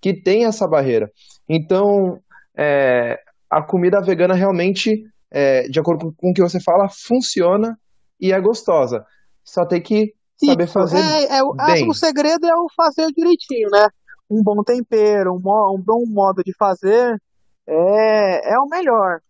que 0.00 0.14
têm 0.22 0.44
essa 0.44 0.66
barreira. 0.68 1.10
Então, 1.48 2.18
é, 2.56 3.16
a 3.50 3.62
comida 3.62 4.00
vegana 4.00 4.34
realmente 4.34 5.02
é, 5.34 5.62
de 5.62 5.80
acordo 5.80 6.14
com 6.16 6.30
o 6.30 6.32
que 6.32 6.40
você 6.40 6.60
fala, 6.60 6.88
funciona 6.88 7.76
e 8.20 8.32
é 8.32 8.40
gostosa. 8.40 9.04
Só 9.44 9.66
tem 9.66 9.82
que 9.82 10.12
saber 10.36 10.68
fazer. 10.68 10.96
É, 10.96 11.38
é, 11.38 11.40
bem. 11.66 11.88
O 11.88 11.92
segredo 11.92 12.46
é 12.46 12.54
o 12.54 12.68
fazer 12.74 13.08
direitinho, 13.12 13.68
né? 13.70 13.88
Um 14.30 14.42
bom 14.42 14.62
tempero, 14.62 15.32
um, 15.32 15.38
um 15.38 15.82
bom 15.82 16.04
modo 16.06 16.42
de 16.42 16.52
fazer 16.56 17.20
é, 17.66 18.54
é 18.54 18.58
o 18.58 18.68
melhor. 18.68 19.20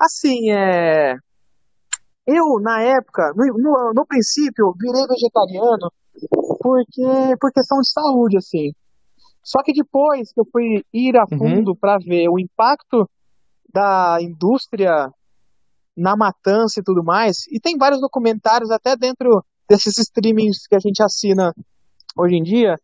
Assim, 0.00 0.50
é. 0.50 1.14
Eu, 2.26 2.60
na 2.60 2.82
época, 2.82 3.32
no, 3.36 3.92
no, 3.94 4.06
princípio, 4.06 4.74
virei 4.78 5.06
vegetariano 5.06 5.90
porque 6.60 7.36
por 7.40 7.52
questão 7.52 7.78
de 7.80 7.90
saúde, 7.90 8.38
assim. 8.38 8.72
Só 9.42 9.62
que 9.62 9.72
depois 9.72 10.32
que 10.32 10.40
eu 10.40 10.46
fui 10.50 10.82
ir 10.92 11.16
a 11.16 11.24
uhum. 11.30 11.38
fundo 11.38 11.70
uhum. 11.72 11.76
para 11.76 11.98
ver 11.98 12.28
o 12.28 12.38
impacto 12.38 13.08
da 13.72 14.18
indústria 14.22 15.10
na 15.96 16.16
matança 16.16 16.80
e 16.80 16.82
tudo 16.82 17.04
mais. 17.04 17.46
E 17.50 17.60
tem 17.60 17.76
vários 17.76 18.00
documentários 18.00 18.70
até 18.70 18.96
dentro 18.96 19.44
desses 19.68 19.98
streamings 19.98 20.66
que 20.66 20.74
a 20.74 20.78
gente 20.78 21.02
assina 21.02 21.52
hoje 22.16 22.36
em 22.36 22.42
dia. 22.42 22.76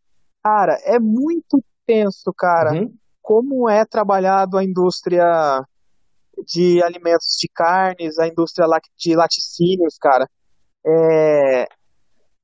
Cara, 0.43 0.77
é 0.83 0.99
muito 0.99 1.63
tenso, 1.85 2.33
cara, 2.33 2.73
uhum. 2.73 2.93
como 3.21 3.69
é 3.69 3.85
trabalhado 3.85 4.57
a 4.57 4.63
indústria 4.63 5.63
de 6.47 6.81
alimentos 6.81 7.35
de 7.39 7.47
carnes, 7.53 8.17
a 8.17 8.27
indústria 8.27 8.67
de 8.97 9.15
laticínios, 9.15 9.97
cara. 9.99 10.27
é, 10.85 11.67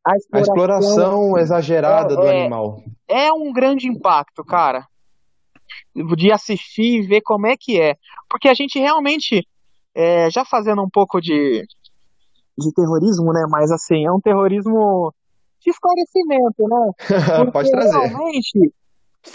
a 0.07 0.15
exploração, 0.15 0.37
a 0.37 0.41
exploração 0.41 1.37
exagerada 1.37 2.13
é, 2.13 2.15
do 2.15 2.23
é, 2.23 2.41
animal. 2.41 2.83
É 3.09 3.33
um 3.33 3.51
grande 3.51 3.87
impacto, 3.87 4.43
cara. 4.43 4.87
De 5.93 6.31
assistir 6.31 7.01
e 7.01 7.07
ver 7.07 7.21
como 7.21 7.45
é 7.45 7.55
que 7.59 7.81
é. 7.81 7.95
Porque 8.29 8.47
a 8.47 8.53
gente 8.53 8.79
realmente, 8.79 9.45
é, 9.93 10.29
já 10.29 10.45
fazendo 10.45 10.81
um 10.81 10.89
pouco 10.89 11.19
de, 11.19 11.65
de 12.57 12.73
terrorismo, 12.73 13.33
né? 13.33 13.45
Mas 13.49 13.69
assim, 13.69 14.05
é 14.05 14.11
um 14.11 14.21
terrorismo 14.21 15.13
de 15.68 15.72
esclarecimento, 15.72 16.63
né? 16.68 16.91
Pode 17.51 17.70
trazer. 17.70 18.07
Realmente. 18.07 18.74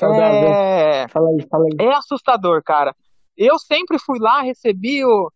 É... 0.00 1.06
Fala 1.08 1.28
aí, 1.28 1.46
fala 1.48 1.64
aí. 1.64 1.86
É 1.86 1.94
assustador, 1.94 2.62
cara. 2.64 2.96
Eu 3.36 3.58
sempre 3.58 3.98
fui 3.98 4.18
lá, 4.18 4.40
recebi 4.40 5.04
o. 5.04 5.30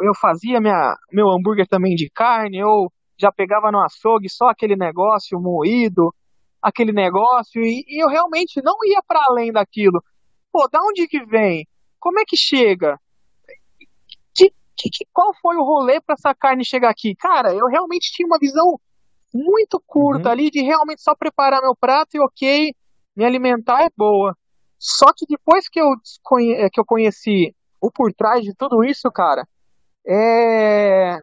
Eu 0.00 0.14
fazia 0.14 0.60
minha, 0.60 0.94
meu 1.12 1.30
hambúrguer 1.30 1.66
também 1.66 1.94
de 1.94 2.08
carne, 2.10 2.58
eu 2.58 2.92
já 3.18 3.32
pegava 3.32 3.72
no 3.72 3.82
açougue 3.82 4.28
só 4.28 4.48
aquele 4.48 4.76
negócio 4.76 5.40
moído, 5.40 6.14
aquele 6.62 6.92
negócio, 6.92 7.60
e, 7.62 7.84
e 7.88 8.04
eu 8.04 8.08
realmente 8.08 8.62
não 8.62 8.76
ia 8.84 9.02
para 9.04 9.20
além 9.28 9.50
daquilo. 9.50 10.00
Pô, 10.52 10.68
da 10.68 10.78
onde 10.80 11.08
que 11.08 11.24
vem? 11.24 11.66
Como 11.98 12.20
é 12.20 12.22
que 12.24 12.36
chega? 12.36 12.96
Que, 14.36 14.52
que, 14.88 15.04
qual 15.12 15.34
foi 15.42 15.56
o 15.56 15.64
rolê 15.64 16.00
para 16.00 16.14
essa 16.14 16.32
carne 16.32 16.64
chegar 16.64 16.90
aqui? 16.90 17.16
Cara, 17.16 17.52
eu 17.52 17.66
realmente 17.66 18.12
tinha 18.12 18.26
uma 18.26 18.38
visão 18.38 18.78
muito 19.32 19.82
curta 19.86 20.28
uhum. 20.28 20.32
ali 20.32 20.50
de 20.50 20.62
realmente 20.62 21.02
só 21.02 21.14
preparar 21.14 21.60
meu 21.60 21.74
prato 21.74 22.16
e 22.16 22.20
ok, 22.20 22.74
me 23.16 23.24
alimentar 23.24 23.82
é 23.82 23.88
boa. 23.96 24.36
Só 24.78 25.06
que 25.16 25.26
depois 25.26 25.68
que 25.68 25.80
eu, 25.80 25.88
é, 26.56 26.70
que 26.70 26.80
eu 26.80 26.84
conheci 26.84 27.54
o 27.80 27.90
por 27.90 28.12
trás 28.12 28.42
de 28.42 28.54
tudo 28.54 28.84
isso, 28.84 29.10
cara, 29.10 29.46
é 30.06 31.20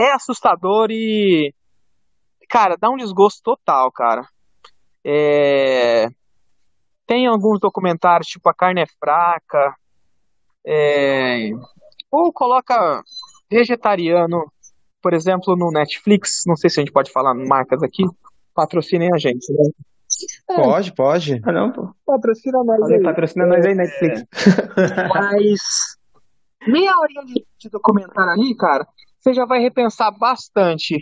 é 0.00 0.12
assustador 0.12 0.88
e. 0.90 1.52
Cara, 2.48 2.76
dá 2.80 2.88
um 2.88 2.96
desgosto 2.96 3.42
total, 3.42 3.92
cara. 3.92 4.26
É... 5.04 6.08
Tem 7.06 7.26
alguns 7.26 7.60
documentários, 7.60 8.28
tipo 8.28 8.48
A 8.48 8.54
Carne 8.54 8.80
é 8.80 8.86
Fraca. 8.98 9.74
É... 10.66 11.50
Ou 12.10 12.32
coloca 12.32 13.02
vegetariano, 13.50 14.50
por 15.02 15.14
exemplo, 15.14 15.56
no 15.56 15.70
Netflix. 15.70 16.42
Não 16.46 16.56
sei 16.56 16.70
se 16.70 16.80
a 16.80 16.82
gente 16.82 16.92
pode 16.92 17.10
falar 17.10 17.34
marcas 17.34 17.82
aqui. 17.82 18.04
Patrocinem 18.54 19.10
a 19.12 19.18
gente, 19.18 19.52
né? 19.52 19.70
Pode, 20.46 20.92
pode. 20.92 21.40
Ah, 21.44 21.52
não, 21.52 21.72
pô. 21.72 21.88
Patrocina 22.04 22.62
nós 22.64 22.82
aí. 22.90 23.02
Patrocina 23.02 23.46
nós 23.46 23.64
aí, 23.64 23.74
Netflix. 23.74 24.24
Mas 25.14 25.60
meia 26.66 26.92
horinha 26.98 27.24
de, 27.24 27.46
de 27.58 27.68
documentário 27.70 28.32
ali, 28.32 28.54
cara, 28.56 28.86
você 29.18 29.32
já 29.32 29.46
vai 29.46 29.60
repensar 29.60 30.10
bastante. 30.10 30.98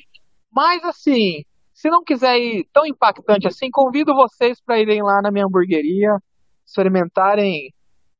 Mas 0.52 0.84
assim, 0.84 1.42
se 1.72 1.88
não 1.88 2.02
quiser 2.02 2.38
ir 2.38 2.68
tão 2.72 2.86
impactante 2.86 3.46
assim, 3.46 3.70
convido 3.70 4.14
vocês 4.14 4.60
para 4.60 4.78
irem 4.78 5.02
lá 5.02 5.22
na 5.22 5.30
minha 5.30 5.46
hamburgueria, 5.46 6.16
experimentarem 6.66 7.72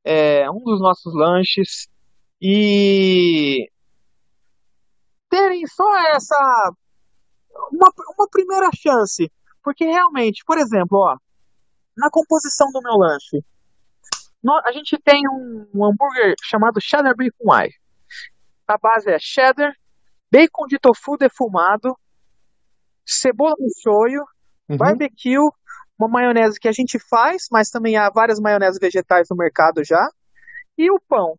é, 0.05 0.51
um 0.51 0.63
dos 0.65 0.81
nossos 0.81 1.15
lanches 1.15 1.89
e 2.41 3.69
terem 5.29 5.67
só 5.67 5.97
essa 6.15 6.73
uma, 7.71 7.93
uma 8.17 8.29
primeira 8.31 8.71
chance, 8.75 9.31
porque 9.63 9.85
realmente, 9.85 10.43
por 10.45 10.59
exemplo, 10.59 10.99
ó, 10.99 11.17
na 11.97 12.09
composição 12.11 12.69
do 12.73 12.81
meu 12.81 12.95
lanche, 12.95 13.45
a 14.65 14.73
gente 14.73 14.97
tem 14.99 15.23
um, 15.29 15.69
um 15.75 15.85
hambúrguer 15.85 16.35
chamado 16.43 16.81
cheddar 16.81 17.15
bacon 17.17 17.45
wine. 17.45 17.75
A 18.67 18.79
base 18.79 19.11
é 19.11 19.19
cheddar, 19.19 19.73
bacon 20.31 20.67
de 20.67 20.79
tofu 20.79 21.17
defumado, 21.17 21.97
cebola 23.05 23.55
no 23.59 23.69
shoyu, 23.83 24.23
uhum. 24.69 24.77
barbecue, 24.77 25.39
uma 25.99 26.09
maionese 26.09 26.61
que 26.61 26.69
a 26.69 26.73
gente 26.73 26.99
faz, 26.99 27.47
mas 27.51 27.71
também 27.71 27.97
há 27.97 28.09
várias 28.11 28.39
maioneses 28.39 28.79
vegetais 28.81 29.27
no 29.31 29.37
mercado 29.37 29.83
já, 29.85 30.09
e 30.77 30.91
o 30.91 31.01
pão. 31.09 31.37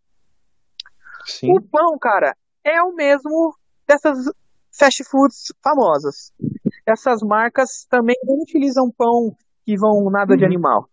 Sim. 1.26 1.52
O 1.56 1.62
pão, 1.62 1.98
cara, 1.98 2.36
é 2.64 2.82
o 2.82 2.94
mesmo 2.94 3.56
dessas 3.90 4.32
fast 4.72 5.04
foods 5.10 5.52
famosas. 5.64 6.32
Essas 6.88 7.22
marcas 7.22 7.86
também 7.90 8.16
não 8.24 8.36
utilizam 8.36 8.92
pão 8.96 9.36
que 9.66 9.76
vão 9.76 10.10
nada 10.12 10.34
uhum. 10.34 10.38
de 10.38 10.46
animal. 10.46 10.88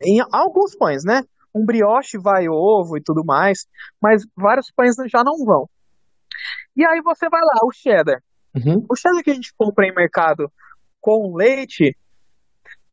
Em 0.00 0.20
alguns 0.32 0.76
pães, 0.76 1.02
né? 1.04 1.22
Um 1.54 1.64
brioche 1.64 2.18
vai 2.18 2.48
ovo 2.48 2.96
e 2.96 3.02
tudo 3.02 3.24
mais, 3.24 3.66
mas 4.00 4.22
vários 4.36 4.70
pães 4.70 4.94
já 5.10 5.24
não 5.24 5.44
vão. 5.44 5.68
E 6.76 6.86
aí 6.86 7.00
você 7.02 7.28
vai 7.28 7.40
lá, 7.40 7.66
o 7.66 7.72
cheddar. 7.72 8.22
Uhum. 8.54 8.86
O 8.88 8.96
cheddar 8.96 9.22
que 9.22 9.30
a 9.30 9.34
gente 9.34 9.52
compra 9.56 9.86
em 9.86 9.94
mercado 9.94 10.50
com 11.00 11.34
leite, 11.36 11.96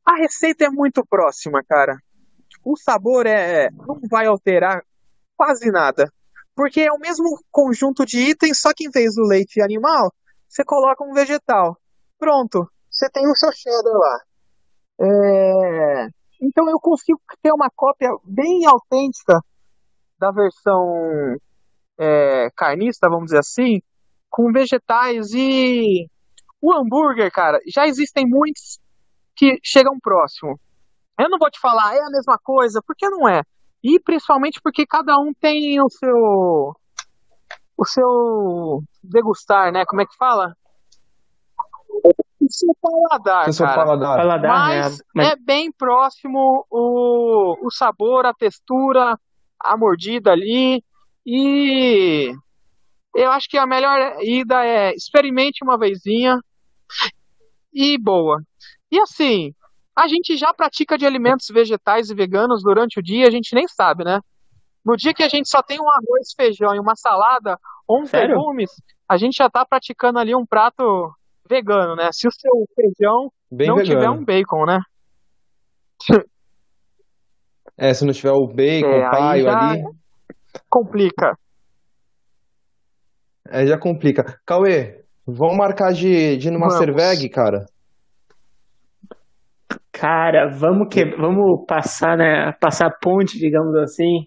a 0.06 0.16
receita 0.18 0.66
é 0.66 0.70
muito 0.70 1.04
próxima, 1.08 1.62
cara. 1.68 1.98
O 2.64 2.76
sabor 2.76 3.28
é 3.28 3.70
não 3.72 4.00
vai 4.10 4.26
alterar 4.26 4.84
quase 5.36 5.70
nada. 5.72 6.12
Porque 6.56 6.82
é 6.82 6.92
o 6.92 7.00
mesmo 7.00 7.26
conjunto 7.52 8.06
de 8.06 8.20
itens, 8.20 8.62
só 8.62 8.72
que 8.74 8.88
em 8.88 8.90
vez 8.90 9.16
do 9.16 9.28
leite 9.28 9.62
animal, 9.62 10.12
você 10.48 10.64
coloca 10.64 11.04
um 11.04 11.14
vegetal. 11.14 11.78
Pronto, 12.18 12.70
você 12.90 13.10
tem 13.10 13.28
o 13.30 13.36
seu 13.36 13.52
cheddar 13.52 13.94
lá. 13.94 14.20
É... 15.02 16.08
Então 16.42 16.70
eu 16.70 16.80
consigo 16.80 17.20
ter 17.42 17.52
uma 17.52 17.70
cópia 17.76 18.10
bem 18.24 18.66
autêntica 18.66 19.40
da 20.18 20.32
versão 20.32 21.36
é, 21.98 22.50
carnista, 22.56 23.10
vamos 23.10 23.26
dizer 23.26 23.40
assim, 23.40 23.82
com 24.30 24.52
vegetais 24.52 25.32
e 25.34 26.08
o 26.62 26.74
hambúrguer, 26.74 27.32
cara, 27.32 27.60
já 27.68 27.86
existem 27.86 28.26
muitos 28.28 28.80
que 29.36 29.60
chegam 29.64 30.00
próximo. 30.00 30.60
Eu 31.20 31.30
não 31.30 31.38
vou 31.38 31.50
te 31.50 31.60
falar 31.60 31.96
é 31.96 32.00
a 32.00 32.10
mesma 32.10 32.38
coisa, 32.38 32.82
porque 32.86 33.08
não 33.10 33.28
é. 33.28 33.42
E 33.86 34.00
principalmente 34.00 34.60
porque 34.64 34.84
cada 34.84 35.16
um 35.16 35.32
tem 35.40 35.80
o 35.80 35.88
seu 35.92 36.76
o 37.78 37.86
seu 37.86 38.84
degustar, 39.04 39.72
né? 39.72 39.86
Como 39.86 40.02
é 40.02 40.06
que 40.08 40.18
fala? 40.18 40.56
O 42.04 42.50
seu 42.50 42.76
paladar, 42.82 43.48
o 43.48 43.54
seu 43.54 43.64
cara. 43.64 43.86
paladar. 43.86 44.18
paladar 44.18 44.52
mas, 44.52 44.98
né? 44.98 45.04
mas, 45.14 45.28
é 45.30 45.36
bem 45.36 45.72
próximo 45.72 46.66
o, 46.72 47.68
o 47.68 47.72
sabor, 47.72 48.26
a 48.26 48.34
textura, 48.34 49.20
a 49.64 49.78
mordida 49.78 50.32
ali. 50.32 50.84
E 51.24 52.34
eu 53.16 53.32
acho 53.32 53.48
que 53.48 53.58
a 53.58 53.68
melhor 53.68 54.18
ida 54.24 54.66
é 54.66 54.96
experimente 54.96 55.64
uma 55.64 55.78
vezinha 55.78 56.40
e 57.72 58.00
boa. 58.00 58.42
E 58.92 59.00
assim, 59.00 59.54
a 59.98 60.08
gente 60.08 60.36
já 60.36 60.54
pratica 60.54 60.98
de 60.98 61.06
alimentos 61.06 61.48
vegetais 61.48 62.10
e 62.10 62.16
veganos 62.16 62.62
durante 62.62 63.00
o 63.00 63.04
dia, 63.04 63.28
a 63.28 63.32
gente 63.32 63.56
nem 63.56 63.68
sabe, 63.68 64.04
né? 64.04 64.20
No 64.86 64.96
dia 64.96 65.14
que 65.14 65.24
a 65.24 65.30
gente 65.30 65.50
só 65.50 65.64
tem 65.64 65.80
um 65.80 65.90
arroz, 65.90 66.34
feijão 66.36 66.76
e 66.76 66.80
uma 66.80 66.96
salada 66.96 67.58
ou 67.88 68.06
Sério? 68.06 68.36
legumes, 68.36 68.70
a 69.08 69.18
gente 69.18 69.38
já 69.38 69.50
tá 69.50 69.66
praticando 69.66 70.20
ali 70.20 70.36
um 70.36 70.46
prato 70.46 70.84
vegano, 71.50 71.96
né? 71.96 72.10
Se 72.12 72.28
o 72.28 72.32
seu 72.32 72.52
feijão 72.76 73.30
Bem 73.52 73.68
não 73.68 73.78
vegano. 73.78 74.00
tiver 74.00 74.10
um 74.10 74.24
bacon, 74.24 74.66
né? 74.66 74.80
É, 77.78 77.94
se 77.94 78.06
não 78.06 78.14
tiver 78.14 78.32
o 78.32 78.48
bacon, 78.48 78.88
é, 78.88 79.12
paio 79.12 79.44
já... 79.44 79.70
ali 79.70 79.84
complica. 80.70 81.38
É, 83.50 83.66
já 83.66 83.78
complica. 83.78 84.40
Cauê, 84.46 85.04
vamos 85.28 85.58
marcar 85.58 85.92
de, 85.92 86.38
de 86.38 86.48
ir 86.48 86.52
numa 86.52 86.70
Cerveg, 86.70 87.28
cara? 87.30 87.66
Cara, 90.00 90.50
vamos, 90.50 90.90
que... 90.94 91.06
vamos 91.16 91.66
passar, 91.66 92.18
né? 92.18 92.52
Passar 92.60 92.90
ponte, 93.02 93.40
digamos 93.40 93.76
assim. 93.78 94.26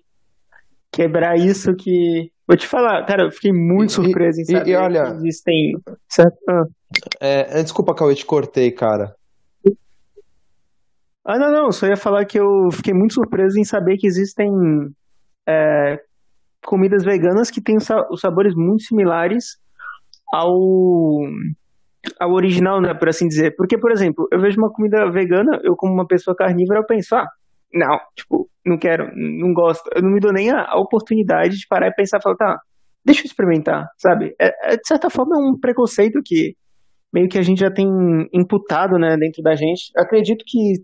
Quebrar 0.91 1.37
isso 1.37 1.75
que. 1.75 2.31
Vou 2.47 2.57
te 2.57 2.67
falar, 2.67 3.05
cara, 3.05 3.25
eu 3.25 3.31
fiquei 3.31 3.53
muito 3.53 3.93
surpreso 3.93 4.41
em 4.41 4.45
saber 4.45 4.71
e, 4.71 4.73
e 4.73 4.77
olha, 4.77 5.03
que 5.03 5.17
existem. 5.17 5.73
Ah. 6.49 6.65
É, 7.21 7.63
desculpa, 7.63 7.95
Cauê, 7.95 8.15
te 8.15 8.25
cortei, 8.25 8.73
cara. 8.73 9.15
Ah, 11.27 11.39
não, 11.39 11.53
não, 11.53 11.71
só 11.71 11.87
ia 11.87 11.97
falar 11.97 12.25
que 12.25 12.41
eu 12.41 12.47
fiquei 12.73 12.95
muito 12.95 13.13
surpreso 13.13 13.61
em 13.61 13.65
saber 13.65 13.99
que 13.99 14.07
existem 14.07 14.49
é, 15.47 15.99
comidas 16.65 17.05
veganas 17.05 17.51
que 17.51 17.61
têm 17.61 17.77
os 17.77 18.21
sabores 18.21 18.55
muito 18.57 18.85
similares 18.85 19.59
ao, 20.33 20.57
ao 22.19 22.33
original, 22.33 22.81
né, 22.81 22.95
por 22.95 23.09
assim 23.09 23.29
dizer. 23.29 23.55
Porque, 23.57 23.79
por 23.79 23.93
exemplo, 23.93 24.29
eu 24.33 24.41
vejo 24.41 24.59
uma 24.59 24.73
comida 24.73 25.11
vegana, 25.11 25.61
eu 25.63 25.77
como 25.77 25.93
uma 25.93 26.07
pessoa 26.07 26.37
carnívora, 26.37 26.81
eu 26.81 26.87
penso, 26.87 27.15
ah, 27.15 27.27
não, 27.73 27.99
tipo, 28.17 28.49
não 28.65 28.79
quero, 28.79 29.11
não 29.15 29.53
gosto, 29.53 29.89
eu 29.95 30.03
não 30.03 30.11
me 30.11 30.21
dou 30.21 30.33
nem 30.33 30.51
a, 30.51 30.65
a 30.65 30.79
oportunidade 30.79 31.57
de 31.57 31.67
parar 31.69 31.89
e 31.89 31.95
pensar, 31.95 32.21
falar, 32.21 32.37
tá, 32.37 32.61
deixa 33.05 33.23
eu 33.23 33.27
experimentar, 33.27 33.89
sabe? 33.97 34.35
É, 34.41 34.73
é, 34.73 34.77
de 34.77 34.87
certa 34.87 35.11
forma 35.11 35.37
é 35.37 35.41
um 35.41 35.59
preconceito 35.59 36.21
que 36.25 36.55
meio 37.13 37.29
que 37.29 37.39
a 37.39 37.43
gente 37.43 37.61
já 37.61 37.71
tem 37.71 37.89
imputado, 38.33 38.99
né, 38.99 39.17
dentro 39.17 39.43
da 39.43 39.55
gente. 39.55 39.91
acredito 39.97 40.45
que 40.47 40.75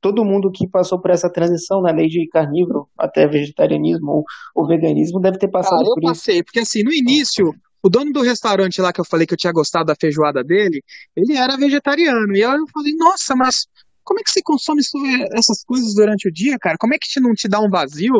todo 0.00 0.24
mundo 0.24 0.50
que 0.50 0.68
passou 0.68 1.00
por 1.00 1.10
essa 1.10 1.30
transição 1.30 1.82
na 1.82 1.90
lei 1.90 2.06
de 2.06 2.26
carnívoro 2.28 2.88
até 2.96 3.26
vegetarianismo 3.26 4.10
ou, 4.10 4.24
ou 4.54 4.66
veganismo 4.66 5.20
deve 5.20 5.38
ter 5.38 5.48
passado 5.48 5.80
Cara, 5.80 5.94
por 5.94 6.02
eu 6.02 6.08
passei, 6.08 6.42
porque 6.42 6.60
assim, 6.60 6.82
no 6.82 6.92
início, 6.92 7.52
o 7.82 7.88
dono 7.88 8.12
do 8.12 8.22
restaurante 8.22 8.80
lá 8.80 8.92
que 8.92 9.00
eu 9.00 9.04
falei 9.04 9.26
que 9.26 9.34
eu 9.34 9.38
tinha 9.38 9.52
gostado 9.52 9.86
da 9.86 9.96
feijoada 9.98 10.42
dele, 10.42 10.82
ele 11.16 11.36
era 11.36 11.56
vegetariano. 11.56 12.34
E 12.34 12.40
eu 12.40 12.50
falei, 12.72 12.92
nossa, 12.96 13.34
mas 13.36 13.66
como 14.04 14.20
é 14.20 14.22
que 14.22 14.30
você 14.30 14.40
consome 14.42 14.80
essas 15.32 15.62
coisas 15.64 15.94
durante 15.94 16.28
o 16.28 16.32
dia, 16.32 16.56
cara? 16.58 16.76
Como 16.78 16.94
é 16.94 16.98
que 17.00 17.20
não 17.20 17.34
te 17.34 17.48
dá 17.48 17.60
um 17.60 17.70
vazio? 17.70 18.14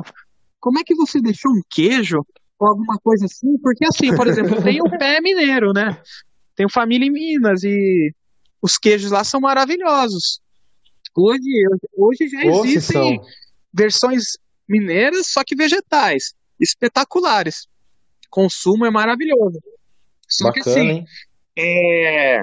Como 0.60 0.78
é 0.78 0.82
que 0.84 0.94
você 0.94 1.20
deixou 1.20 1.50
um 1.50 1.62
queijo 1.70 2.18
ou 2.58 2.68
alguma 2.68 2.98
coisa 3.02 3.26
assim? 3.26 3.56
Porque 3.62 3.86
assim, 3.86 4.14
por 4.14 4.26
exemplo, 4.26 4.62
tem 4.62 4.80
o 4.80 4.90
pé 4.98 5.20
mineiro, 5.20 5.72
né? 5.72 6.00
Tenho 6.54 6.70
família 6.70 7.06
em 7.06 7.10
Minas 7.10 7.62
e 7.62 8.12
os 8.60 8.76
queijos 8.76 9.10
lá 9.10 9.24
são 9.24 9.40
maravilhosos. 9.40 10.40
Hoje, 11.16 11.42
hoje 11.96 12.28
já 12.28 12.44
existem 12.44 13.20
versões 13.72 14.36
mineiras, 14.68 15.28
só 15.28 15.42
que 15.42 15.56
vegetais, 15.56 16.34
espetaculares. 16.60 17.66
Consumo 18.30 18.86
é 18.86 18.90
maravilhoso. 18.90 19.58
Só 20.28 20.48
Bacana, 20.48 20.64
que 20.64 20.70
assim, 20.70 21.04
é... 21.56 22.42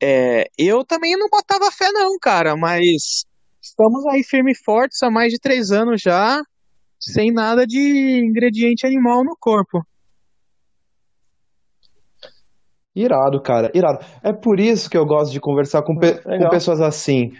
É, 0.00 0.44
eu 0.56 0.84
também 0.84 1.16
não 1.16 1.28
botava 1.28 1.72
fé 1.72 1.90
não, 1.90 2.16
cara, 2.20 2.56
mas 2.56 3.24
estamos 3.60 4.06
aí 4.06 4.22
firme 4.22 4.52
e 4.52 4.64
fortes 4.64 5.02
há 5.02 5.10
mais 5.10 5.32
de 5.32 5.40
três 5.40 5.72
anos 5.72 6.00
já, 6.00 6.40
sem 7.00 7.32
nada 7.32 7.66
de 7.66 8.20
ingrediente 8.24 8.86
animal 8.86 9.24
no 9.24 9.36
corpo. 9.38 9.84
Irado, 12.94 13.40
cara, 13.40 13.70
irado. 13.74 14.04
É 14.22 14.32
por 14.32 14.58
isso 14.58 14.90
que 14.90 14.96
eu 14.96 15.06
gosto 15.06 15.32
de 15.32 15.40
conversar 15.40 15.82
com, 15.82 15.96
pe 15.96 16.20
com 16.22 16.48
pessoas 16.48 16.80
assim, 16.80 17.32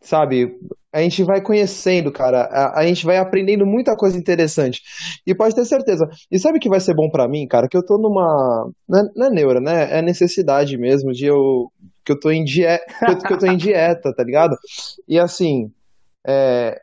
sabe? 0.00 0.56
A 0.94 1.00
gente 1.00 1.24
vai 1.24 1.42
conhecendo, 1.42 2.12
cara, 2.12 2.42
a, 2.44 2.80
a, 2.80 2.86
gente 2.86 3.04
vai 3.04 3.16
aprendendo 3.16 3.66
muita 3.66 3.96
coisa 3.96 4.16
interessante. 4.16 4.80
E 5.26 5.34
pode 5.34 5.52
ter 5.52 5.64
certeza. 5.64 6.06
E 6.30 6.38
sabe 6.38 6.58
o 6.58 6.60
que 6.60 6.68
vai 6.68 6.78
ser 6.78 6.94
bom 6.94 7.10
para 7.10 7.28
mim, 7.28 7.48
cara? 7.48 7.66
Que 7.68 7.76
eu 7.76 7.84
tô 7.84 7.98
numa. 7.98 8.70
Não 8.88 9.00
é, 9.00 9.02
não 9.16 9.26
é 9.26 9.30
neura, 9.30 9.60
né? 9.60 9.98
É 9.98 10.00
necessidade 10.00 10.78
mesmo 10.78 11.10
de 11.10 11.26
eu. 11.26 11.66
Que 12.04 12.12
eu 12.12 12.20
tô 12.20 12.30
em 12.30 12.44
dieta. 12.44 12.84
que 13.26 13.32
eu 13.32 13.38
tô 13.38 13.46
em 13.46 13.56
dieta, 13.56 14.14
tá 14.14 14.22
ligado? 14.22 14.54
E 15.08 15.18
assim. 15.18 15.68
É, 16.24 16.78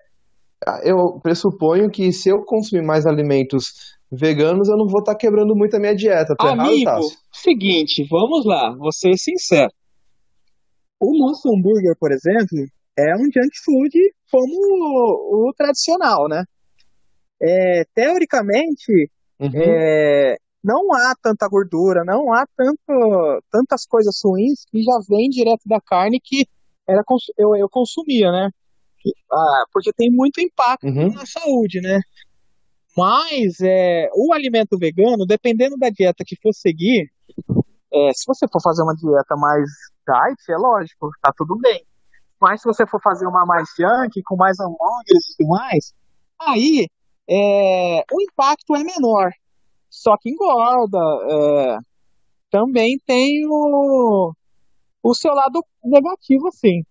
eu 0.84 1.20
pressuponho 1.24 1.90
que 1.90 2.12
se 2.12 2.30
eu 2.30 2.44
consumir 2.44 2.84
mais 2.84 3.06
alimentos 3.06 3.98
veganos, 4.12 4.68
eu 4.68 4.76
não 4.76 4.88
vou 4.88 5.00
estar 5.00 5.14
tá 5.14 5.18
quebrando 5.18 5.56
muito 5.56 5.76
a 5.76 5.80
minha 5.80 5.96
dieta. 5.96 6.36
Tá 6.38 6.52
Amigo, 6.52 6.70
errado, 6.70 7.06
seguinte, 7.32 8.06
vamos 8.10 8.46
lá, 8.46 8.76
vou 8.78 8.92
ser 8.92 9.18
sincero. 9.18 9.72
O 11.00 11.18
nosso 11.18 11.48
hambúrguer, 11.48 11.96
por 11.98 12.12
exemplo, 12.12 12.68
é 12.98 13.16
um 13.16 13.26
junk 13.26 13.52
food 13.64 13.98
como 14.30 14.54
o, 14.54 15.50
o 15.50 15.54
tradicional, 15.54 16.28
né? 16.28 16.44
É, 17.42 17.84
teoricamente, 17.94 19.12
uhum. 19.40 19.50
é, 19.54 20.38
não 20.64 20.94
há 20.94 21.14
tanta 21.22 21.48
gordura, 21.48 22.04
não 22.06 22.32
há 22.34 22.46
tanto, 22.56 23.44
tantas 23.52 23.86
coisas 23.86 24.16
ruins 24.24 24.64
que 24.70 24.82
já 24.84 25.00
vem 25.10 25.30
direto 25.30 25.64
da 25.66 25.80
carne 25.82 26.20
que 26.24 26.46
era, 26.88 27.02
eu, 27.38 27.56
eu 27.56 27.68
consumia, 27.70 28.32
né? 28.32 28.50
Ah, 29.32 29.64
porque 29.74 29.92
tem 29.94 30.12
muito 30.12 30.40
impacto 30.40 30.86
uhum. 30.86 31.12
na 31.14 31.26
saúde, 31.26 31.82
né? 31.82 32.00
Mas 32.96 33.60
é, 33.62 34.10
o 34.14 34.34
alimento 34.34 34.78
vegano, 34.78 35.26
dependendo 35.26 35.78
da 35.78 35.90
dieta 35.90 36.24
que 36.26 36.36
for 36.42 36.54
seguir, 36.54 37.10
é, 37.94 38.12
se 38.14 38.26
você 38.28 38.46
for 38.52 38.62
fazer 38.62 38.84
uma 38.84 38.94
dieta 38.94 39.36
mais 39.36 39.66
diet, 40.06 40.52
é 40.52 40.58
lógico, 40.58 41.10
tá 41.22 41.32
tudo 41.36 41.58
bem. 41.58 41.84
Mas 42.42 42.62
se 42.62 42.68
você 42.68 42.88
for 42.88 43.00
fazer 43.02 43.28
uma 43.28 43.46
mais 43.46 43.70
junk, 43.78 44.22
com 44.24 44.36
mais 44.36 44.60
hambúrgueres 44.60 45.30
e 45.30 45.38
tudo 45.38 45.50
mais, 45.50 45.94
aí 46.40 46.88
é, 47.30 48.04
o 48.12 48.22
impacto 48.22 48.76
é 48.76 48.84
menor. 48.84 49.32
Só 49.90 50.18
que 50.18 50.30
engorda. 50.32 50.98
É, 50.98 51.78
também 52.50 52.98
tem 53.06 53.46
o, 53.48 54.34
o 55.04 55.14
seu 55.14 55.34
lado 55.34 55.64
negativo, 55.84 56.50
sim. 56.52 56.84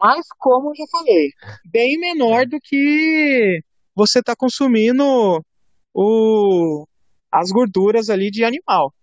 Mas, 0.00 0.26
como 0.38 0.70
eu 0.70 0.76
já 0.76 0.84
falei, 0.92 1.30
bem 1.64 1.98
menor 1.98 2.46
do 2.46 2.60
que 2.62 3.60
você 3.94 4.20
está 4.20 4.36
consumindo 4.36 5.44
o, 5.92 6.86
as 7.32 7.50
gorduras 7.50 8.08
ali 8.08 8.30
de 8.30 8.44
animal. 8.44 8.94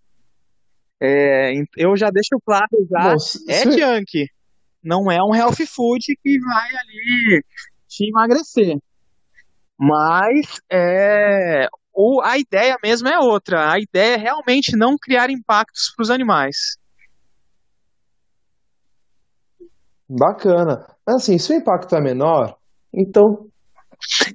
É, 1.02 1.52
eu 1.76 1.98
já 1.98 2.10
deixo 2.10 2.40
claro 2.46 2.70
já, 2.90 3.16
é 3.50 3.72
junk. 3.72 4.30
Não 4.86 5.12
é 5.12 5.18
um 5.24 5.34
health 5.34 5.66
food 5.68 6.16
que 6.22 6.40
vai 6.40 6.70
ali 6.70 7.44
te 7.88 8.08
emagrecer. 8.08 8.78
Mas 9.78 10.62
é, 10.72 11.68
o, 11.92 12.22
a 12.22 12.38
ideia 12.38 12.78
mesmo 12.84 13.08
é 13.08 13.18
outra. 13.18 13.72
A 13.72 13.80
ideia 13.80 14.14
é 14.14 14.18
realmente 14.18 14.78
não 14.78 14.96
criar 14.96 15.32
impactos 15.32 15.92
para 15.96 16.04
os 16.04 16.12
animais. 16.12 16.78
Bacana. 20.08 20.86
Assim, 21.08 21.40
se 21.40 21.52
o 21.52 21.56
impacto 21.56 21.96
é 21.96 22.02
menor, 22.02 22.56
então 22.94 23.48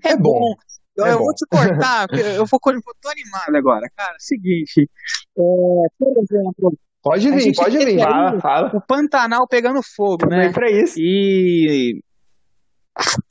é, 0.04 0.12
é 0.12 0.16
bom. 0.16 0.40
bom. 0.40 0.54
Eu, 0.96 1.06
é 1.06 1.12
eu 1.12 1.18
bom. 1.18 1.24
vou 1.24 1.34
te 1.34 1.46
cortar, 1.46 2.06
eu 2.36 2.44
vou, 2.44 2.60
eu 2.66 2.94
tô 3.00 3.08
animado 3.08 3.56
agora, 3.56 3.88
cara. 3.96 4.16
Seguinte, 4.18 4.82
é, 4.82 5.42
por 5.96 6.12
exemplo. 6.22 6.76
Pode 7.02 7.30
vir, 7.30 7.54
pode 7.54 7.78
vir. 7.78 7.98
Fala, 7.98 8.40
fala. 8.40 8.70
O 8.74 8.80
Pantanal 8.80 9.46
pegando 9.48 9.80
fogo, 9.82 10.26
né? 10.26 10.52
Pra 10.52 10.70
isso. 10.70 10.94
E 10.98 12.02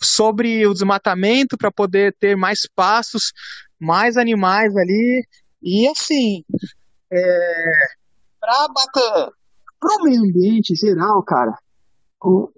sobre 0.02 0.66
o 0.66 0.74
desmatamento 0.74 1.58
para 1.58 1.72
poder 1.72 2.16
ter 2.20 2.36
mais 2.36 2.62
pastos, 2.76 3.32
mais 3.80 4.18
animais 4.18 4.76
ali. 4.76 5.24
E 5.62 5.88
assim, 5.90 6.44
é, 7.12 7.74
para 8.40 8.68
bater 8.70 9.32
pro 9.80 10.04
meio 10.04 10.22
ambiente 10.22 10.74
geral, 10.76 11.24
cara, 11.24 11.54
o, 12.24 12.50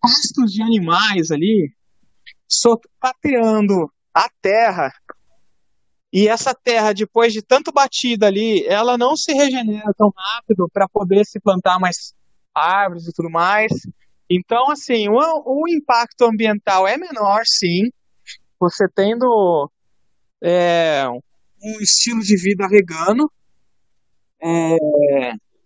pastos 0.00 0.52
de 0.52 0.62
animais 0.62 1.30
ali 1.30 1.72
sopateando 2.48 3.90
a 4.14 4.28
terra. 4.40 4.92
E 6.12 6.26
essa 6.26 6.52
terra, 6.52 6.92
depois 6.92 7.32
de 7.32 7.40
tanto 7.40 7.70
batida 7.70 8.26
ali, 8.26 8.64
ela 8.66 8.98
não 8.98 9.16
se 9.16 9.32
regenera 9.32 9.92
tão 9.96 10.12
rápido 10.16 10.68
para 10.72 10.88
poder 10.88 11.24
se 11.24 11.38
plantar 11.38 11.78
mais 11.78 12.12
árvores 12.54 13.06
e 13.06 13.12
tudo 13.12 13.30
mais. 13.30 13.72
Então, 14.28 14.70
assim, 14.70 15.08
o, 15.08 15.14
o 15.46 15.68
impacto 15.68 16.24
ambiental 16.24 16.86
é 16.86 16.96
menor, 16.96 17.42
sim. 17.44 17.90
Você 18.58 18.86
tendo 18.94 19.70
é, 20.42 21.04
um 21.62 21.80
estilo 21.80 22.20
de 22.20 22.36
vida 22.36 22.66
vegano. 22.68 23.30
É, 24.42 24.76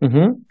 uhum. 0.02 0.42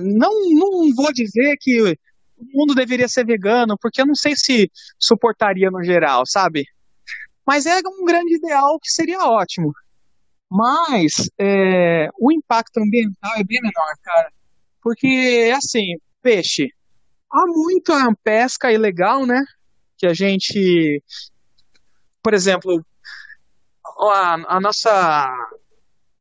não, 0.00 0.30
não 0.54 0.94
vou 0.94 1.12
dizer 1.12 1.56
que 1.60 1.82
o 1.82 2.44
mundo 2.52 2.74
deveria 2.74 3.08
ser 3.08 3.26
vegano, 3.26 3.76
porque 3.80 4.00
eu 4.00 4.06
não 4.06 4.14
sei 4.14 4.34
se 4.36 4.70
suportaria 4.98 5.70
no 5.70 5.82
geral, 5.82 6.22
sabe? 6.26 6.64
Mas 7.46 7.66
é 7.66 7.78
um 7.78 8.04
grande 8.04 8.36
ideal 8.36 8.78
que 8.80 8.90
seria 8.90 9.24
ótimo. 9.24 9.72
Mas 10.50 11.30
é, 11.38 12.08
o 12.20 12.30
impacto 12.30 12.78
ambiental 12.78 13.32
é 13.36 13.44
bem 13.44 13.60
menor, 13.62 13.94
cara. 14.02 14.30
Porque, 14.82 15.52
assim, 15.56 15.96
peixe. 16.20 16.68
Há 17.32 17.46
muita 17.46 17.94
pesca 18.22 18.70
ilegal, 18.70 19.24
né? 19.24 19.42
Que 19.96 20.06
a 20.06 20.12
gente. 20.12 21.02
Por 22.22 22.34
exemplo, 22.34 22.84
a, 23.98 24.56
a 24.56 24.60
nossa, 24.60 25.28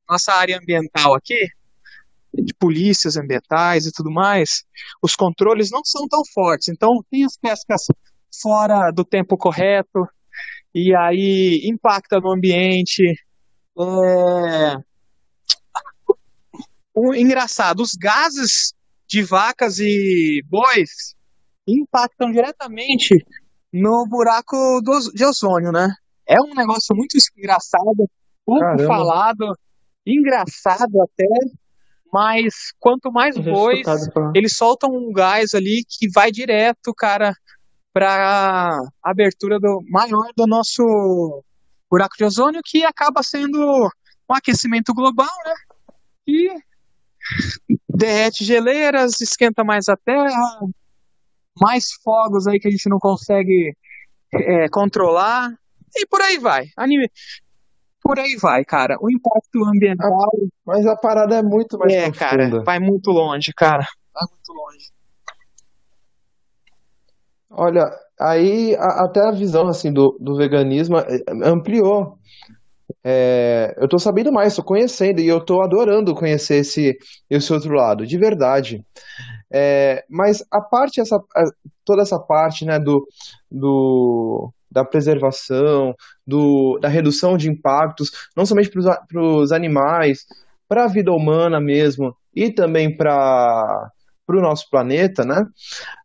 nossa 0.10 0.34
área 0.34 0.58
ambiental 0.58 1.14
aqui, 1.16 1.48
de 2.34 2.54
polícias 2.54 3.18
ambientais 3.18 3.86
e 3.86 3.92
tudo 3.92 4.10
mais, 4.10 4.64
os 5.02 5.16
controles 5.16 5.70
não 5.70 5.82
são 5.84 6.08
tão 6.08 6.22
fortes. 6.34 6.70
Então, 6.70 7.04
tem 7.10 7.26
as 7.26 7.38
pescas 7.38 7.84
fora 8.42 8.92
do 8.92 9.04
tempo 9.04 9.38
correto, 9.38 10.08
e 10.74 10.96
aí 10.96 11.62
impacta 11.66 12.20
no 12.20 12.34
ambiente. 12.34 13.04
É... 13.80 14.76
O 16.94 17.16
engraçado, 17.16 17.82
os 17.82 17.92
gases 17.94 18.74
de 19.08 19.24
vacas 19.24 19.80
e 19.80 20.42
bois 20.50 21.16
impactam 21.68 22.32
diretamente 22.32 23.16
no 23.74 24.06
buraco 24.08 24.82
do, 24.84 25.12
de 25.14 25.26
ozônio, 25.26 25.72
né? 25.72 25.90
É 26.28 26.36
um 26.42 26.54
negócio 26.56 26.96
muito 26.96 27.18
engraçado, 27.38 28.10
pouco 28.46 28.62
Caramba. 28.62 28.86
falado, 28.86 29.58
engraçado 30.06 31.02
até, 31.02 31.26
mas 32.12 32.72
quanto 32.80 33.12
mais 33.12 33.38
bois, 33.38 33.86
eles 34.36 34.56
soltam 34.56 34.90
um 34.92 35.12
gás 35.14 35.54
ali 35.54 35.84
que 35.88 36.10
vai 36.14 36.32
direto, 36.32 36.94
cara, 36.94 37.34
para 37.94 38.80
abertura 39.04 39.60
do 39.60 39.82
maior 39.90 40.32
do 40.36 40.48
nosso 40.48 41.44
buraco 41.90 42.16
de 42.18 42.24
ozônio, 42.24 42.62
que 42.64 42.84
acaba 42.86 43.22
sendo 43.22 43.60
um 44.30 44.34
aquecimento 44.34 44.94
global, 44.94 45.28
né? 45.46 45.54
E 46.28 46.50
derrete 47.90 48.46
geleiras, 48.46 49.20
esquenta 49.20 49.64
mais 49.64 49.90
a 49.90 49.98
terra, 49.98 50.60
mais 51.60 51.88
fogos 52.04 52.48
aí 52.48 52.60
que 52.60 52.68
a 52.68 52.72
gente 52.72 52.90
não 52.90 52.98
consegue 52.98 53.76
é, 54.34 54.70
controlar, 54.70 55.54
e 55.96 56.06
por 56.08 56.22
aí 56.22 56.38
vai. 56.40 56.68
por 58.02 58.20
aí 58.20 58.36
vai, 58.38 58.64
cara. 58.64 58.98
O 59.02 59.12
impacto 59.12 59.64
ambiental. 59.66 60.32
Mas 60.66 60.86
a 60.86 60.96
parada 60.96 61.36
é 61.36 61.44
muito 61.44 61.78
mais 61.78 61.94
é, 61.94 62.10
profunda. 62.10 62.20
cara, 62.20 62.64
vai 62.64 62.80
muito 62.80 63.12
longe, 63.12 63.52
cara. 63.54 63.86
Vai 64.14 64.24
muito 64.30 64.54
longe. 64.54 64.90
Olha, 67.52 67.90
aí 68.20 68.76
a- 68.76 69.04
até 69.06 69.22
a 69.22 69.32
visão 69.32 69.68
assim 69.68 69.92
do, 69.92 70.18
do 70.20 70.36
veganismo 70.38 70.98
eh, 71.00 71.22
ampliou. 71.44 72.18
É, 73.04 73.74
eu 73.78 73.88
tô 73.88 74.00
sabendo 74.00 74.32
mais, 74.32 74.56
tô 74.56 74.64
conhecendo 74.64 75.22
e 75.22 75.28
eu 75.28 75.44
tô 75.44 75.62
adorando 75.62 76.16
conhecer 76.16 76.58
esse, 76.58 76.98
esse 77.30 77.54
outro 77.54 77.74
lado, 77.74 78.06
de 78.08 78.18
verdade. 78.18 78.86
É, 79.54 80.04
mas 80.10 80.44
a 80.52 80.62
parte, 80.62 81.02
essa, 81.02 81.20
toda 81.86 82.02
essa 82.04 82.20
parte, 82.20 82.66
né, 82.66 82.80
do, 82.80 83.08
do, 83.52 84.52
da 84.72 84.86
preservação, 84.86 85.96
do, 86.28 86.80
da 86.82 86.90
redução 86.90 87.38
de 87.38 87.50
impactos, 87.50 88.12
não 88.38 88.46
somente 88.46 88.70
para 88.72 89.22
os 89.24 89.52
animais, 89.52 90.26
para 90.68 90.86
a 90.86 90.88
vida 90.88 91.12
humana 91.14 91.60
mesmo, 91.62 92.16
e 92.36 92.52
também 92.54 92.96
para 92.98 93.92
o 94.30 94.42
nosso 94.42 94.70
planeta, 94.70 95.26
né? 95.26 95.46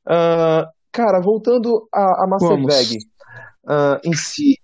Ah, 0.07 0.68
cara, 0.97 1.20
voltando 1.20 1.86
Master 2.26 2.57
Vamos. 2.57 2.74
Veg, 2.74 2.97
ah, 3.68 4.01
em 4.03 4.14
si, 4.14 4.59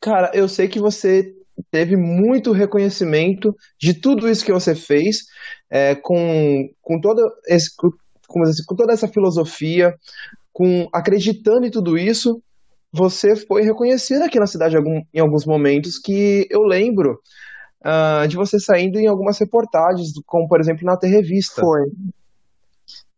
cara, 0.00 0.32
eu 0.34 0.48
sei 0.48 0.66
que 0.66 0.80
você 0.80 1.32
teve 1.70 1.96
muito 1.96 2.50
reconhecimento 2.50 3.54
de 3.78 3.94
tudo 3.94 4.28
isso 4.28 4.44
que 4.44 4.52
você 4.52 4.74
fez, 4.74 5.18
é, 5.70 5.94
com, 5.94 6.68
com, 6.82 7.00
toda 7.00 7.22
esse, 7.46 7.70
com, 7.76 7.90
com 8.66 8.74
toda 8.74 8.92
essa 8.92 9.06
filosofia, 9.06 9.94
com 10.52 10.88
acreditando 10.92 11.64
em 11.64 11.70
tudo 11.70 11.96
isso, 11.96 12.42
você 12.92 13.36
foi 13.36 13.62
reconhecido 13.62 14.22
aqui 14.22 14.40
na 14.40 14.46
cidade 14.46 14.76
algum- 14.76 15.02
em 15.14 15.20
alguns 15.20 15.46
momentos 15.46 15.98
que 15.98 16.48
eu 16.50 16.62
lembro 16.62 17.20
ah, 17.84 18.26
de 18.26 18.34
você 18.34 18.58
saindo 18.58 18.98
em 18.98 19.06
algumas 19.06 19.38
reportagens, 19.38 20.08
como 20.26 20.48
por 20.48 20.58
exemplo 20.58 20.84
na 20.84 20.96
T 20.96 21.06
Revista. 21.06 21.60
Foi. 21.60 21.82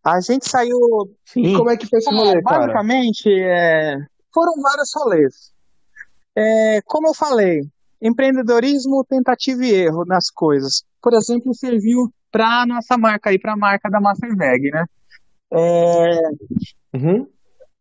A 0.05 0.21
gente 0.21 0.49
saiu. 0.49 0.79
Sim. 1.25 1.57
Como 1.57 1.71
é 1.71 1.77
que 1.77 1.87
foi 1.87 1.99
esse 1.99 2.11
Cara, 2.11 2.23
rolê, 2.23 2.43
cara? 2.43 2.59
basicamente, 2.59 3.29
é, 3.31 3.97
foram 4.35 4.53
vários 4.61 4.91
rolês. 4.95 5.53
É, 6.37 6.81
como 6.87 7.09
eu 7.09 7.15
falei, 7.15 7.61
empreendedorismo, 8.01 9.05
tentativa 9.09 9.65
e 9.65 9.71
erro 9.73 10.05
nas 10.05 10.31
coisas. 10.31 10.83
Por 11.01 11.13
exemplo, 11.15 11.55
serviu 11.55 12.13
para 12.31 12.67
nossa 12.67 12.97
marca 12.99 13.31
aí, 13.31 13.39
para 13.39 13.53
a 13.53 13.57
marca 13.57 13.89
da 13.91 14.01
Masterveg, 14.01 14.71
né? 14.71 14.85
É, 15.53 16.21
Uhum. 16.95 17.27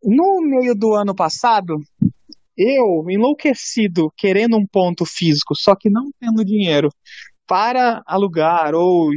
no 0.03 0.41
meio 0.41 0.75
do 0.75 0.93
ano 0.93 1.15
passado, 1.15 1.79
eu, 2.57 3.05
enlouquecido, 3.09 4.11
querendo 4.17 4.57
um 4.57 4.65
ponto 4.67 5.05
físico, 5.05 5.55
só 5.55 5.75
que 5.75 5.89
não 5.89 6.11
tendo 6.19 6.43
dinheiro 6.45 6.89
para 7.47 8.01
alugar 8.05 8.73
ou 8.75 9.09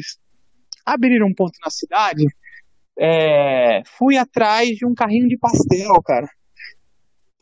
abrir 0.87 1.23
um 1.23 1.35
ponto 1.35 1.53
na 1.65 1.71
cidade, 1.71 2.25
é, 2.99 3.83
fui 3.99 4.17
atrás 4.17 4.69
de 4.71 4.87
um 4.87 4.95
carrinho 4.95 5.29
de 5.29 5.39
pastel, 5.39 6.01
cara, 6.03 6.29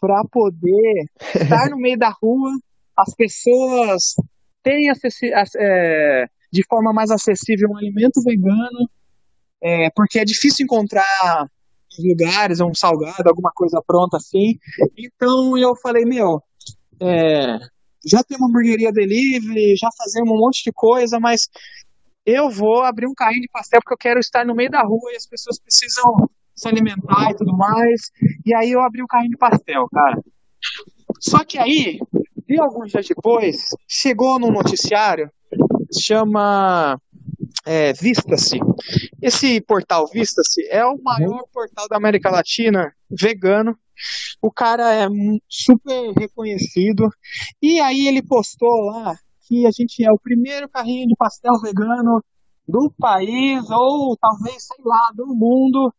para 0.00 0.22
poder 0.30 1.04
estar 1.34 1.70
no 1.70 1.76
meio 1.76 1.98
da 1.98 2.10
rua, 2.10 2.50
as 2.96 3.14
pessoas 3.14 4.14
ac- 5.34 5.58
é, 5.58 6.26
de 6.52 6.64
forma 6.68 6.92
mais 6.92 7.10
acessível 7.10 7.68
um 7.70 7.76
alimento 7.76 8.22
vegano, 8.22 8.90
é, 9.62 9.90
porque 9.94 10.18
é 10.18 10.24
difícil 10.24 10.64
encontrar 10.64 11.46
lugares 11.98 12.60
um 12.60 12.74
salgado, 12.74 13.28
alguma 13.28 13.52
coisa 13.54 13.82
pronta 13.86 14.16
assim. 14.16 14.58
Então 14.96 15.56
eu 15.58 15.74
falei, 15.76 16.04
meu, 16.04 16.42
é, 17.00 17.58
já 18.04 18.22
tem 18.24 18.36
uma 18.38 18.48
hamburgueria 18.48 18.92
delivery, 18.92 19.76
já 19.76 19.88
fazemos 19.96 20.30
um 20.30 20.38
monte 20.38 20.64
de 20.64 20.72
coisa, 20.72 21.20
mas 21.20 21.42
eu 22.24 22.50
vou 22.50 22.82
abrir 22.82 23.06
um 23.06 23.14
carrinho 23.14 23.42
de 23.42 23.48
pastel 23.48 23.80
porque 23.82 23.94
eu 23.94 23.98
quero 23.98 24.20
estar 24.20 24.44
no 24.44 24.54
meio 24.54 24.70
da 24.70 24.82
rua 24.82 25.12
e 25.12 25.16
as 25.16 25.26
pessoas 25.26 25.58
precisam 25.58 26.14
se 26.54 26.68
alimentar 26.68 27.30
e 27.30 27.36
tudo 27.36 27.56
mais. 27.56 28.10
E 28.44 28.54
aí 28.54 28.70
eu 28.70 28.80
abri 28.80 29.02
um 29.02 29.06
carrinho 29.06 29.32
de 29.32 29.38
pastel, 29.38 29.86
cara. 29.92 30.22
Só 31.20 31.44
que 31.44 31.58
aí, 31.58 31.98
e 32.48 32.60
alguns 32.60 32.90
dias 32.90 33.06
depois, 33.06 33.64
chegou 33.88 34.38
num 34.38 34.50
noticiário, 34.50 35.30
chama 35.92 36.98
é, 37.66 37.92
Vista-se. 37.92 38.58
Esse 39.20 39.60
portal 39.60 40.06
Vista-se 40.12 40.66
é 40.68 40.84
o 40.84 41.00
maior 41.02 41.44
portal 41.52 41.88
da 41.88 41.96
América 41.96 42.30
Latina 42.30 42.92
vegano. 43.10 43.76
O 44.40 44.50
cara 44.50 44.94
é 44.94 45.06
super 45.48 46.12
reconhecido. 46.18 47.08
E 47.60 47.80
aí 47.80 48.06
ele 48.06 48.22
postou 48.22 48.86
lá 48.86 49.16
a 49.66 49.70
gente 49.70 50.04
é 50.04 50.10
o 50.10 50.18
primeiro 50.18 50.68
carrinho 50.68 51.06
de 51.06 51.14
pastel 51.16 51.52
vegano 51.62 52.22
do 52.66 52.92
país, 52.98 53.68
ou 53.70 54.16
talvez, 54.16 54.66
sei 54.66 54.84
lá, 54.84 55.10
do 55.14 55.26
mundo, 55.26 55.92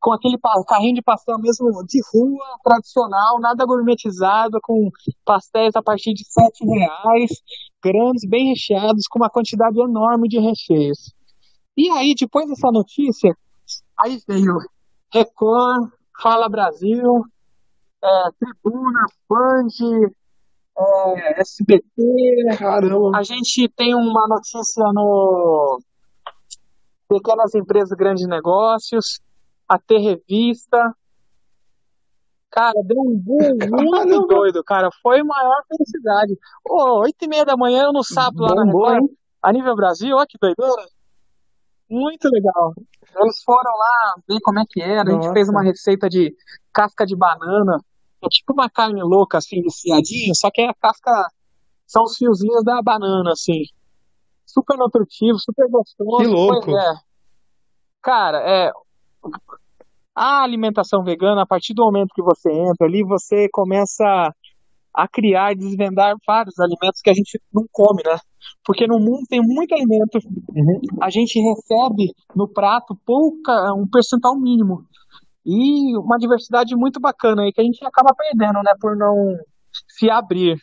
com 0.00 0.12
aquele 0.12 0.38
carrinho 0.66 0.94
de 0.94 1.02
pastel 1.02 1.38
mesmo 1.38 1.68
de 1.86 2.00
rua, 2.12 2.58
tradicional, 2.64 3.38
nada 3.38 3.66
gourmetizado, 3.66 4.58
com 4.62 4.88
pastéis 5.24 5.76
a 5.76 5.82
partir 5.82 6.14
de 6.14 6.24
sete 6.24 6.64
reais, 6.64 7.30
grandes, 7.82 8.26
bem 8.28 8.48
recheados, 8.48 9.06
com 9.08 9.18
uma 9.18 9.30
quantidade 9.30 9.78
enorme 9.78 10.26
de 10.26 10.40
recheios. 10.40 11.12
E 11.76 11.88
aí, 11.90 12.14
depois 12.18 12.48
dessa 12.48 12.70
notícia, 12.72 13.36
aí 13.98 14.18
veio 14.26 14.58
Record, 15.12 15.90
Fala 16.20 16.48
Brasil, 16.48 17.24
é, 18.02 18.30
Tribuna, 18.38 19.04
Band, 19.28 20.10
é, 21.16 21.40
SBT, 21.40 21.84
Caramba. 22.58 23.16
a 23.16 23.22
gente 23.22 23.68
tem 23.76 23.94
uma 23.94 24.26
notícia 24.28 24.84
no 24.92 25.80
Pequenas 27.08 27.54
Empresas, 27.54 27.96
Grandes 27.96 28.26
Negócios, 28.26 29.20
a 29.68 29.78
T 29.78 29.98
Revista. 29.98 30.94
Cara, 32.50 32.74
deu 32.84 33.00
um 33.00 33.16
boom 33.16 33.56
muito 33.84 34.26
doido, 34.26 34.62
cara. 34.64 34.88
Foi 35.02 35.20
a 35.20 35.24
maior 35.24 35.62
felicidade. 35.68 36.38
Ô, 36.68 37.00
oito 37.00 37.24
e 37.24 37.28
meia 37.28 37.44
da 37.44 37.56
manhã 37.56 37.84
eu 37.84 37.92
no 37.92 38.02
sapo 38.02 38.40
lá 38.40 38.54
na 38.54 38.64
Record, 38.64 39.08
a 39.42 39.52
nível 39.52 39.76
Brasil, 39.76 40.16
olha 40.16 40.26
que 40.28 40.38
doideira. 40.38 40.86
Muito 41.88 42.28
legal. 42.28 42.72
Eles 43.16 43.42
foram 43.44 43.72
lá 43.76 44.14
ver 44.28 44.38
como 44.42 44.60
é 44.60 44.64
que 44.68 44.80
era. 44.80 45.02
A 45.02 45.12
gente 45.12 45.22
Nossa. 45.22 45.32
fez 45.32 45.48
uma 45.48 45.62
receita 45.62 46.08
de 46.08 46.32
casca 46.72 47.04
de 47.04 47.16
banana. 47.16 47.78
É 48.22 48.28
tipo 48.28 48.52
uma 48.52 48.68
carne 48.68 49.02
louca, 49.02 49.38
assim, 49.38 49.60
desfiadinha, 49.62 50.32
só 50.34 50.50
que 50.50 50.60
a 50.62 50.74
casca 50.74 51.10
são 51.86 52.04
os 52.04 52.16
fiozinhos 52.16 52.62
da 52.64 52.80
banana, 52.82 53.30
assim. 53.32 53.62
Super 54.46 54.76
nutritivo, 54.76 55.38
super 55.38 55.68
gostoso. 55.68 56.18
Que 56.18 56.26
louco. 56.26 56.70
É. 56.76 56.94
Cara, 58.02 58.38
é. 58.38 58.70
A 60.14 60.42
alimentação 60.42 61.02
vegana, 61.02 61.42
a 61.42 61.46
partir 61.46 61.72
do 61.72 61.84
momento 61.84 62.14
que 62.14 62.22
você 62.22 62.50
entra 62.50 62.86
ali, 62.86 63.02
você 63.02 63.48
começa 63.52 64.04
a 64.92 65.08
criar 65.08 65.52
e 65.52 65.56
desvendar 65.56 66.16
vários 66.26 66.58
alimentos 66.58 67.00
que 67.00 67.10
a 67.10 67.14
gente 67.14 67.40
não 67.52 67.64
come, 67.72 68.02
né? 68.04 68.18
Porque 68.64 68.86
no 68.86 68.98
mundo 68.98 69.24
tem 69.28 69.40
muito 69.40 69.72
alimento, 69.72 70.18
a 71.00 71.10
gente 71.10 71.38
recebe 71.38 72.12
no 72.34 72.48
prato 72.48 72.96
pouca, 73.06 73.52
um 73.74 73.86
percentual 73.88 74.38
mínimo. 74.38 74.84
E 75.44 75.96
uma 75.96 76.18
diversidade 76.18 76.76
muito 76.76 77.00
bacana 77.00 77.42
aí 77.42 77.52
que 77.52 77.60
a 77.60 77.64
gente 77.64 77.84
acaba 77.84 78.14
perdendo, 78.14 78.62
né? 78.62 78.72
Por 78.80 78.96
não 78.96 79.36
se 79.88 80.10
abrir. 80.10 80.56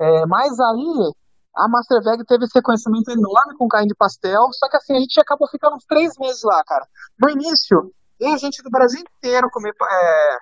É, 0.00 0.26
mas 0.26 0.58
aí 0.58 1.12
a 1.56 1.68
Master 1.68 2.02
Veg 2.02 2.24
teve 2.24 2.44
esse 2.44 2.54
reconhecimento 2.54 3.10
enorme 3.10 3.56
com 3.58 3.68
carne 3.68 3.88
de 3.88 3.94
pastel, 3.94 4.40
só 4.52 4.68
que 4.68 4.76
assim, 4.76 4.94
a 4.94 5.00
gente 5.00 5.20
acabou 5.20 5.48
ficando 5.48 5.76
uns 5.76 5.84
três 5.84 6.12
meses 6.18 6.42
lá, 6.44 6.62
cara. 6.64 6.86
No 7.20 7.28
início, 7.30 7.92
veio 8.18 8.38
gente 8.38 8.62
do 8.62 8.70
Brasil 8.70 9.00
inteiro 9.00 9.48
comer 9.50 9.72
é, 9.72 10.36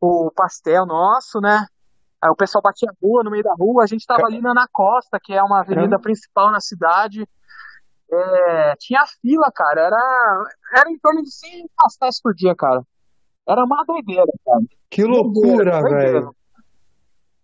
o 0.00 0.30
pastel 0.34 0.86
nosso, 0.86 1.40
né? 1.40 1.66
Aí 2.22 2.30
o 2.30 2.36
pessoal 2.36 2.62
batia 2.62 2.88
rua 3.02 3.22
no 3.22 3.30
meio 3.30 3.42
da 3.42 3.54
rua, 3.58 3.84
a 3.84 3.86
gente 3.86 4.06
tava 4.06 4.26
ali 4.26 4.40
na 4.40 4.66
Costa, 4.72 5.18
que 5.22 5.34
é 5.34 5.42
uma 5.42 5.60
avenida 5.60 5.98
principal 6.00 6.50
na 6.50 6.60
cidade. 6.60 7.28
É, 8.12 8.74
tinha 8.78 9.04
fila, 9.20 9.50
cara, 9.54 9.82
era, 9.82 10.44
era 10.76 10.90
em 10.90 10.98
torno 10.98 11.22
de 11.22 11.30
100 11.34 11.68
pastéis 11.76 12.20
por 12.20 12.34
dia, 12.34 12.54
cara. 12.54 12.82
Era 13.48 13.64
uma 13.64 13.84
doideira, 13.84 14.24
cara. 14.44 14.62
Que 14.90 15.04
loucura, 15.04 15.82
velho. 15.82 16.34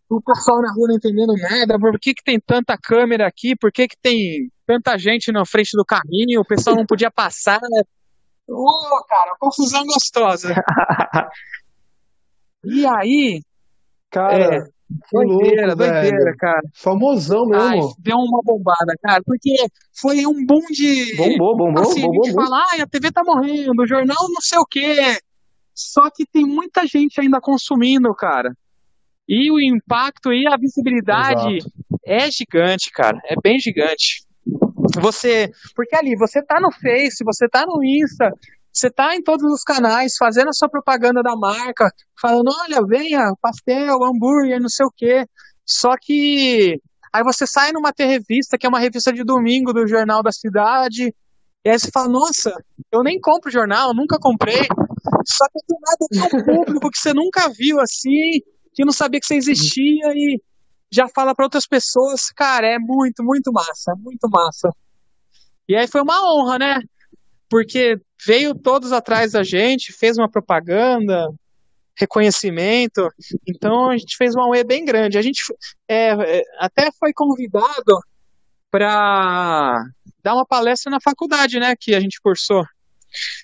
O 0.09 0.21
pessoal 0.21 0.61
na 0.61 0.73
rua 0.73 0.89
não 0.89 0.97
entendendo 0.97 1.33
nada, 1.35 1.79
por 1.79 1.99
que, 1.99 2.15
que 2.15 2.23
tem 2.23 2.39
tanta 2.39 2.77
câmera 2.77 3.27
aqui, 3.27 3.57
por 3.57 3.73
que, 3.73 3.89
que 3.89 3.97
tem 3.97 4.51
tanta 4.67 4.99
gente 4.99 5.33
na 5.33 5.45
frente 5.47 5.71
do 5.75 5.85
caminho, 5.85 6.41
o 6.41 6.45
pessoal 6.45 6.77
não 6.77 6.85
podia 6.85 7.11
passar. 7.11 7.59
Ô, 8.47 9.05
cara, 9.09 9.37
confusão 9.39 9.85
gostosa. 9.87 10.55
E 12.65 12.87
aí, 12.87 13.43
Cara, 14.13 14.57
É, 14.57 14.65
doideira, 15.13 15.75
doideira, 15.77 16.35
cara. 16.39 16.63
Famosão 16.75 17.45
Ai, 17.55 17.77
mesmo. 17.77 17.95
deu 17.99 18.17
uma 18.17 18.41
bombada, 18.45 18.95
cara, 19.03 19.23
porque 19.25 19.55
foi 20.01 20.27
um 20.27 20.45
boom 20.45 20.67
de. 20.71 21.17
Bombou, 21.17 21.57
bombou, 21.57 21.83
assim, 21.83 22.03
bombou 22.03 22.23
a 22.23 22.27
gente 22.27 22.35
muito. 22.35 22.49
fala, 22.49 22.65
ai, 22.73 22.81
a 22.81 22.87
TV 22.87 23.11
tá 23.11 23.23
morrendo, 23.25 23.83
o 23.83 23.87
jornal 23.87 24.17
não 24.29 24.41
sei 24.41 24.59
o 24.59 24.67
quê. 24.67 25.19
Só 25.75 26.11
que 26.11 26.27
tem 26.27 26.45
muita 26.45 26.87
gente 26.87 27.21
ainda 27.21 27.41
consumindo, 27.41 28.15
cara. 28.15 28.55
E 29.29 29.51
o 29.51 29.61
impacto 29.61 30.33
e 30.33 30.47
a 30.47 30.57
visibilidade 30.57 31.57
Exato. 31.57 31.73
é 32.05 32.31
gigante, 32.31 32.91
cara. 32.91 33.19
É 33.25 33.35
bem 33.43 33.59
gigante. 33.59 34.25
Você, 35.01 35.51
porque 35.75 35.97
ali 35.97 36.17
você 36.17 36.43
tá 36.43 36.61
no 36.61 36.71
Face, 36.73 37.25
você 37.25 37.49
tá 37.49 37.65
no 37.67 37.83
Insta, 37.83 38.31
você 38.73 38.91
tá 38.91 39.15
em 39.15 39.23
todos 39.23 39.45
os 39.53 39.63
canais 39.63 40.15
fazendo 40.19 40.49
a 40.49 40.53
sua 40.53 40.69
propaganda 40.69 41.23
da 41.23 41.37
marca, 41.37 41.91
falando, 42.21 42.51
olha, 42.63 42.81
venha, 42.87 43.33
pastel, 43.41 44.03
hambúrguer, 44.03 44.61
não 44.61 44.69
sei 44.69 44.87
o 44.87 44.93
quê. 44.97 45.27
Só 45.67 45.91
que 46.01 46.81
aí 47.13 47.23
você 47.23 47.47
sai 47.47 47.73
numa 47.73 47.93
revista, 47.97 48.57
que 48.57 48.67
é 48.67 48.69
uma 48.69 48.81
revista 48.81 49.13
de 49.13 49.23
domingo 49.23 49.73
do 49.73 49.87
Jornal 49.87 50.23
da 50.23 50.33
Cidade, 50.33 51.15
e 51.65 51.71
aí 51.71 51.79
você 51.79 51.91
fala, 51.93 52.09
nossa, 52.09 52.53
eu 52.91 53.03
nem 53.03 53.21
compro 53.21 53.51
jornal, 53.51 53.95
nunca 53.95 54.19
comprei. 54.19 54.63
Só 55.27 55.45
que 55.53 55.61
do 55.69 55.77
nada 55.81 56.31
tem 56.31 56.41
um 56.41 56.45
público 56.45 56.91
que 56.91 56.99
você 56.99 57.13
nunca 57.13 57.49
viu 57.49 57.79
assim, 57.79 58.41
que 58.75 58.85
não 58.85 58.93
sabia 58.93 59.21
que 59.21 59.27
você 59.27 59.37
existia 59.37 60.07
e 60.15 60.41
já 60.91 61.07
fala 61.09 61.35
para 61.35 61.47
outras 61.47 61.67
pessoas, 61.67 62.31
cara, 62.35 62.67
é 62.67 62.79
muito, 62.79 63.23
muito 63.23 63.53
massa, 63.53 63.95
muito 63.97 64.29
massa. 64.29 64.71
E 65.69 65.77
aí 65.77 65.87
foi 65.87 66.03
uma 66.03 66.21
honra, 66.21 66.59
né? 66.59 66.81
Porque 67.53 68.01
veio 68.27 68.55
todos 68.55 68.93
atrás 68.93 69.33
da 69.33 69.43
gente, 69.43 69.93
fez 69.93 70.17
uma 70.17 70.27
propaganda, 70.27 71.29
reconhecimento. 71.95 73.07
Então 73.47 73.91
a 73.91 73.97
gente 73.99 74.17
fez 74.17 74.35
uma 74.35 74.49
UE 74.49 74.65
bem 74.65 74.87
grande. 74.87 75.19
A 75.19 75.23
gente 75.23 75.43
é, 75.87 76.39
é, 76.39 76.43
até 76.59 76.91
foi 76.99 77.13
convidado 77.15 78.01
para 78.71 79.85
dar 80.25 80.33
uma 80.33 80.47
palestra 80.47 80.91
na 80.91 80.97
faculdade, 80.99 81.61
né? 81.61 81.75
Que 81.79 81.95
a 81.95 82.01
gente 82.01 82.23
cursou. 82.23 82.65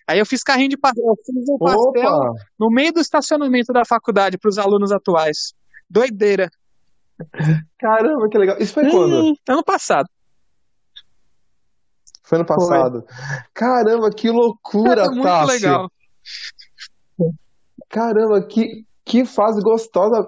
Aí 0.08 0.18
eu 0.18 0.24
fiz 0.24 0.42
carrinho 0.42 0.70
de 0.70 0.78
pastel, 0.78 1.04
eu 1.04 1.16
fiz 1.26 1.46
um 1.46 1.58
pastel 1.58 2.10
Opa! 2.10 2.32
no 2.58 2.70
meio 2.70 2.94
do 2.94 3.00
estacionamento 3.00 3.74
da 3.74 3.84
faculdade 3.84 4.38
para 4.38 4.48
os 4.48 4.56
alunos 4.56 4.90
atuais. 4.90 5.52
Doideira. 5.90 6.48
Caramba, 7.78 8.26
que 8.30 8.38
legal. 8.38 8.56
Isso 8.58 8.72
foi 8.72 8.90
quando? 8.90 9.26
Hum, 9.26 9.34
ano 9.46 9.62
passado. 9.62 10.08
Foi 12.28 12.38
no 12.38 12.44
passado. 12.46 13.02
Caramba, 13.54 14.10
que 14.14 14.28
loucura, 14.30 15.02
É 15.02 15.08
muito 15.10 15.22
Tassi. 15.22 15.52
legal. 15.52 15.88
Caramba, 17.88 18.46
que, 18.46 18.84
que 19.04 19.24
fase 19.24 19.60
gostosa. 19.62 20.26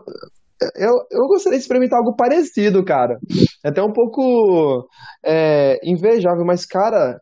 Eu, 0.77 0.93
eu 1.11 1.27
gostaria 1.29 1.59
de 1.59 1.63
experimentar 1.63 1.99
algo 1.99 2.15
parecido, 2.17 2.85
cara. 2.85 3.19
É 3.65 3.69
até 3.69 3.83
um 3.83 3.93
pouco 3.93 4.89
é, 5.25 5.79
invejável, 5.85 6.45
mas, 6.47 6.65
cara, 6.67 7.19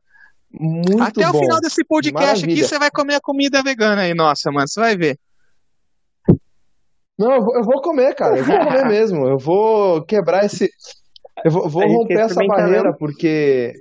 muito 0.53 1.03
Até 1.03 1.23
bom. 1.31 1.37
o 1.37 1.41
final 1.41 1.61
desse 1.61 1.85
podcast 1.85 2.45
aqui, 2.45 2.47
Maravilha. 2.47 2.65
você 2.69 2.79
vai 2.79 2.91
comer 2.91 3.15
a 3.17 3.21
comida 3.21 3.63
vegana 3.63 4.03
aí, 4.03 4.15
nossa, 4.15 4.51
mano, 4.51 4.67
você 4.69 4.81
vai 4.81 4.97
ver. 4.97 5.19
Não, 7.19 7.33
eu 7.35 7.41
vou, 7.43 7.57
eu 7.57 7.63
vou 7.65 7.83
comer, 7.83 8.15
cara. 8.15 8.39
Eu 8.39 8.45
vou 8.45 8.59
comer 8.59 8.87
mesmo. 8.87 9.27
Eu 9.27 9.39
vou 9.39 10.05
quebrar 10.05 10.45
esse. 10.45 10.69
Eu 11.45 11.51
vou, 11.51 11.69
vou 11.69 11.83
romper 11.83 12.21
essa 12.21 12.41
barreira, 12.47 12.85
mesmo. 12.85 12.99
porque. 12.99 13.73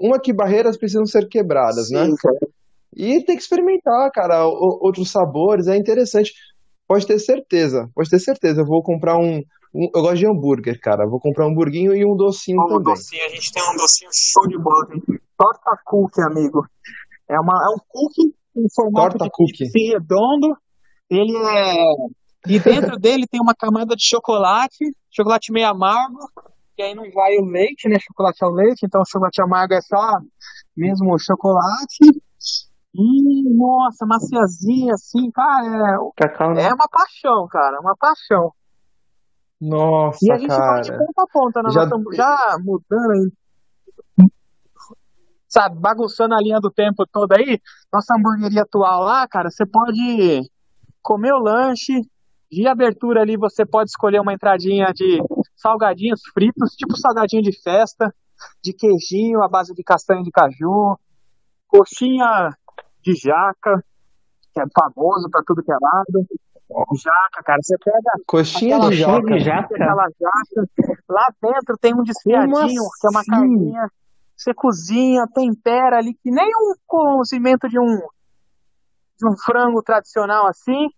Uma 0.00 0.18
que 0.18 0.32
barreiras 0.32 0.76
precisam 0.78 1.04
ser 1.06 1.28
quebradas, 1.28 1.90
né? 1.90 2.08
E 2.96 3.22
tem 3.24 3.36
que 3.36 3.42
experimentar, 3.42 4.10
cara, 4.10 4.46
outros 4.46 5.10
sabores, 5.10 5.66
é 5.68 5.76
interessante. 5.76 6.32
Pode 6.88 7.06
ter 7.06 7.18
certeza, 7.18 7.88
pode 7.94 8.10
ter 8.10 8.18
certeza. 8.18 8.62
Eu 8.62 8.66
vou 8.66 8.82
comprar 8.82 9.16
um. 9.16 9.42
um- 9.74 9.90
eu 9.94 10.02
gosto 10.02 10.16
de 10.16 10.26
hambúrguer, 10.26 10.80
cara. 10.80 11.04
Eu 11.04 11.10
Vou 11.10 11.20
comprar 11.20 11.46
um 11.46 11.50
hamburguinho 11.50 11.94
e 11.94 12.04
um 12.04 12.16
docinho 12.16 12.60
Um 12.62 12.66
também. 12.66 12.82
docinho, 12.94 13.24
a 13.24 13.28
gente 13.28 13.52
tem 13.52 13.62
um 13.62 13.76
docinho 13.76 14.10
show 14.12 14.48
de 14.48 14.58
bola, 14.58 14.86
hein? 14.94 15.02
Torta 15.38 15.78
cookie, 15.84 16.20
amigo. 16.22 16.66
É, 17.28 17.38
uma, 17.38 17.52
é 17.64 17.68
um 17.74 17.78
cookie 17.86 18.34
em 18.56 18.66
formato 18.74 19.16
Torta 19.18 19.24
de 19.26 19.30
cookie. 19.30 19.64
redondo. 19.92 20.56
Ele 21.08 21.36
é. 21.36 21.84
E 22.48 22.58
dentro 22.58 22.98
dele 22.98 23.26
tem 23.30 23.40
uma 23.40 23.54
camada 23.54 23.94
de 23.94 24.04
chocolate, 24.04 24.78
chocolate 25.10 25.52
meio 25.52 25.68
amargo, 25.68 26.18
que 26.80 26.82
aí 26.82 26.94
não 26.94 27.10
vai 27.10 27.36
o 27.36 27.44
leite, 27.44 27.88
né? 27.90 27.98
Chocolate 28.00 28.42
ao 28.42 28.50
leite, 28.50 28.86
então 28.86 29.04
chocolate 29.04 29.42
amargo 29.42 29.74
é 29.74 29.82
só 29.82 30.16
mesmo 30.74 31.12
o 31.14 31.18
chocolate. 31.18 32.22
E, 32.94 33.54
nossa, 33.54 34.06
maciazinha, 34.06 34.94
assim, 34.94 35.30
cara, 35.30 35.98
Cacau, 36.16 36.52
é, 36.52 36.54
né? 36.54 36.62
é 36.62 36.74
uma 36.74 36.88
paixão, 36.88 37.46
cara, 37.48 37.78
uma 37.80 37.94
paixão. 37.96 38.50
Nossa, 39.60 40.18
E 40.22 40.32
a 40.32 40.38
gente 40.38 40.48
vai 40.48 40.80
de 40.80 40.90
cara. 40.90 41.04
ponta 41.04 41.22
a 41.22 41.26
ponta 41.30 41.62
na 41.62 41.68
Já- 41.68 41.84
nossa, 41.86 42.16
já 42.16 42.58
mudando 42.64 43.10
aí, 43.12 44.26
sabe, 45.46 45.78
bagunçando 45.78 46.34
a 46.34 46.40
linha 46.40 46.58
do 46.60 46.70
tempo 46.70 47.04
toda 47.12 47.36
aí, 47.36 47.60
nossa 47.92 48.14
hamburgueria 48.14 48.62
atual 48.62 49.02
lá, 49.02 49.28
cara, 49.28 49.50
você 49.50 49.66
pode 49.66 50.50
comer 51.02 51.32
o 51.34 51.38
lanche, 51.38 52.00
de 52.50 52.66
abertura 52.66 53.20
ali 53.22 53.36
você 53.36 53.64
pode 53.64 53.90
escolher 53.90 54.20
uma 54.20 54.32
entradinha 54.32 54.92
de 54.92 55.22
salgadinhos 55.56 56.20
fritos, 56.34 56.74
tipo 56.74 56.96
salgadinho 56.96 57.42
de 57.42 57.52
festa, 57.62 58.12
de 58.62 58.72
queijinho 58.72 59.42
à 59.42 59.48
base 59.48 59.72
de 59.74 59.82
castanha 59.82 60.22
de 60.22 60.30
caju, 60.30 60.98
coxinha 61.68 62.50
de 63.02 63.14
jaca, 63.14 63.82
que 64.52 64.60
é 64.60 64.64
famoso 64.74 65.30
pra 65.30 65.42
tudo 65.46 65.62
que 65.62 65.72
é 65.72 65.76
lado. 65.80 66.26
Jaca, 66.94 67.42
cara, 67.44 67.58
você 67.62 67.76
pega 67.84 68.24
Coxinha 68.26 68.78
de 68.78 68.96
jaca. 68.96 69.26
de 69.26 69.40
jaca. 69.40 69.74
aquela 69.74 70.06
jaca. 70.08 70.94
Lá 71.08 71.26
dentro 71.42 71.76
tem 71.80 71.92
um 71.94 72.02
desfiadinho, 72.02 72.82
que 73.00 73.06
é 73.06 73.10
uma 73.10 73.20
assim? 73.20 73.30
carninha. 73.30 73.90
Você 74.36 74.54
cozinha, 74.54 75.26
tempera 75.34 75.98
ali, 75.98 76.14
que 76.14 76.30
nem 76.30 76.46
um 76.46 76.74
cozimento 76.86 77.68
de 77.68 77.78
um, 77.78 77.96
de 79.18 79.28
um 79.28 79.36
frango 79.44 79.82
tradicional 79.82 80.46
assim. 80.46 80.88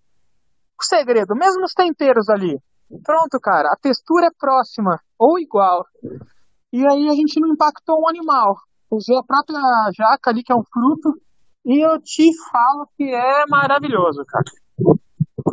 O 0.81 0.85
segredo, 0.85 1.35
mesmo 1.35 1.65
os 1.65 1.73
temperos 1.73 2.29
ali. 2.29 2.59
Pronto, 3.05 3.39
cara, 3.41 3.69
a 3.69 3.77
textura 3.81 4.27
é 4.27 4.31
próxima 4.39 4.99
ou 5.19 5.39
igual. 5.39 5.85
E 6.73 6.87
aí 6.87 7.09
a 7.09 7.15
gente 7.15 7.41
não 7.41 7.49
impactou 7.49 8.01
um 8.01 8.09
animal. 8.09 8.57
Usei 8.91 9.17
a 9.17 9.23
própria 9.23 9.61
jaca 9.97 10.31
ali, 10.31 10.43
que 10.43 10.53
é 10.53 10.57
um 10.57 10.65
fruto, 10.65 11.19
e 11.65 11.81
eu 11.81 12.01
te 12.01 12.29
falo 12.51 12.87
que 12.97 13.05
é 13.05 13.47
maravilhoso, 13.49 14.23
cara. 14.27 14.45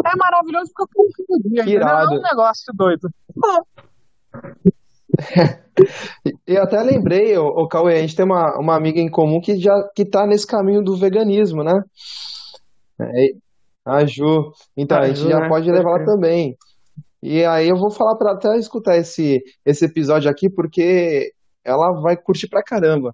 É 0.06 0.18
maravilhoso 0.18 0.72
porque 0.74 0.84
eu 0.84 1.06
confio 1.06 1.26
no 1.30 1.66
dia? 1.66 1.80
É 1.80 2.08
um 2.08 2.22
negócio 2.22 2.74
doido. 2.74 3.10
E 6.48 6.56
eu 6.58 6.64
até 6.64 6.82
lembrei, 6.82 7.38
o, 7.38 7.46
o 7.46 7.68
Cauê, 7.68 7.98
a 7.98 8.02
gente 8.02 8.16
tem 8.16 8.26
uma, 8.26 8.58
uma 8.60 8.76
amiga 8.76 9.00
em 9.00 9.10
comum 9.10 9.40
que 9.40 9.58
já 9.58 9.74
que 9.96 10.04
tá 10.04 10.26
nesse 10.26 10.46
caminho 10.46 10.84
do 10.84 10.98
veganismo, 10.98 11.64
né? 11.64 11.82
É, 13.02 13.34
a 13.90 14.06
Ju. 14.06 14.52
Então, 14.78 14.98
a 14.98 15.02
A 15.02 15.08
gente 15.08 15.20
Ju, 15.20 15.28
já 15.28 15.42
né? 15.42 15.48
pode 15.48 15.72
levar 15.72 15.90
ela 15.92 16.04
também. 16.06 16.56
E 17.22 17.46
aí 17.46 17.70
eu 17.70 17.78
vou 17.78 17.92
falar 17.92 18.16
para 18.18 18.34
até 18.34 18.58
escutar 18.58 18.98
esse, 18.98 19.44
esse 19.66 19.86
episódio 19.86 20.30
aqui, 20.32 20.50
porque 20.50 21.32
ela 21.64 22.02
vai 22.02 22.18
curtir 22.18 22.48
pra 22.50 22.64
caramba. 22.64 23.14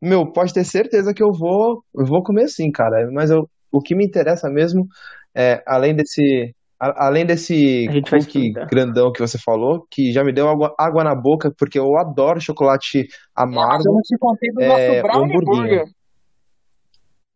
Meu, 0.00 0.30
pode 0.32 0.52
ter 0.52 0.64
certeza 0.64 1.14
que 1.14 1.22
eu 1.22 1.32
vou, 1.32 1.84
eu 1.94 2.04
vou 2.06 2.22
comer 2.22 2.48
sim, 2.48 2.70
cara. 2.72 3.10
Mas 3.12 3.30
eu, 3.30 3.48
o 3.72 3.80
que 3.80 3.94
me 3.94 4.04
interessa 4.06 4.48
mesmo 4.50 4.86
é, 5.34 5.62
além 5.66 5.94
desse, 5.94 6.54
a- 6.80 7.06
além 7.08 7.26
desse 7.26 7.88
cookie 8.10 8.52
grandão 8.70 9.12
que 9.12 9.20
você 9.20 9.38
falou, 9.38 9.86
que 9.90 10.12
já 10.12 10.24
me 10.24 10.32
deu 10.32 10.48
água, 10.48 10.74
água 10.78 11.04
na 11.04 11.14
boca, 11.14 11.52
porque 11.58 11.78
eu 11.78 11.96
adoro 11.98 12.40
chocolate 12.40 13.06
Mas 13.50 13.84
eu 13.84 13.92
amargo. 13.92 13.92
não 13.92 14.00
te 14.02 14.16
contei 14.18 14.50
do 14.52 14.60
É, 14.60 14.66
nosso 14.66 14.94
brownie 15.00 15.36
hamburguinho. 15.36 15.84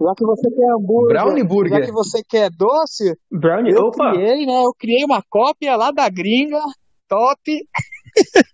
Já 0.01 0.15
que 0.17 0.25
você 0.25 0.51
quer 0.51 0.71
hambúrguer, 0.75 1.09
Brownie 1.19 1.43
já 1.43 1.49
burger. 1.49 1.85
que 1.87 1.93
você 1.93 2.23
quer 2.27 2.51
doce, 2.51 3.15
Brownie, 3.31 3.73
eu 3.73 3.87
opa! 3.87 4.13
criei, 4.13 4.47
né? 4.47 4.65
Eu 4.65 4.75
criei 4.79 5.05
uma 5.05 5.23
cópia 5.29 5.77
lá 5.77 5.91
da 5.91 6.09
gringa, 6.09 6.61
top. 7.07 7.41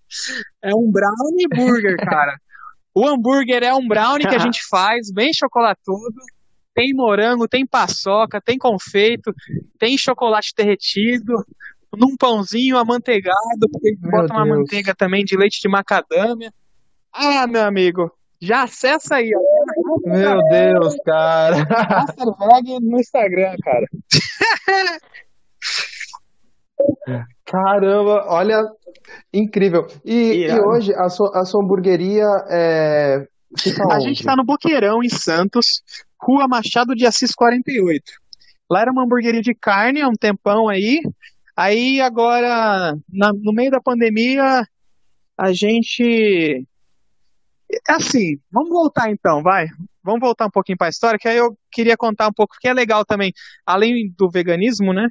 é 0.62 0.74
um 0.74 0.90
brownie 0.90 1.46
burger, 1.54 1.96
cara. 1.98 2.36
O 2.94 3.06
hambúrguer 3.06 3.62
é 3.62 3.72
um 3.74 3.86
brownie 3.86 4.26
que 4.26 4.34
a 4.34 4.38
gente 4.40 4.60
faz, 4.68 5.12
bem 5.12 5.32
chocolatudo. 5.32 6.14
Tem 6.74 6.92
morango, 6.92 7.48
tem 7.48 7.64
paçoca, 7.64 8.40
tem 8.40 8.58
confeito, 8.58 9.32
tem 9.78 9.96
chocolate 9.96 10.52
derretido, 10.54 11.32
num 11.96 12.16
pãozinho 12.16 12.76
amanteigado, 12.76 13.68
porque 13.72 13.96
Meu 14.00 14.10
bota 14.10 14.34
uma 14.34 14.44
Deus. 14.44 14.58
manteiga 14.58 14.94
também 14.94 15.24
de 15.24 15.36
leite 15.36 15.60
de 15.60 15.68
macadâmia. 15.68 16.52
Ah, 17.12 17.46
meu 17.46 17.62
amigo, 17.62 18.10
já 18.40 18.64
acessa 18.64 19.16
aí, 19.16 19.30
ó. 19.34 19.55
Meu 20.04 20.38
Deus, 20.48 20.94
cara. 21.04 21.56
Masterveg 21.90 22.80
no 22.80 22.98
Instagram, 22.98 23.54
cara. 23.62 23.86
Caramba, 27.44 28.24
olha, 28.28 28.60
incrível. 29.32 29.86
E, 30.04 30.12
e 30.14 30.44
Irado. 30.44 30.66
hoje 30.68 30.92
a 30.94 31.08
sua, 31.08 31.30
a 31.40 31.44
sua 31.44 31.62
hamburgueria 31.62 32.26
é, 32.50 33.26
fica 33.58 33.86
A 33.92 34.00
gente 34.00 34.24
tá 34.24 34.34
no 34.36 34.44
Boqueirão, 34.44 35.02
em 35.02 35.08
Santos, 35.08 35.82
Rua 36.20 36.48
Machado 36.48 36.94
de 36.94 37.06
Assis 37.06 37.32
48. 37.34 38.02
Lá 38.70 38.80
era 38.82 38.90
uma 38.90 39.04
hamburgueria 39.04 39.40
de 39.42 39.54
carne 39.54 40.00
há 40.02 40.08
um 40.08 40.12
tempão 40.18 40.68
aí. 40.68 41.00
Aí 41.56 42.00
agora, 42.00 42.96
na- 43.12 43.32
no 43.32 43.52
meio 43.52 43.70
da 43.70 43.80
pandemia, 43.80 44.66
a 45.38 45.52
gente. 45.52 46.66
É 47.70 47.92
assim, 47.94 48.38
vamos 48.50 48.70
voltar 48.70 49.10
então, 49.10 49.42
vai. 49.42 49.66
vamos 50.02 50.20
voltar 50.20 50.46
um 50.46 50.50
pouquinho 50.50 50.78
para 50.78 50.86
a 50.86 50.90
história, 50.90 51.18
que 51.18 51.28
aí 51.28 51.36
eu 51.36 51.56
queria 51.70 51.96
contar 51.96 52.28
um 52.28 52.32
pouco, 52.32 52.56
que 52.60 52.68
é 52.68 52.72
legal 52.72 53.04
também, 53.04 53.32
além 53.66 54.08
do 54.16 54.30
veganismo, 54.30 54.92
né? 54.92 55.08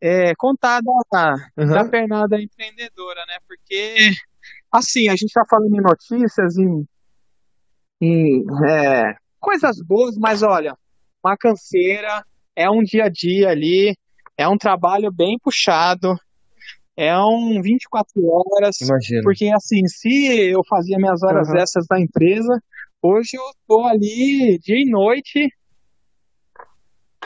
É, 0.00 0.32
contar 0.36 0.80
da, 0.80 1.34
uhum. 1.58 1.66
da 1.66 1.84
pernada 1.84 2.40
empreendedora, 2.40 3.24
né? 3.26 3.38
Porque, 3.48 4.12
assim, 4.70 5.08
a 5.08 5.12
gente 5.12 5.26
está 5.26 5.42
falando 5.50 5.74
em 5.74 5.82
notícias, 5.82 6.56
em, 6.56 6.86
em 8.00 8.44
é, 8.68 9.14
coisas 9.40 9.76
boas, 9.84 10.16
mas 10.16 10.44
olha, 10.44 10.76
uma 11.24 11.36
canseira, 11.36 12.24
é 12.54 12.70
um 12.70 12.82
dia 12.82 13.04
a 13.06 13.08
dia 13.08 13.48
ali, 13.48 13.96
é 14.38 14.46
um 14.46 14.56
trabalho 14.56 15.10
bem 15.10 15.36
puxado, 15.42 16.14
é 16.96 17.16
um 17.18 17.60
24 17.62 18.12
horas. 18.24 18.80
Imagina. 18.80 19.20
Porque 19.22 19.50
assim, 19.54 19.86
se 19.86 20.50
eu 20.50 20.60
fazia 20.68 20.96
minhas 20.96 21.22
horas 21.22 21.48
uhum. 21.48 21.56
extras 21.56 21.86
da 21.86 22.00
empresa, 22.00 22.60
hoje 23.02 23.30
eu 23.34 23.42
tô 23.68 23.84
ali 23.84 24.58
dia 24.62 24.76
e 24.76 24.90
noite, 24.90 25.48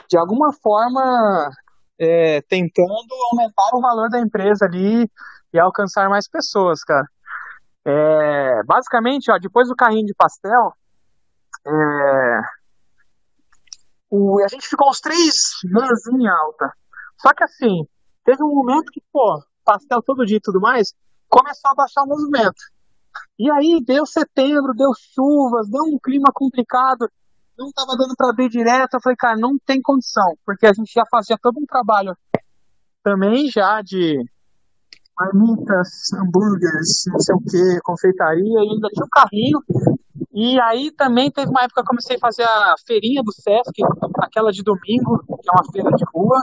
de 0.09 0.19
alguma 0.19 0.53
forma, 0.61 1.51
é, 1.99 2.41
tentando 2.43 3.15
aumentar 3.31 3.71
o 3.75 3.81
valor 3.81 4.09
da 4.11 4.19
empresa 4.19 4.67
ali 4.67 5.09
e 5.53 5.59
alcançar 5.59 6.09
mais 6.09 6.29
pessoas, 6.29 6.83
cara. 6.83 7.07
É, 7.85 8.63
basicamente, 8.67 9.31
ó, 9.31 9.39
depois 9.39 9.69
do 9.69 9.77
carrinho 9.77 10.05
de 10.05 10.15
pastel, 10.15 10.73
é, 11.67 12.41
o, 14.11 14.43
a 14.43 14.49
gente 14.49 14.69
ficou 14.69 14.89
uns 14.89 15.01
três 15.01 15.35
meses 15.65 16.07
em 16.09 16.27
alta. 16.29 16.73
Só 17.19 17.33
que 17.33 17.45
assim, 17.45 17.87
teve 18.25 18.43
um 18.43 18.55
momento 18.55 18.91
que, 18.93 19.01
pô, 19.13 19.41
pastel 19.71 20.03
todo 20.03 20.27
dia 20.27 20.39
e 20.39 20.41
tudo 20.41 20.61
mais, 20.61 20.93
começou 21.29 21.71
a 21.71 21.75
baixar 21.75 22.03
o 22.03 22.09
movimento. 22.09 22.61
E 23.39 23.51
aí 23.51 23.83
deu 23.85 24.05
setembro, 24.05 24.75
deu 24.75 24.91
chuvas, 25.15 25.69
deu 25.71 25.85
um 25.85 25.99
clima 26.03 26.31
complicado, 26.35 27.09
não 27.57 27.69
estava 27.69 27.97
dando 27.97 28.15
para 28.17 28.35
ver 28.35 28.49
direto. 28.49 28.95
Eu 28.95 29.01
falei, 29.01 29.17
cara, 29.17 29.37
não 29.37 29.57
tem 29.65 29.81
condição, 29.81 30.35
porque 30.45 30.67
a 30.67 30.73
gente 30.73 30.93
já 30.93 31.05
fazia 31.09 31.37
todo 31.41 31.59
um 31.59 31.67
trabalho 31.67 32.17
também 33.03 33.49
já 33.49 33.81
de 33.81 34.19
marmitas, 35.17 36.13
hambúrgueres, 36.15 37.05
não 37.07 37.19
sei 37.21 37.35
o 37.35 37.41
que, 37.41 37.81
confeitaria, 37.83 38.43
e 38.43 38.73
ainda 38.73 38.89
tinha 38.89 39.05
um 39.05 39.09
carrinho. 39.09 39.59
E 40.33 40.61
aí 40.61 40.91
também 40.93 41.31
teve 41.31 41.51
uma 41.51 41.63
época 41.63 41.75
que 41.75 41.81
eu 41.81 41.91
comecei 41.91 42.17
a 42.17 42.21
fazer 42.21 42.43
a 42.43 42.75
feirinha 42.87 43.23
do 43.23 43.33
Sesc, 43.33 43.73
aquela 44.19 44.51
de 44.51 44.63
domingo, 44.63 45.19
que 45.27 45.49
é 45.49 45.53
uma 45.53 45.73
feira 45.73 45.91
de 45.91 46.05
rua. 46.15 46.43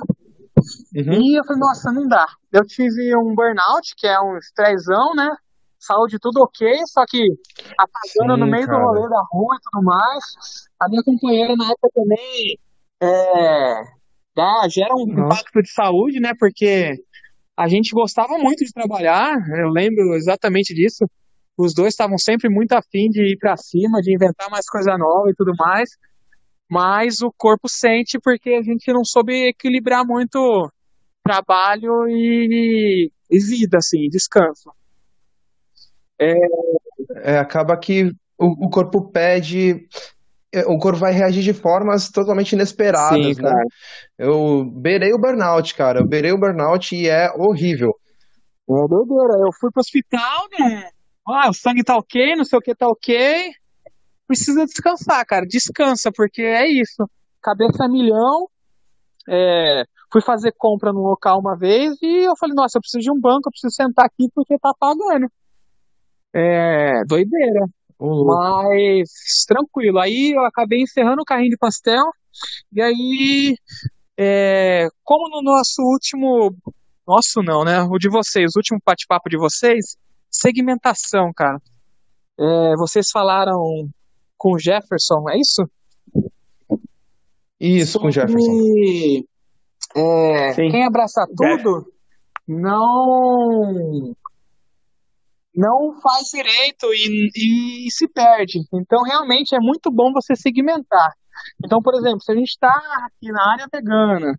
Uhum. 0.95 1.21
E 1.21 1.39
eu 1.39 1.43
falei, 1.45 1.59
nossa, 1.59 1.91
não 1.91 2.07
dá. 2.07 2.25
Eu 2.51 2.65
tive 2.65 3.15
um 3.17 3.33
burnout, 3.35 3.95
que 3.97 4.07
é 4.07 4.19
um 4.19 4.37
estressão, 4.37 5.13
né? 5.15 5.29
Saúde 5.79 6.17
tudo 6.19 6.41
ok, 6.41 6.67
só 6.87 7.05
que 7.07 7.23
apagando 7.77 8.33
Sim, 8.33 8.39
no 8.39 8.47
meio 8.47 8.65
cara. 8.65 8.79
do 8.79 8.85
rolê 8.85 9.09
da 9.09 9.21
rua 9.31 9.55
e 9.55 9.61
tudo 9.63 9.83
mais. 9.83 10.23
A 10.79 10.89
minha 10.89 11.03
companheira 11.03 11.55
na 11.55 11.65
época 11.65 11.89
também 11.93 12.57
é, 13.01 13.83
dá, 14.35 14.67
gera 14.69 14.95
um 14.95 15.05
nossa. 15.05 15.35
impacto 15.35 15.61
de 15.61 15.71
saúde, 15.71 16.19
né? 16.19 16.31
Porque 16.37 16.95
a 17.55 17.67
gente 17.67 17.91
gostava 17.93 18.37
muito 18.37 18.65
de 18.65 18.71
trabalhar, 18.71 19.35
eu 19.59 19.69
lembro 19.69 20.15
exatamente 20.15 20.73
disso. 20.73 21.05
Os 21.57 21.73
dois 21.73 21.93
estavam 21.93 22.17
sempre 22.17 22.49
muito 22.49 22.73
afim 22.73 23.09
de 23.09 23.33
ir 23.33 23.37
para 23.37 23.57
cima, 23.57 23.99
de 24.01 24.13
inventar 24.13 24.49
mais 24.49 24.67
coisa 24.67 24.97
nova 24.97 25.29
e 25.29 25.35
tudo 25.35 25.53
mais 25.57 25.89
mas 26.69 27.21
o 27.21 27.31
corpo 27.31 27.69
sente 27.69 28.19
porque 28.19 28.51
a 28.51 28.61
gente 28.61 28.91
não 28.91 29.03
soube 29.03 29.47
equilibrar 29.47 30.05
muito 30.05 30.69
trabalho 31.23 32.07
e, 32.07 33.09
e 33.29 33.39
vida, 33.39 33.77
assim, 33.77 34.07
descanso. 34.09 34.71
É... 36.19 36.33
É, 37.23 37.37
acaba 37.37 37.77
que 37.77 38.11
o, 38.37 38.65
o, 38.65 38.69
corpo 38.69 39.09
pede, 39.11 39.87
é, 40.53 40.61
o 40.65 40.77
corpo 40.77 40.99
vai 40.99 41.13
reagir 41.13 41.41
de 41.41 41.53
formas 41.53 42.09
totalmente 42.09 42.53
inesperadas, 42.53 43.35
Sim, 43.35 43.41
né? 43.41 43.63
Eu 44.17 44.65
beirei 44.65 45.13
o 45.13 45.19
burnout, 45.19 45.73
cara, 45.73 45.99
eu 45.99 46.07
beirei 46.07 46.31
o 46.31 46.39
burnout 46.39 46.95
e 46.95 47.07
é 47.07 47.31
horrível. 47.33 47.91
É 48.69 48.87
doideira, 48.89 49.45
eu 49.45 49.53
fui 49.57 49.71
pro 49.71 49.79
hospital, 49.79 50.47
né? 50.59 50.89
Ah, 51.25 51.49
o 51.49 51.53
sangue 51.53 51.83
tá 51.83 51.95
ok, 51.95 52.35
não 52.35 52.43
sei 52.43 52.59
o 52.59 52.61
que 52.61 52.75
tá 52.75 52.87
ok 52.87 53.53
precisa 54.27 54.65
descansar, 54.65 55.25
cara. 55.25 55.45
Descansa, 55.45 56.11
porque 56.13 56.41
é 56.41 56.67
isso. 56.67 57.09
Cabeça 57.41 57.87
milhão. 57.87 58.47
É, 59.29 59.83
fui 60.11 60.21
fazer 60.21 60.53
compra 60.57 60.93
num 60.93 61.01
local 61.01 61.39
uma 61.39 61.57
vez 61.57 61.97
e 62.01 62.27
eu 62.27 62.35
falei, 62.37 62.55
nossa, 62.55 62.77
eu 62.77 62.81
preciso 62.81 63.03
de 63.03 63.11
um 63.11 63.19
banco, 63.19 63.47
eu 63.47 63.51
preciso 63.51 63.73
sentar 63.73 64.05
aqui 64.05 64.29
porque 64.33 64.57
tá 64.57 64.71
pagando. 64.79 65.27
É, 66.33 67.03
doideira. 67.05 67.65
Uhum. 67.99 68.25
Mas 68.25 69.09
tranquilo. 69.47 69.99
Aí 69.99 70.33
eu 70.35 70.45
acabei 70.45 70.81
encerrando 70.81 71.21
o 71.21 71.25
carrinho 71.25 71.49
de 71.49 71.57
pastel. 71.57 72.03
E 72.71 72.81
aí, 72.81 73.55
é, 74.17 74.87
como 75.03 75.29
no 75.29 75.41
nosso 75.41 75.81
último. 75.81 76.55
Nosso 77.07 77.41
não, 77.41 77.63
né? 77.63 77.81
O 77.83 77.97
de 77.97 78.09
vocês, 78.09 78.51
o 78.53 78.59
último 78.59 78.81
bate-papo 78.85 79.29
de 79.29 79.37
vocês, 79.37 79.95
segmentação, 80.29 81.31
cara. 81.33 81.57
É, 82.37 82.75
vocês 82.75 83.07
falaram 83.11 83.89
com 84.37 84.53
o 84.53 84.59
Jefferson, 84.59 85.29
é 85.29 85.37
isso? 85.37 85.63
Isso, 87.59 87.93
Sobre, 87.93 88.03
com 88.03 88.07
o 88.07 88.11
Jefferson. 88.11 88.51
É, 89.95 90.53
quem 90.53 90.85
abraça 90.85 91.25
tudo 91.35 91.91
não 92.47 94.13
não 95.55 95.99
faz 96.01 96.27
direito 96.31 96.85
e, 96.93 97.87
e, 97.87 97.91
se 97.91 98.07
perde. 98.07 98.59
Então, 98.71 99.01
realmente, 99.01 99.55
é 99.55 99.59
muito 99.59 99.89
bom 99.91 100.11
você 100.13 100.35
segmentar. 100.35 101.13
Então, 101.65 101.81
por 101.81 101.95
exemplo, 101.95 102.21
se 102.21 102.31
a 102.31 102.35
gente 102.35 102.49
está 102.49 102.71
aqui 103.05 103.31
na 103.31 103.53
área 103.53 103.67
vegana, 103.73 104.33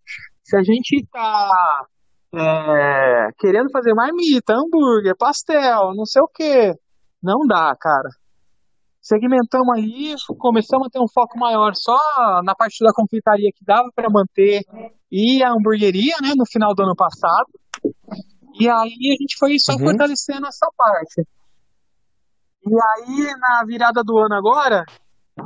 se 0.44 0.57
a 0.57 0.62
gente 0.62 0.92
está 1.03 1.86
é, 2.32 3.28
querendo 3.36 3.68
fazer 3.72 3.94
marmita, 3.94 4.55
hambúrguer, 4.55 5.16
pastel, 5.18 5.92
não 5.96 6.05
sei 6.05 6.22
o 6.22 6.28
que, 6.28 6.72
não 7.20 7.44
dá, 7.49 7.74
cara 7.80 8.11
segmentamos 9.09 9.74
ali, 9.74 10.14
começamos 10.38 10.86
a 10.86 10.90
ter 10.90 11.00
um 11.00 11.09
foco 11.09 11.38
maior 11.38 11.74
só 11.74 11.98
na 12.44 12.54
parte 12.54 12.84
da 12.84 12.92
confeitaria 12.92 13.50
que 13.54 13.64
dava 13.64 13.88
para 13.94 14.11
manter 14.11 14.62
e 15.11 15.42
a 15.42 15.50
hamburgueria, 15.50 16.16
né, 16.20 16.34
no 16.36 16.44
final 16.44 16.74
do 16.74 16.82
ano 16.82 16.94
passado. 16.94 17.48
E 18.61 18.68
aí 18.68 19.16
a 19.16 19.16
gente 19.22 19.38
foi 19.38 19.59
só 19.59 19.72
uhum. 19.72 19.78
fortalecendo 19.78 20.46
essa 20.46 20.68
parte. 20.76 21.26
E 22.66 22.70
aí 22.70 23.34
na 23.38 23.64
virada 23.64 24.04
do 24.04 24.18
ano 24.18 24.34
agora, 24.34 24.84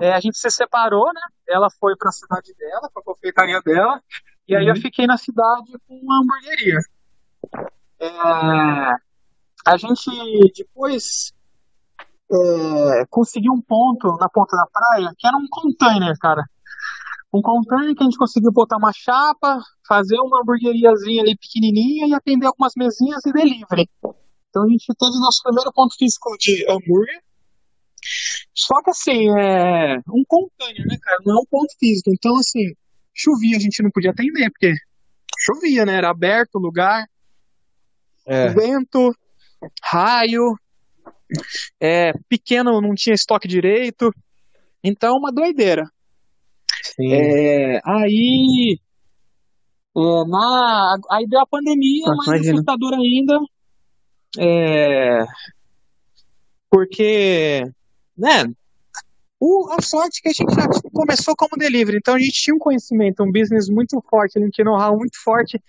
é, 0.00 0.12
a 0.12 0.18
gente 0.18 0.36
se 0.36 0.50
separou, 0.50 1.06
né? 1.14 1.20
Ela 1.48 1.68
foi 1.78 1.94
para 1.96 2.08
a 2.08 2.12
cidade 2.12 2.52
dela, 2.58 2.90
para 2.92 3.00
a 3.00 3.04
confeitaria 3.04 3.60
dela, 3.60 4.02
e 4.48 4.56
aí 4.56 4.64
uhum. 4.64 4.70
eu 4.70 4.76
fiquei 4.76 5.06
na 5.06 5.16
cidade 5.16 5.72
com 5.86 6.00
a 6.10 6.18
hamburgueria. 6.18 6.80
É, 8.00 8.08
a 9.64 9.76
gente 9.76 10.10
depois 10.56 11.32
é, 12.32 13.04
consegui 13.10 13.50
um 13.50 13.60
ponto 13.60 14.16
na 14.18 14.28
ponta 14.28 14.56
da 14.56 14.66
praia 14.72 15.12
que 15.18 15.26
era 15.26 15.36
um 15.36 15.46
container, 15.50 16.16
cara. 16.18 16.42
Um 17.32 17.40
container 17.40 17.94
que 17.94 18.02
a 18.02 18.04
gente 18.04 18.18
conseguiu 18.18 18.52
botar 18.52 18.76
uma 18.76 18.92
chapa, 18.92 19.58
fazer 19.86 20.16
uma 20.20 20.40
hamburgueriazinha 20.40 21.22
ali 21.22 21.36
pequenininha 21.36 22.06
e 22.06 22.14
atender 22.14 22.46
algumas 22.46 22.72
mesinhas 22.76 23.24
e 23.24 23.32
delivery. 23.32 23.88
Então 24.48 24.64
a 24.64 24.68
gente 24.68 24.86
teve 24.86 25.18
nosso 25.18 25.42
primeiro 25.42 25.72
ponto 25.72 25.94
físico 25.96 26.36
de 26.38 26.64
hambúrguer. 26.68 27.22
Só 28.54 28.82
que 28.82 28.90
assim, 28.90 29.30
é 29.38 29.96
um 30.08 30.24
container, 30.26 30.86
né, 30.86 30.96
cara? 31.00 31.18
Não 31.24 31.38
é 31.38 31.40
um 31.40 31.46
ponto 31.50 31.74
físico. 31.78 32.10
Então, 32.12 32.36
assim, 32.36 32.74
chovia, 33.14 33.56
a 33.56 33.60
gente 33.60 33.82
não 33.82 33.90
podia 33.90 34.10
atender, 34.10 34.50
porque 34.50 34.74
chovia, 35.38 35.86
né? 35.86 35.94
Era 35.94 36.10
aberto 36.10 36.56
o 36.56 36.60
lugar. 36.60 37.06
É. 38.26 38.48
Vento, 38.48 39.14
raio, 39.82 40.54
é, 41.80 42.12
pequeno 42.28 42.80
não 42.80 42.94
tinha 42.94 43.14
estoque 43.14 43.48
direito. 43.48 44.10
Então, 44.82 45.16
uma 45.16 45.32
doideira. 45.32 45.84
É, 47.00 47.80
aí, 47.84 48.78
é, 49.96 50.24
na, 50.28 50.96
aí 51.10 51.26
deu 51.28 51.40
a 51.40 51.46
pandemia, 51.46 52.04
ah, 52.06 52.16
mais 52.26 52.48
assustador 52.48 52.94
ainda. 52.94 53.38
É, 54.38 55.24
porque, 56.70 57.62
né, 58.16 58.44
o, 59.38 59.68
a 59.72 59.82
sorte 59.82 60.20
é 60.20 60.22
que 60.22 60.28
a 60.28 60.32
gente 60.32 60.54
já 60.54 60.66
começou 60.92 61.34
como 61.36 61.58
delivery, 61.58 61.98
então 61.98 62.14
a 62.14 62.18
gente 62.18 62.32
tinha 62.32 62.54
um 62.54 62.58
conhecimento, 62.58 63.22
um 63.22 63.30
business 63.30 63.68
muito 63.68 64.00
forte, 64.08 64.38
um 64.38 64.64
know-how 64.64 64.96
muito 64.96 65.20
forte 65.22 65.60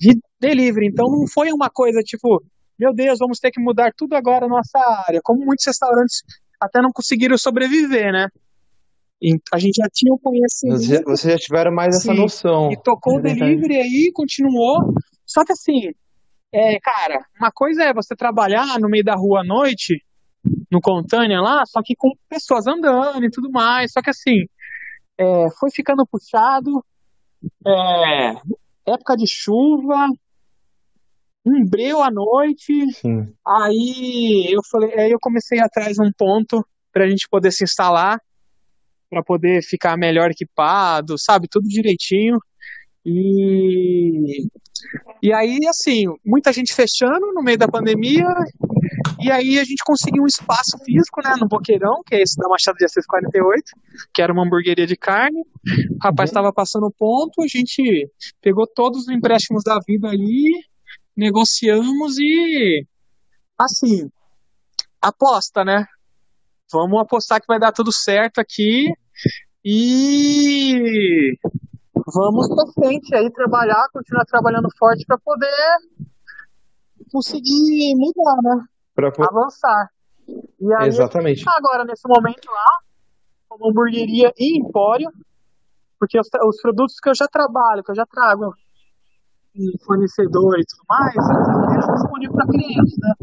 de 0.00 0.18
delivery, 0.40 0.86
então 0.86 1.10
não 1.10 1.26
foi 1.26 1.52
uma 1.52 1.68
coisa 1.68 2.00
tipo, 2.02 2.42
meu 2.78 2.94
Deus, 2.94 3.18
vamos 3.18 3.38
ter 3.38 3.50
que 3.50 3.60
mudar 3.60 3.92
tudo 3.96 4.14
agora 4.14 4.46
nossa 4.46 4.78
área. 5.06 5.20
Como 5.22 5.44
muitos 5.44 5.66
restaurantes 5.66 6.22
até 6.60 6.80
não 6.80 6.90
conseguiram 6.92 7.36
sobreviver, 7.38 8.12
né? 8.12 8.28
E 9.20 9.38
a 9.52 9.58
gente 9.58 9.76
já 9.76 9.88
tinha 9.92 10.12
o 10.12 10.18
conhecimento. 10.18 11.04
Vocês 11.06 11.32
já 11.32 11.38
tiveram 11.38 11.72
mais 11.72 11.96
essa 11.96 12.12
noção. 12.12 12.70
E 12.70 12.76
tocou 12.82 13.16
o 13.16 13.22
delivery 13.22 13.76
aí, 13.76 14.10
continuou. 14.12 14.92
Só 15.24 15.44
que 15.44 15.52
assim, 15.52 15.90
é, 16.52 16.78
cara, 16.80 17.24
uma 17.40 17.50
coisa 17.50 17.84
é 17.84 17.94
você 17.94 18.14
trabalhar 18.14 18.78
no 18.78 18.88
meio 18.88 19.04
da 19.04 19.14
rua 19.14 19.40
à 19.40 19.44
noite, 19.44 20.02
no 20.70 20.80
Contânia 20.80 21.40
lá, 21.40 21.64
só 21.66 21.80
que 21.82 21.94
com 21.96 22.10
pessoas 22.28 22.66
andando 22.66 23.24
e 23.24 23.30
tudo 23.30 23.50
mais. 23.50 23.92
Só 23.92 24.02
que 24.02 24.10
assim, 24.10 24.44
é, 25.18 25.46
foi 25.58 25.70
ficando 25.70 26.06
puxado, 26.06 26.84
é, 27.66 28.30
época 28.92 29.16
de 29.16 29.26
chuva, 29.26 30.08
um 31.46 31.64
breu 31.64 32.02
à 32.02 32.10
noite. 32.10 32.92
Sim. 32.92 33.32
Aí 33.46 34.48
eu 34.50 34.60
falei, 34.70 34.98
aí 34.98 35.10
eu 35.10 35.18
comecei 35.20 35.60
atrás 35.60 35.98
um 35.98 36.10
ponto 36.16 36.66
para 36.92 37.04
a 37.04 37.08
gente 37.08 37.28
poder 37.30 37.52
se 37.52 37.62
instalar, 37.62 38.20
para 39.08 39.22
poder 39.22 39.62
ficar 39.62 39.96
melhor 39.96 40.30
equipado, 40.30 41.14
sabe, 41.18 41.46
tudo 41.48 41.68
direitinho. 41.68 42.38
E 43.04 44.48
e 45.22 45.32
aí 45.32 45.58
assim, 45.68 46.04
muita 46.24 46.52
gente 46.52 46.74
fechando 46.74 47.32
no 47.32 47.42
meio 47.42 47.56
da 47.58 47.68
pandemia. 47.68 48.26
E 49.20 49.30
aí 49.30 49.58
a 49.58 49.64
gente 49.64 49.82
conseguiu 49.84 50.22
um 50.22 50.26
espaço 50.26 50.78
físico, 50.84 51.22
né, 51.24 51.34
no 51.40 51.48
Boqueirão, 51.48 52.02
que 52.04 52.14
é 52.14 52.22
esse 52.22 52.36
da 52.36 52.48
Machado 52.48 52.76
de 52.76 52.84
Assis 52.84 53.06
48, 53.06 53.62
que 54.12 54.20
era 54.20 54.32
uma 54.32 54.44
hamburgueria 54.44 54.86
de 54.86 54.96
carne. 54.96 55.40
O 55.40 56.04
rapaz 56.04 56.30
estava 56.30 56.52
passando 56.52 56.92
ponto, 56.96 57.42
a 57.42 57.46
gente 57.48 58.08
pegou 58.42 58.66
todos 58.66 59.02
os 59.02 59.08
empréstimos 59.08 59.62
da 59.64 59.78
vida 59.86 60.08
ali, 60.08 60.50
negociamos 61.16 62.18
e 62.18 62.86
assim, 63.58 64.10
aposta, 65.00 65.64
né? 65.64 65.86
Vamos 66.70 67.00
apostar 67.00 67.40
que 67.40 67.46
vai 67.46 67.58
dar 67.58 67.72
tudo 67.72 67.92
certo 67.92 68.40
aqui 68.40 68.92
e 69.64 71.38
vamos 72.12 72.48
pra 72.48 72.72
frente 72.72 73.14
aí 73.14 73.30
trabalhar, 73.32 73.88
continuar 73.92 74.24
trabalhando 74.24 74.68
forte 74.76 75.04
para 75.06 75.18
poder 75.18 75.78
conseguir 77.10 77.94
mudar, 77.96 78.36
né? 78.42 78.64
Pra... 78.94 79.08
Avançar. 79.08 79.90
E 80.28 80.74
aí, 80.74 80.88
Exatamente. 80.88 81.44
tá 81.44 81.52
agora 81.56 81.84
nesse 81.84 82.06
momento 82.08 82.50
lá, 82.50 82.80
como 83.48 83.70
hamburgueria 83.70 84.32
e 84.36 84.58
empório, 84.58 85.08
porque 85.98 86.18
os, 86.18 86.26
os 86.26 86.60
produtos 86.60 86.96
que 87.00 87.08
eu 87.08 87.14
já 87.14 87.28
trabalho, 87.28 87.84
que 87.84 87.92
eu 87.92 87.94
já 87.94 88.04
trago 88.06 88.52
fornecedor 89.84 90.58
e 90.58 90.64
tudo 90.64 90.82
mais, 90.88 91.14
é 91.76 91.92
disponível 91.94 92.34
para 92.34 92.46
clientes, 92.46 92.96
né? 92.98 93.14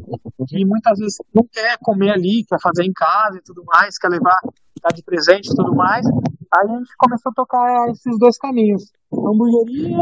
Que 0.48 0.66
muitas 0.66 0.98
vezes 1.00 1.18
não 1.34 1.44
quer 1.52 1.78
comer 1.82 2.12
ali, 2.12 2.46
quer 2.48 2.60
fazer 2.62 2.84
em 2.84 2.94
casa 2.94 3.38
e 3.38 3.42
tudo 3.44 3.64
mais, 3.66 3.98
quer 3.98 4.10
levar, 4.10 4.36
dar 4.82 4.94
de 4.94 5.04
presente 5.04 5.48
e 5.52 5.56
tudo 5.56 5.74
mais. 5.76 6.06
Aí 6.06 6.70
a 6.70 6.78
gente 6.78 6.92
começou 6.98 7.32
a 7.32 7.34
tocar 7.36 7.90
esses 7.90 8.18
dois 8.20 8.38
caminhos. 8.38 8.92
Hamburgueria, 9.12 9.98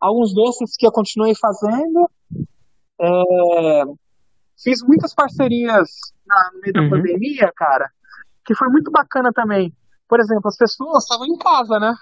alguns 0.00 0.34
doces 0.34 0.76
que 0.76 0.86
eu 0.86 0.92
continuei 0.92 1.34
fazendo. 1.34 2.08
É, 3.00 3.82
fiz 4.62 4.82
muitas 4.86 5.14
parcerias 5.14 5.88
na, 6.26 6.50
no 6.54 6.60
meio 6.60 6.72
da 6.72 6.82
Uhum. 6.82 6.90
pandemia, 6.90 7.50
cara, 7.56 7.90
que 8.44 8.54
foi 8.54 8.68
muito 8.68 8.90
bacana 8.90 9.32
também. 9.32 9.72
Por 10.08 10.20
exemplo, 10.20 10.46
as 10.48 10.56
pessoas 10.56 11.04
estavam 11.04 11.26
em 11.26 11.36
casa, 11.38 11.78
né? 11.80 11.94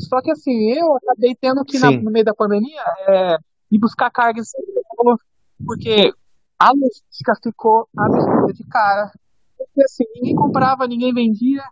Só 0.00 0.20
que 0.22 0.30
assim, 0.30 0.72
eu 0.72 0.96
acabei 0.96 1.34
tendo 1.40 1.64
que, 1.64 1.78
na- 1.78 1.90
no 2.02 2.10
meio 2.10 2.24
da 2.24 2.34
pandemia, 2.34 2.82
é, 3.08 3.36
ir 3.70 3.78
buscar 3.78 4.10
carga 4.10 4.40
em 4.40 4.44
São 4.44 4.60
Paulo, 4.96 5.18
porque 5.64 6.12
a 6.58 6.70
logística 6.72 7.32
ficou 7.42 7.86
absurda 7.96 8.52
de 8.52 8.64
cara. 8.66 9.10
Porque 9.56 9.82
assim, 9.84 10.04
ninguém 10.16 10.34
comprava, 10.34 10.86
ninguém 10.86 11.12
vendia. 11.12 11.62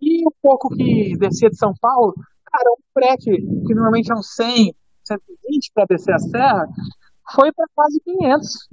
E 0.00 0.26
o 0.26 0.32
pouco 0.42 0.68
que 0.68 1.16
descia 1.18 1.50
de 1.50 1.56
São 1.56 1.72
Paulo, 1.80 2.14
cara, 2.44 2.70
um 2.70 2.82
frete 2.92 3.30
que 3.66 3.74
normalmente 3.74 4.10
é 4.10 4.14
uns 4.14 4.34
100, 4.34 4.74
120 5.04 5.70
para 5.74 5.84
descer 5.88 6.14
a 6.14 6.18
serra, 6.18 6.66
foi 7.34 7.52
para 7.52 7.66
quase 7.74 8.00
500. 8.00 8.68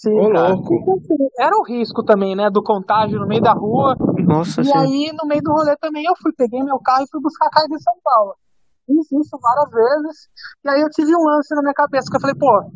Sim, 0.00 0.18
Ô, 0.18 0.28
louco. 0.28 0.74
Então, 0.74 0.94
assim, 0.96 1.28
Era 1.38 1.56
o 1.56 1.64
risco 1.64 2.02
também, 2.02 2.34
né, 2.34 2.50
do 2.50 2.62
contágio 2.62 3.18
no 3.20 3.26
meio 3.26 3.42
da 3.42 3.52
rua. 3.52 3.96
Nossa, 4.24 4.60
E 4.60 4.64
sim. 4.64 4.76
aí, 4.76 5.12
no 5.12 5.26
meio 5.26 5.42
do 5.42 5.52
rolê 5.52 5.76
também, 5.76 6.04
eu 6.04 6.14
fui, 6.20 6.32
peguei 6.36 6.62
meu 6.62 6.78
carro 6.78 7.04
e 7.04 7.10
fui 7.10 7.20
buscar 7.20 7.48
carga 7.50 7.74
em 7.74 7.78
São 7.78 7.94
Paulo. 8.02 8.34
Fiz 8.86 9.12
isso 9.12 9.38
várias 9.40 9.70
vezes. 9.70 10.28
E 10.64 10.68
aí 10.68 10.80
eu 10.80 10.90
tive 10.90 11.14
um 11.14 11.24
lance 11.24 11.54
na 11.54 11.62
minha 11.62 11.74
cabeça, 11.74 12.10
que 12.10 12.16
eu 12.16 12.20
falei, 12.20 12.36
pô, 12.36 12.70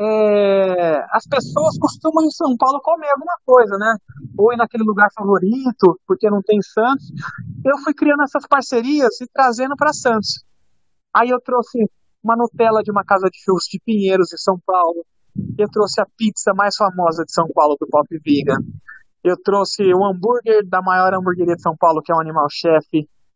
é, 0.00 1.04
as 1.12 1.26
pessoas 1.26 1.78
costumam 1.78 2.24
em 2.24 2.30
São 2.30 2.56
Paulo 2.56 2.80
comer 2.80 3.10
alguma 3.10 3.36
coisa, 3.44 3.76
né? 3.76 3.96
Ou 4.38 4.52
ir 4.52 4.56
naquele 4.56 4.84
lugar 4.84 5.08
favorito, 5.14 6.00
porque 6.06 6.30
não 6.30 6.40
tem 6.40 6.60
Santos. 6.62 7.10
Eu 7.64 7.76
fui 7.84 7.92
criando 7.92 8.22
essas 8.22 8.46
parcerias 8.46 9.20
e 9.20 9.26
trazendo 9.32 9.76
para 9.76 9.92
Santos. 9.92 10.42
Aí 11.14 11.28
eu 11.28 11.40
trouxe 11.40 11.78
uma 12.22 12.34
Nutella 12.36 12.82
de 12.82 12.90
uma 12.90 13.04
casa 13.04 13.28
de 13.28 13.38
churros 13.44 13.64
de 13.64 13.78
Pinheiros, 13.84 14.32
em 14.32 14.38
São 14.38 14.58
Paulo. 14.64 15.04
Eu 15.58 15.68
trouxe 15.68 16.00
a 16.00 16.06
pizza 16.16 16.52
mais 16.54 16.76
famosa 16.76 17.24
de 17.24 17.32
São 17.32 17.46
Paulo, 17.54 17.76
do 17.78 17.86
Pop 17.86 18.06
Vegan. 18.24 18.58
Eu 19.22 19.36
trouxe 19.42 19.82
o 19.92 20.04
hambúrguer 20.04 20.66
da 20.68 20.80
maior 20.80 21.12
hamburgueria 21.14 21.54
de 21.54 21.62
São 21.62 21.76
Paulo, 21.76 22.02
que 22.02 22.12
é 22.12 22.14
o 22.14 22.20
Animal 22.20 22.46
Chef, 22.50 22.86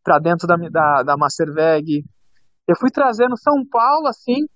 para 0.02 0.18
dentro 0.18 0.46
da, 0.46 0.56
da, 0.56 1.02
da 1.02 1.16
Masterveg. 1.16 2.04
Eu 2.66 2.76
fui 2.78 2.90
trazendo 2.90 3.36
São 3.36 3.54
Paulo, 3.70 4.08
assim. 4.08 4.46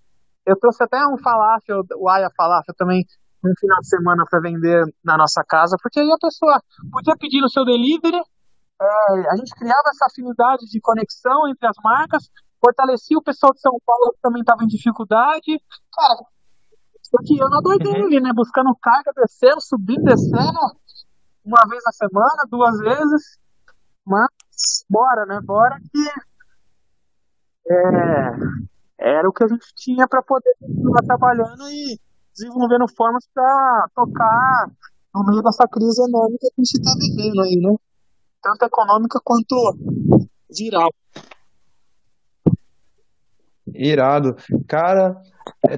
Eu 0.47 0.57
trouxe 0.59 0.83
até 0.83 0.97
um 1.07 1.19
falafel, 1.19 1.83
o 1.97 2.09
Aya 2.09 2.31
Falafel 2.35 2.75
também, 2.77 3.05
no 3.45 3.53
final 3.61 3.79
de 3.81 3.89
semana 3.89 4.25
para 4.29 4.41
vender 4.41 4.83
na 5.05 5.17
nossa 5.17 5.43
casa, 5.47 5.77
porque 5.83 6.01
aí 6.01 6.11
a 6.11 6.19
pessoa 6.21 6.61
podia 6.91 7.15
pedir 7.19 7.41
no 7.41 7.51
seu 7.51 7.65
delivery, 7.65 8.17
é, 8.17 9.31
a 9.31 9.37
gente 9.37 9.53
criava 9.55 9.91
essa 9.91 10.07
afinidade 10.07 10.65
de 10.71 10.81
conexão 10.81 11.49
entre 11.49 11.67
as 11.67 11.77
marcas, 11.83 12.31
fortalecia 12.65 13.19
o 13.19 13.23
pessoal 13.23 13.53
de 13.53 13.61
São 13.61 13.77
Paulo 13.85 14.13
que 14.15 14.21
também 14.23 14.41
estava 14.41 14.65
em 14.65 14.67
dificuldade. 14.67 15.61
Cara, 15.93 16.23
eu 17.41 17.51
não 17.51 17.63
doidei 17.63 17.93
Uhum. 17.93 18.07
ali, 18.07 18.21
né? 18.21 18.31
Buscando 18.35 18.75
carga, 18.81 19.13
descendo, 19.17 19.61
subindo, 19.61 20.03
descendo, 20.05 20.59
uma 21.49 21.67
vez 21.69 21.83
na 21.85 21.93
semana, 21.93 22.47
duas 22.51 22.79
vezes. 22.79 23.39
Mas, 24.07 24.29
bora, 24.89 25.25
né? 25.27 25.41
Bora 25.43 25.79
que. 25.81 26.09
É, 27.71 29.09
era 29.17 29.29
o 29.29 29.33
que 29.33 29.45
a 29.45 29.49
gente 29.49 29.67
tinha 29.75 30.07
para 30.07 30.23
poder 30.23 30.55
continuar 30.61 31.03
trabalhando 31.03 31.69
e 31.71 31.99
desenvolvendo 32.35 32.87
formas 32.89 33.27
para 33.35 33.89
tocar 33.95 34.71
no 35.15 35.25
meio 35.25 35.43
dessa 35.43 35.67
crise 35.69 36.03
econômica 36.03 36.47
que 36.55 36.61
a 36.61 36.65
gente 36.65 36.75
está 36.75 36.93
vivendo 36.99 37.43
aí, 37.43 37.57
né? 37.61 37.77
Tanto 38.43 38.65
econômica 38.65 39.21
quanto 39.23 39.77
viral. 40.57 40.91
Irado. 43.75 44.37
Cara, 44.67 45.21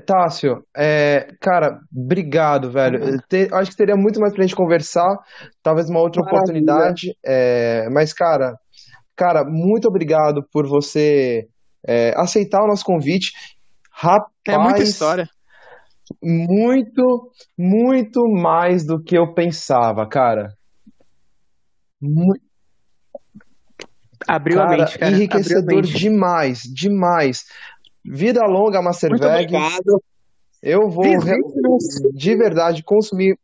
Tássio, 0.06 0.64
é, 0.76 1.28
cara, 1.40 1.78
obrigado, 1.94 2.70
velho. 2.70 3.18
Te- 3.28 3.48
acho 3.52 3.70
que 3.70 3.76
teria 3.76 3.96
muito 3.96 4.20
mais 4.20 4.32
pra 4.32 4.42
gente 4.42 4.54
conversar, 4.56 5.08
talvez 5.62 5.88
uma 5.88 6.00
outra 6.00 6.22
Maravilha. 6.22 6.42
oportunidade. 6.42 7.16
é, 7.24 7.88
mas, 7.90 8.12
cara, 8.12 8.54
cara, 9.16 9.44
muito 9.44 9.86
obrigado 9.88 10.42
por 10.52 10.66
você 10.66 11.46
é, 11.86 12.12
aceitar 12.16 12.62
o 12.62 12.66
nosso 12.68 12.84
convite. 12.84 13.32
Rapaz, 13.90 14.30
É 14.48 14.56
muita 14.58 14.82
história. 14.82 15.28
muito, 16.22 17.30
muito 17.58 18.20
mais 18.28 18.84
do 18.86 19.02
que 19.02 19.16
eu 19.16 19.32
pensava, 19.34 20.06
cara. 20.08 20.48
Mu- 22.00 22.34
Abriu 24.28 24.60
a 24.60 24.64
Cara, 24.66 24.76
mente, 24.76 24.98
cara. 24.98 25.06
Abriu 25.06 25.06
a 25.06 25.10
enriquecedor 25.16 25.76
mente. 25.82 25.98
demais, 25.98 26.60
demais. 26.62 27.44
Vida 28.04 28.42
longa, 28.46 28.80
Muito 28.80 28.84
Masterveg. 28.84 29.54
obrigado. 29.54 30.02
Eu 30.62 30.88
vou 30.88 31.04
de 32.12 32.36
verdade 32.36 32.82
consumir. 32.82 33.38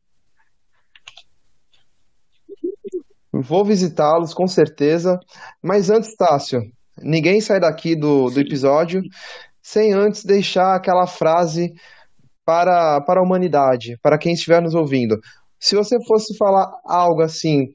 Vou 3.33 3.65
visitá-los 3.65 4.33
com 4.33 4.47
certeza. 4.47 5.19
Mas 5.63 5.91
antes, 5.91 6.15
Tássio, 6.17 6.61
ninguém 7.03 7.41
sai 7.41 7.61
daqui 7.61 7.95
do, 7.95 8.31
do 8.31 8.41
episódio 8.41 9.03
sem 9.63 9.93
antes 9.93 10.25
deixar 10.25 10.77
aquela 10.77 11.07
frase 11.07 11.73
para, 12.45 13.01
para 13.01 13.21
a 13.21 13.23
humanidade, 13.23 13.99
para 14.01 14.17
quem 14.17 14.33
estiver 14.33 14.63
nos 14.63 14.75
ouvindo. 14.75 15.19
Se 15.59 15.75
você 15.75 15.97
fosse 16.07 16.37
falar 16.37 16.71
algo 16.85 17.23
assim, 17.23 17.67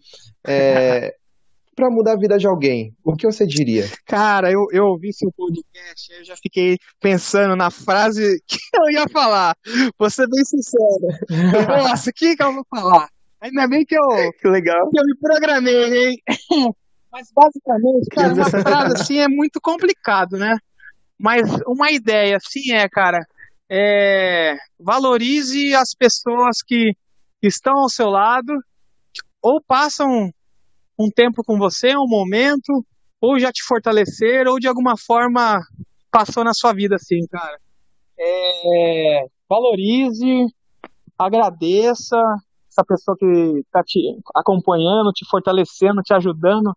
é, 0.48 1.14
para 1.82 1.90
mudar 1.90 2.14
a 2.14 2.16
vida 2.16 2.38
de 2.38 2.46
alguém, 2.46 2.96
o 3.04 3.16
que 3.16 3.26
você 3.26 3.44
diria? 3.44 3.90
Cara, 4.06 4.52
eu, 4.52 4.68
eu 4.72 4.84
ouvi 4.84 5.12
seu 5.12 5.32
podcast, 5.32 6.14
eu 6.14 6.24
já 6.24 6.36
fiquei 6.36 6.78
pensando 7.00 7.56
na 7.56 7.72
frase 7.72 8.40
que 8.46 8.60
eu 8.76 8.92
ia 8.92 9.10
falar. 9.10 9.56
Vou 9.98 10.08
ser 10.08 10.28
bem 10.30 10.46
sincero. 10.46 11.08
Eu, 11.28 11.68
Nossa, 11.68 12.12
o 12.12 12.14
que, 12.14 12.36
que 12.36 12.44
eu 12.44 12.54
vou 12.54 12.64
falar? 12.70 13.10
Ainda 13.42 13.68
bem 13.68 13.84
que 13.84 13.96
eu, 13.96 14.32
Que 14.40 14.48
legal. 14.48 14.92
que 14.92 15.00
eu 15.00 15.04
me 15.04 15.18
programei, 15.20 16.10
hein? 16.10 16.18
Mas 17.12 17.30
basicamente, 17.34 18.10
cara, 18.12 18.34
uma 18.36 18.46
frase 18.46 19.02
assim 19.02 19.18
é 19.18 19.28
muito 19.28 19.60
complicado, 19.60 20.38
né? 20.38 20.56
Mas 21.18 21.50
uma 21.66 21.92
ideia 21.92 22.38
assim 22.38 22.74
é, 22.74 22.88
cara, 22.88 23.26
é, 23.68 24.56
valorize 24.80 25.74
as 25.74 25.96
pessoas 25.98 26.58
que 26.64 26.94
estão 27.42 27.80
ao 27.80 27.90
seu 27.90 28.08
lado, 28.08 28.54
ou 29.42 29.60
passam 29.60 30.32
um 31.02 31.10
tempo 31.10 31.44
com 31.44 31.58
você, 31.58 31.96
um 31.96 32.08
momento, 32.08 32.86
ou 33.20 33.40
já 33.40 33.52
te 33.52 33.64
fortaleceram, 33.64 34.52
ou 34.54 34.60
de 34.60 34.68
alguma 34.68 34.96
forma 34.98 35.60
passou 36.12 36.44
na 36.44 36.54
sua 36.54 36.74
vida 36.74 36.96
assim, 36.96 37.26
cara. 37.30 37.60
É, 38.20 39.26
valorize, 39.50 40.46
agradeça 41.18 42.18
essa 42.70 42.84
pessoa 42.86 43.18
que 43.18 43.26
está 43.60 43.84
te 43.84 44.00
acompanhando, 44.36 45.12
te 45.12 45.26
fortalecendo, 45.30 46.02
te 46.02 46.14
ajudando, 46.14 46.74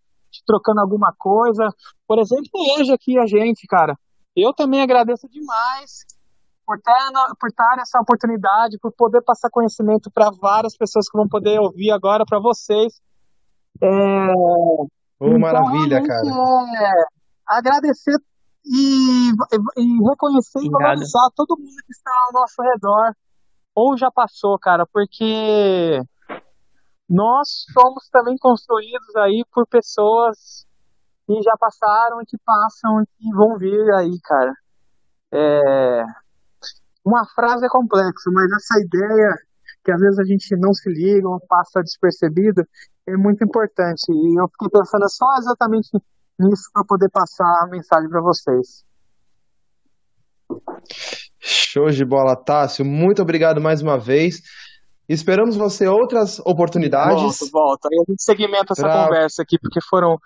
trocando 0.46 0.80
alguma 0.80 1.14
coisa. 1.16 1.68
Por 2.06 2.18
exemplo, 2.18 2.50
hoje 2.76 2.92
aqui 2.92 3.18
a 3.18 3.26
gente, 3.26 3.66
cara, 3.66 3.96
eu 4.36 4.52
também 4.52 4.82
agradeço 4.82 5.28
demais 5.28 6.04
por 6.66 6.80
ter, 6.80 6.92
por 7.38 7.52
ter 7.52 7.80
essa 7.80 8.00
oportunidade, 8.00 8.78
por 8.80 8.92
poder 8.92 9.22
passar 9.22 9.50
conhecimento 9.50 10.10
para 10.10 10.30
várias 10.30 10.76
pessoas 10.76 11.08
que 11.08 11.16
vão 11.16 11.28
poder 11.28 11.60
ouvir 11.60 11.90
agora 11.90 12.24
para 12.24 12.40
vocês. 12.40 13.00
É... 13.82 14.34
Oh, 14.36 14.86
então, 15.20 15.38
maravilha, 15.38 16.02
cara. 16.02 16.26
É 16.26 17.04
agradecer 17.46 18.16
e, 18.64 19.30
e 19.76 20.08
reconhecer 20.08 20.58
Obrigado. 20.58 20.80
e 20.80 20.84
valorizar 20.84 21.28
todo 21.34 21.58
mundo 21.58 21.82
que 21.86 21.92
está 21.92 22.10
ao 22.26 22.40
nosso 22.40 22.62
redor 22.62 23.14
ou 23.74 23.96
já 23.96 24.10
passou, 24.10 24.58
cara, 24.58 24.86
porque 24.86 26.00
nós 27.08 27.64
somos 27.72 28.08
também 28.10 28.36
construídos 28.38 29.14
aí 29.16 29.44
por 29.52 29.66
pessoas 29.66 30.66
que 31.26 31.42
já 31.42 31.54
passaram 31.58 32.22
e 32.22 32.26
que 32.26 32.38
passam 32.44 33.02
e 33.02 33.06
que 33.06 33.34
vão 33.34 33.58
vir 33.58 33.92
aí, 33.94 34.18
cara. 34.22 34.52
É... 35.32 36.04
Uma 37.04 37.26
frase 37.34 37.66
é 37.66 37.68
complexa, 37.68 38.30
mas 38.32 38.50
essa 38.52 38.80
ideia 38.80 39.34
que 39.84 39.92
às 39.92 40.00
vezes 40.00 40.18
a 40.18 40.24
gente 40.24 40.56
não 40.56 40.72
se 40.72 40.88
liga 40.88 41.28
ou 41.28 41.38
passa 41.46 41.82
despercebido 41.82 42.62
é 43.06 43.16
muito 43.16 43.44
importante. 43.44 44.10
E 44.10 44.40
eu 44.40 44.48
fiquei 44.48 44.68
pensando 44.70 45.08
só 45.08 45.26
exatamente 45.38 45.90
nisso 46.38 46.70
para 46.72 46.84
poder 46.84 47.08
passar 47.10 47.62
a 47.62 47.68
mensagem 47.68 48.08
para 48.08 48.20
vocês. 48.20 48.84
Show 51.38 51.90
de 51.90 52.04
bola, 52.04 52.36
Tássio. 52.36 52.84
Muito 52.84 53.22
obrigado 53.22 53.60
mais 53.60 53.82
uma 53.82 53.98
vez. 53.98 54.42
Esperamos 55.08 55.56
você 55.56 55.86
outras 55.86 56.38
oportunidades. 56.40 57.20
Volto, 57.20 57.50
volto. 57.52 57.86
Aí 57.86 57.98
a 58.06 58.10
gente 58.10 58.22
segmenta 58.22 58.72
essa 58.72 58.82
pra... 58.82 59.04
conversa 59.04 59.42
aqui, 59.42 59.58
porque 59.58 59.80
foram 59.88 60.18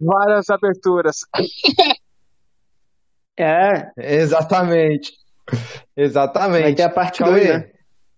várias 0.00 0.48
aberturas. 0.48 1.18
é. 3.38 3.90
Exatamente. 3.96 5.12
Exatamente. 5.96 6.62
Vai 6.62 6.74
ter 6.74 6.82
a 6.82 6.90
parte 6.90 7.22
2, 7.22 7.48
né? 7.48 7.70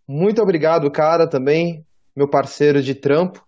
Muito 0.06 0.42
obrigado, 0.42 0.90
cara, 0.90 1.28
também, 1.28 1.86
meu 2.16 2.28
parceiro 2.28 2.82
de 2.82 2.94
trampo. 2.94 3.44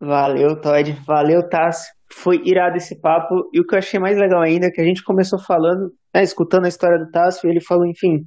Valeu, 0.00 0.60
Todd. 0.60 0.92
Valeu, 1.06 1.48
Tássio. 1.48 1.92
Foi 2.12 2.40
irado 2.44 2.76
esse 2.76 3.00
papo. 3.00 3.48
E 3.52 3.60
o 3.60 3.66
que 3.66 3.74
eu 3.74 3.78
achei 3.78 3.98
mais 3.98 4.16
legal 4.16 4.40
ainda 4.40 4.66
é 4.66 4.70
que 4.70 4.80
a 4.80 4.84
gente 4.84 5.04
começou 5.04 5.38
falando, 5.38 5.92
né, 6.14 6.22
escutando 6.22 6.64
a 6.64 6.68
história 6.68 6.98
do 6.98 7.10
Tássio, 7.10 7.50
ele 7.50 7.60
falou, 7.60 7.86
enfim, 7.86 8.24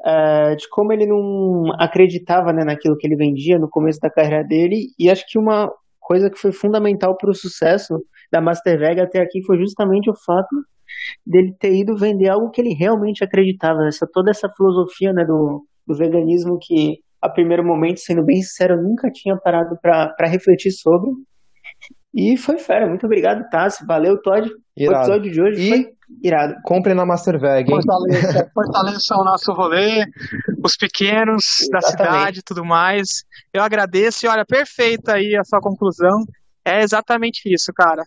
uh, 0.00 0.56
de 0.56 0.68
como 0.68 0.92
ele 0.92 1.06
não 1.06 1.72
acreditava 1.78 2.52
né, 2.52 2.64
naquilo 2.64 2.96
que 2.96 3.06
ele 3.06 3.16
vendia 3.16 3.58
no 3.58 3.68
começo 3.68 4.00
da 4.00 4.10
carreira 4.10 4.42
dele. 4.42 4.88
E 4.98 5.10
acho 5.10 5.24
que 5.28 5.38
uma 5.38 5.70
coisa 6.00 6.30
que 6.30 6.38
foi 6.38 6.52
fundamental 6.52 7.16
para 7.16 7.30
o 7.30 7.34
sucesso 7.34 7.94
da 8.30 8.40
Master 8.40 8.78
Vega 8.78 9.04
até 9.04 9.20
aqui 9.20 9.44
foi 9.44 9.58
justamente 9.58 10.10
o 10.10 10.14
fato 10.14 10.48
dele 11.26 11.54
ter 11.58 11.74
ido 11.74 11.96
vender 11.96 12.28
algo 12.28 12.50
que 12.50 12.60
ele 12.60 12.74
realmente 12.74 13.22
acreditava. 13.22 13.86
Essa, 13.86 14.06
toda 14.10 14.30
essa 14.30 14.48
filosofia 14.48 15.12
né, 15.12 15.24
do, 15.24 15.64
do 15.86 15.94
veganismo 15.94 16.58
que 16.60 16.98
a 17.22 17.28
primeiro 17.28 17.64
momento, 17.64 18.00
sendo 18.00 18.24
bem 18.24 18.42
sincero, 18.42 18.74
eu 18.74 18.82
nunca 18.82 19.08
tinha 19.10 19.36
parado 19.36 19.78
para 19.80 20.28
refletir 20.28 20.72
sobre. 20.72 21.10
E 22.14 22.36
foi 22.36 22.58
fera. 22.58 22.86
Muito 22.86 23.06
obrigado, 23.06 23.48
Tassi. 23.48 23.86
Valeu, 23.86 24.20
Todd. 24.20 24.50
Irado. 24.76 24.96
O 24.96 25.00
episódio 25.00 25.32
de 25.32 25.42
hoje 25.42 25.62
e 25.62 25.68
foi 25.68 25.92
irado. 26.22 26.54
Compre 26.64 26.92
na 26.94 27.06
Masterveg. 27.06 27.70
Fortaleça, 27.70 28.50
fortaleça 28.52 29.14
o 29.14 29.24
nosso 29.24 29.52
rolê, 29.52 30.04
os 30.62 30.76
pequenos 30.76 31.44
da 31.70 31.80
cidade 31.80 32.40
e 32.40 32.42
tudo 32.42 32.64
mais. 32.64 33.24
Eu 33.52 33.62
agradeço 33.62 34.26
e 34.26 34.28
olha, 34.28 34.44
perfeita 34.44 35.14
aí 35.14 35.36
a 35.36 35.44
sua 35.44 35.60
conclusão. 35.60 36.24
É 36.64 36.82
exatamente 36.82 37.42
isso, 37.46 37.72
cara. 37.74 38.02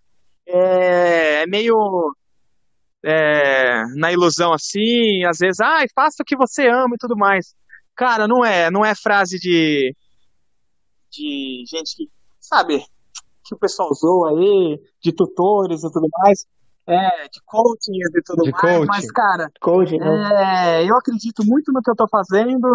É, 0.48 1.44
é 1.44 1.48
meio 1.48 1.76
é, 3.04 3.84
na 3.96 4.12
ilusão 4.12 4.54
assim, 4.54 5.24
às 5.28 5.38
vezes, 5.40 5.60
ah, 5.62 5.84
faça 5.96 6.22
o 6.22 6.26
que 6.26 6.36
você 6.36 6.68
ama 6.68 6.96
e 6.96 7.00
tudo 7.00 7.16
mais. 7.16 7.56
Cara, 7.96 8.28
não 8.28 8.44
é, 8.44 8.70
não 8.70 8.84
é 8.84 8.94
frase 8.94 9.38
de 9.40 9.96
de 11.12 11.64
gente 11.68 11.96
que, 11.96 12.10
sabe, 12.40 12.84
que 13.46 13.56
o 13.56 13.58
pessoal 13.58 13.90
usou 13.90 14.28
aí, 14.28 14.80
de 15.02 15.14
tutores 15.14 15.84
e 15.84 15.92
tudo 15.92 16.08
mais, 16.20 16.46
é, 16.88 17.28
de 17.30 17.42
coaching 17.46 17.94
e 17.94 18.22
tudo 18.24 18.44
de 18.44 18.52
mais, 18.52 18.62
coaching. 18.62 18.88
mas, 18.88 19.12
cara, 19.12 19.50
coaching, 19.62 19.98
né? 19.98 20.82
é, 20.82 20.90
eu 20.90 20.98
acredito 20.98 21.44
muito 21.46 21.72
no 21.72 21.82
que 21.82 21.90
eu 21.90 21.96
tô 21.96 22.06
fazendo, 22.10 22.68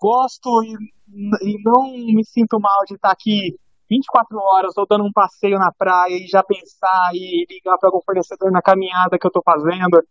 gosto 0.00 0.48
e, 0.64 0.74
e 1.42 1.62
não 1.62 1.92
me 2.14 2.24
sinto 2.24 2.58
mal 2.58 2.80
de 2.86 2.94
estar 2.94 3.10
aqui 3.10 3.56
24 3.88 4.36
horas 4.36 4.76
ou 4.76 4.86
dando 4.86 5.04
um 5.04 5.12
passeio 5.12 5.58
na 5.58 5.72
praia 5.72 6.16
e 6.16 6.26
já 6.26 6.42
pensar 6.42 7.10
e 7.12 7.46
ligar 7.48 7.78
para 7.78 7.88
algum 7.88 8.00
fornecedor 8.04 8.50
na 8.50 8.60
caminhada 8.60 9.18
que 9.18 9.26
eu 9.26 9.30
tô 9.30 9.40
fazendo. 9.44 10.02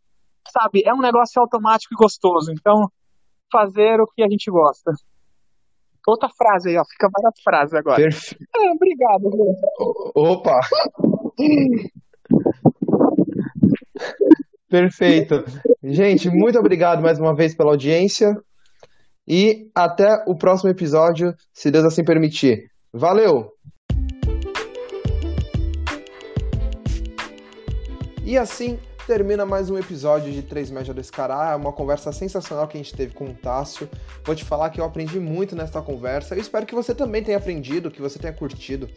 Sabe, 0.47 0.83
é 0.85 0.93
um 0.93 1.01
negócio 1.01 1.41
automático 1.41 1.93
e 1.93 1.97
gostoso. 1.97 2.51
Então, 2.51 2.89
fazer 3.51 3.99
o 4.01 4.05
que 4.05 4.23
a 4.23 4.29
gente 4.29 4.49
gosta. 4.49 4.93
Outra 6.07 6.29
frase 6.29 6.69
aí, 6.69 6.77
ó. 6.77 6.85
Fica 6.85 7.09
várias 7.11 7.41
frases 7.43 7.73
agora. 7.73 7.97
Perfe... 7.97 8.37
É, 8.55 8.71
obrigado. 8.71 9.29
Opa! 10.15 10.61
Perfeito. 14.69 15.43
Gente, 15.83 16.29
muito 16.29 16.57
obrigado 16.59 17.01
mais 17.01 17.19
uma 17.19 17.35
vez 17.35 17.53
pela 17.55 17.71
audiência. 17.71 18.35
E 19.27 19.71
até 19.73 20.23
o 20.27 20.37
próximo 20.37 20.69
episódio, 20.69 21.33
se 21.51 21.71
Deus 21.71 21.85
assim 21.85 22.03
permitir. 22.03 22.69
Valeu! 22.93 23.49
E 28.23 28.37
assim 28.37 28.77
termina 29.05 29.45
mais 29.45 29.69
um 29.69 29.77
episódio 29.77 30.31
de 30.31 30.41
3 30.41 30.71
Média 30.71 30.93
do 30.93 30.99
Escará, 30.99 31.55
uma 31.55 31.71
conversa 31.71 32.11
sensacional 32.11 32.67
que 32.67 32.75
a 32.75 32.81
gente 32.81 32.95
teve 32.95 33.13
com 33.13 33.25
o 33.25 33.33
Tássio. 33.33 33.87
Vou 34.23 34.35
te 34.35 34.43
falar 34.43 34.71
que 34.71 34.81
eu 34.81 34.85
aprendi 34.85 35.19
muito 35.19 35.55
nesta 35.55 35.79
conversa. 35.81 36.35
Espero 36.35 36.65
que 36.65 36.73
você 36.73 36.93
também 36.95 37.23
tenha 37.23 37.37
aprendido, 37.37 37.91
que 37.91 38.01
você 38.01 38.17
tenha 38.17 38.33
curtido. 38.33 38.89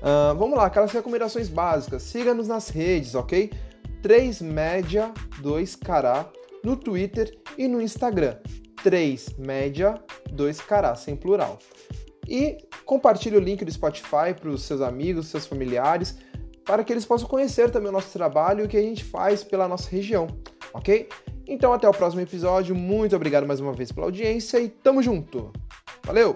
Uh, 0.00 0.34
vamos 0.38 0.56
lá, 0.56 0.66
aquelas 0.66 0.90
recomendações 0.92 1.48
básicas. 1.48 2.02
Siga-nos 2.02 2.48
nas 2.48 2.70
redes, 2.70 3.14
ok? 3.14 3.50
3 4.02 4.40
Média 4.40 5.12
2 5.42 5.76
Cará 5.76 6.26
no 6.64 6.74
Twitter 6.74 7.38
e 7.58 7.68
no 7.68 7.82
Instagram. 7.82 8.36
3 8.82 9.34
Média 9.38 9.94
2 10.32 10.60
Cará, 10.62 10.94
sem 10.94 11.14
plural. 11.14 11.58
E 12.26 12.56
compartilhe 12.86 13.36
o 13.36 13.40
link 13.40 13.62
do 13.62 13.70
Spotify 13.70 14.32
para 14.38 14.48
os 14.48 14.62
seus 14.62 14.80
amigos, 14.80 15.26
seus 15.26 15.46
familiares 15.46 16.16
para 16.64 16.84
que 16.84 16.92
eles 16.92 17.04
possam 17.04 17.28
conhecer 17.28 17.70
também 17.70 17.88
o 17.88 17.92
nosso 17.92 18.12
trabalho 18.12 18.60
e 18.60 18.64
o 18.64 18.68
que 18.68 18.76
a 18.76 18.82
gente 18.82 19.04
faz 19.04 19.42
pela 19.42 19.68
nossa 19.68 19.88
região, 19.90 20.26
ok? 20.72 21.08
Então 21.46 21.72
até 21.72 21.88
o 21.88 21.92
próximo 21.92 22.22
episódio, 22.22 22.74
muito 22.74 23.16
obrigado 23.16 23.46
mais 23.46 23.60
uma 23.60 23.72
vez 23.72 23.90
pela 23.90 24.06
audiência 24.06 24.58
e 24.60 24.68
tamo 24.68 25.02
junto! 25.02 25.52
Valeu! 26.04 26.34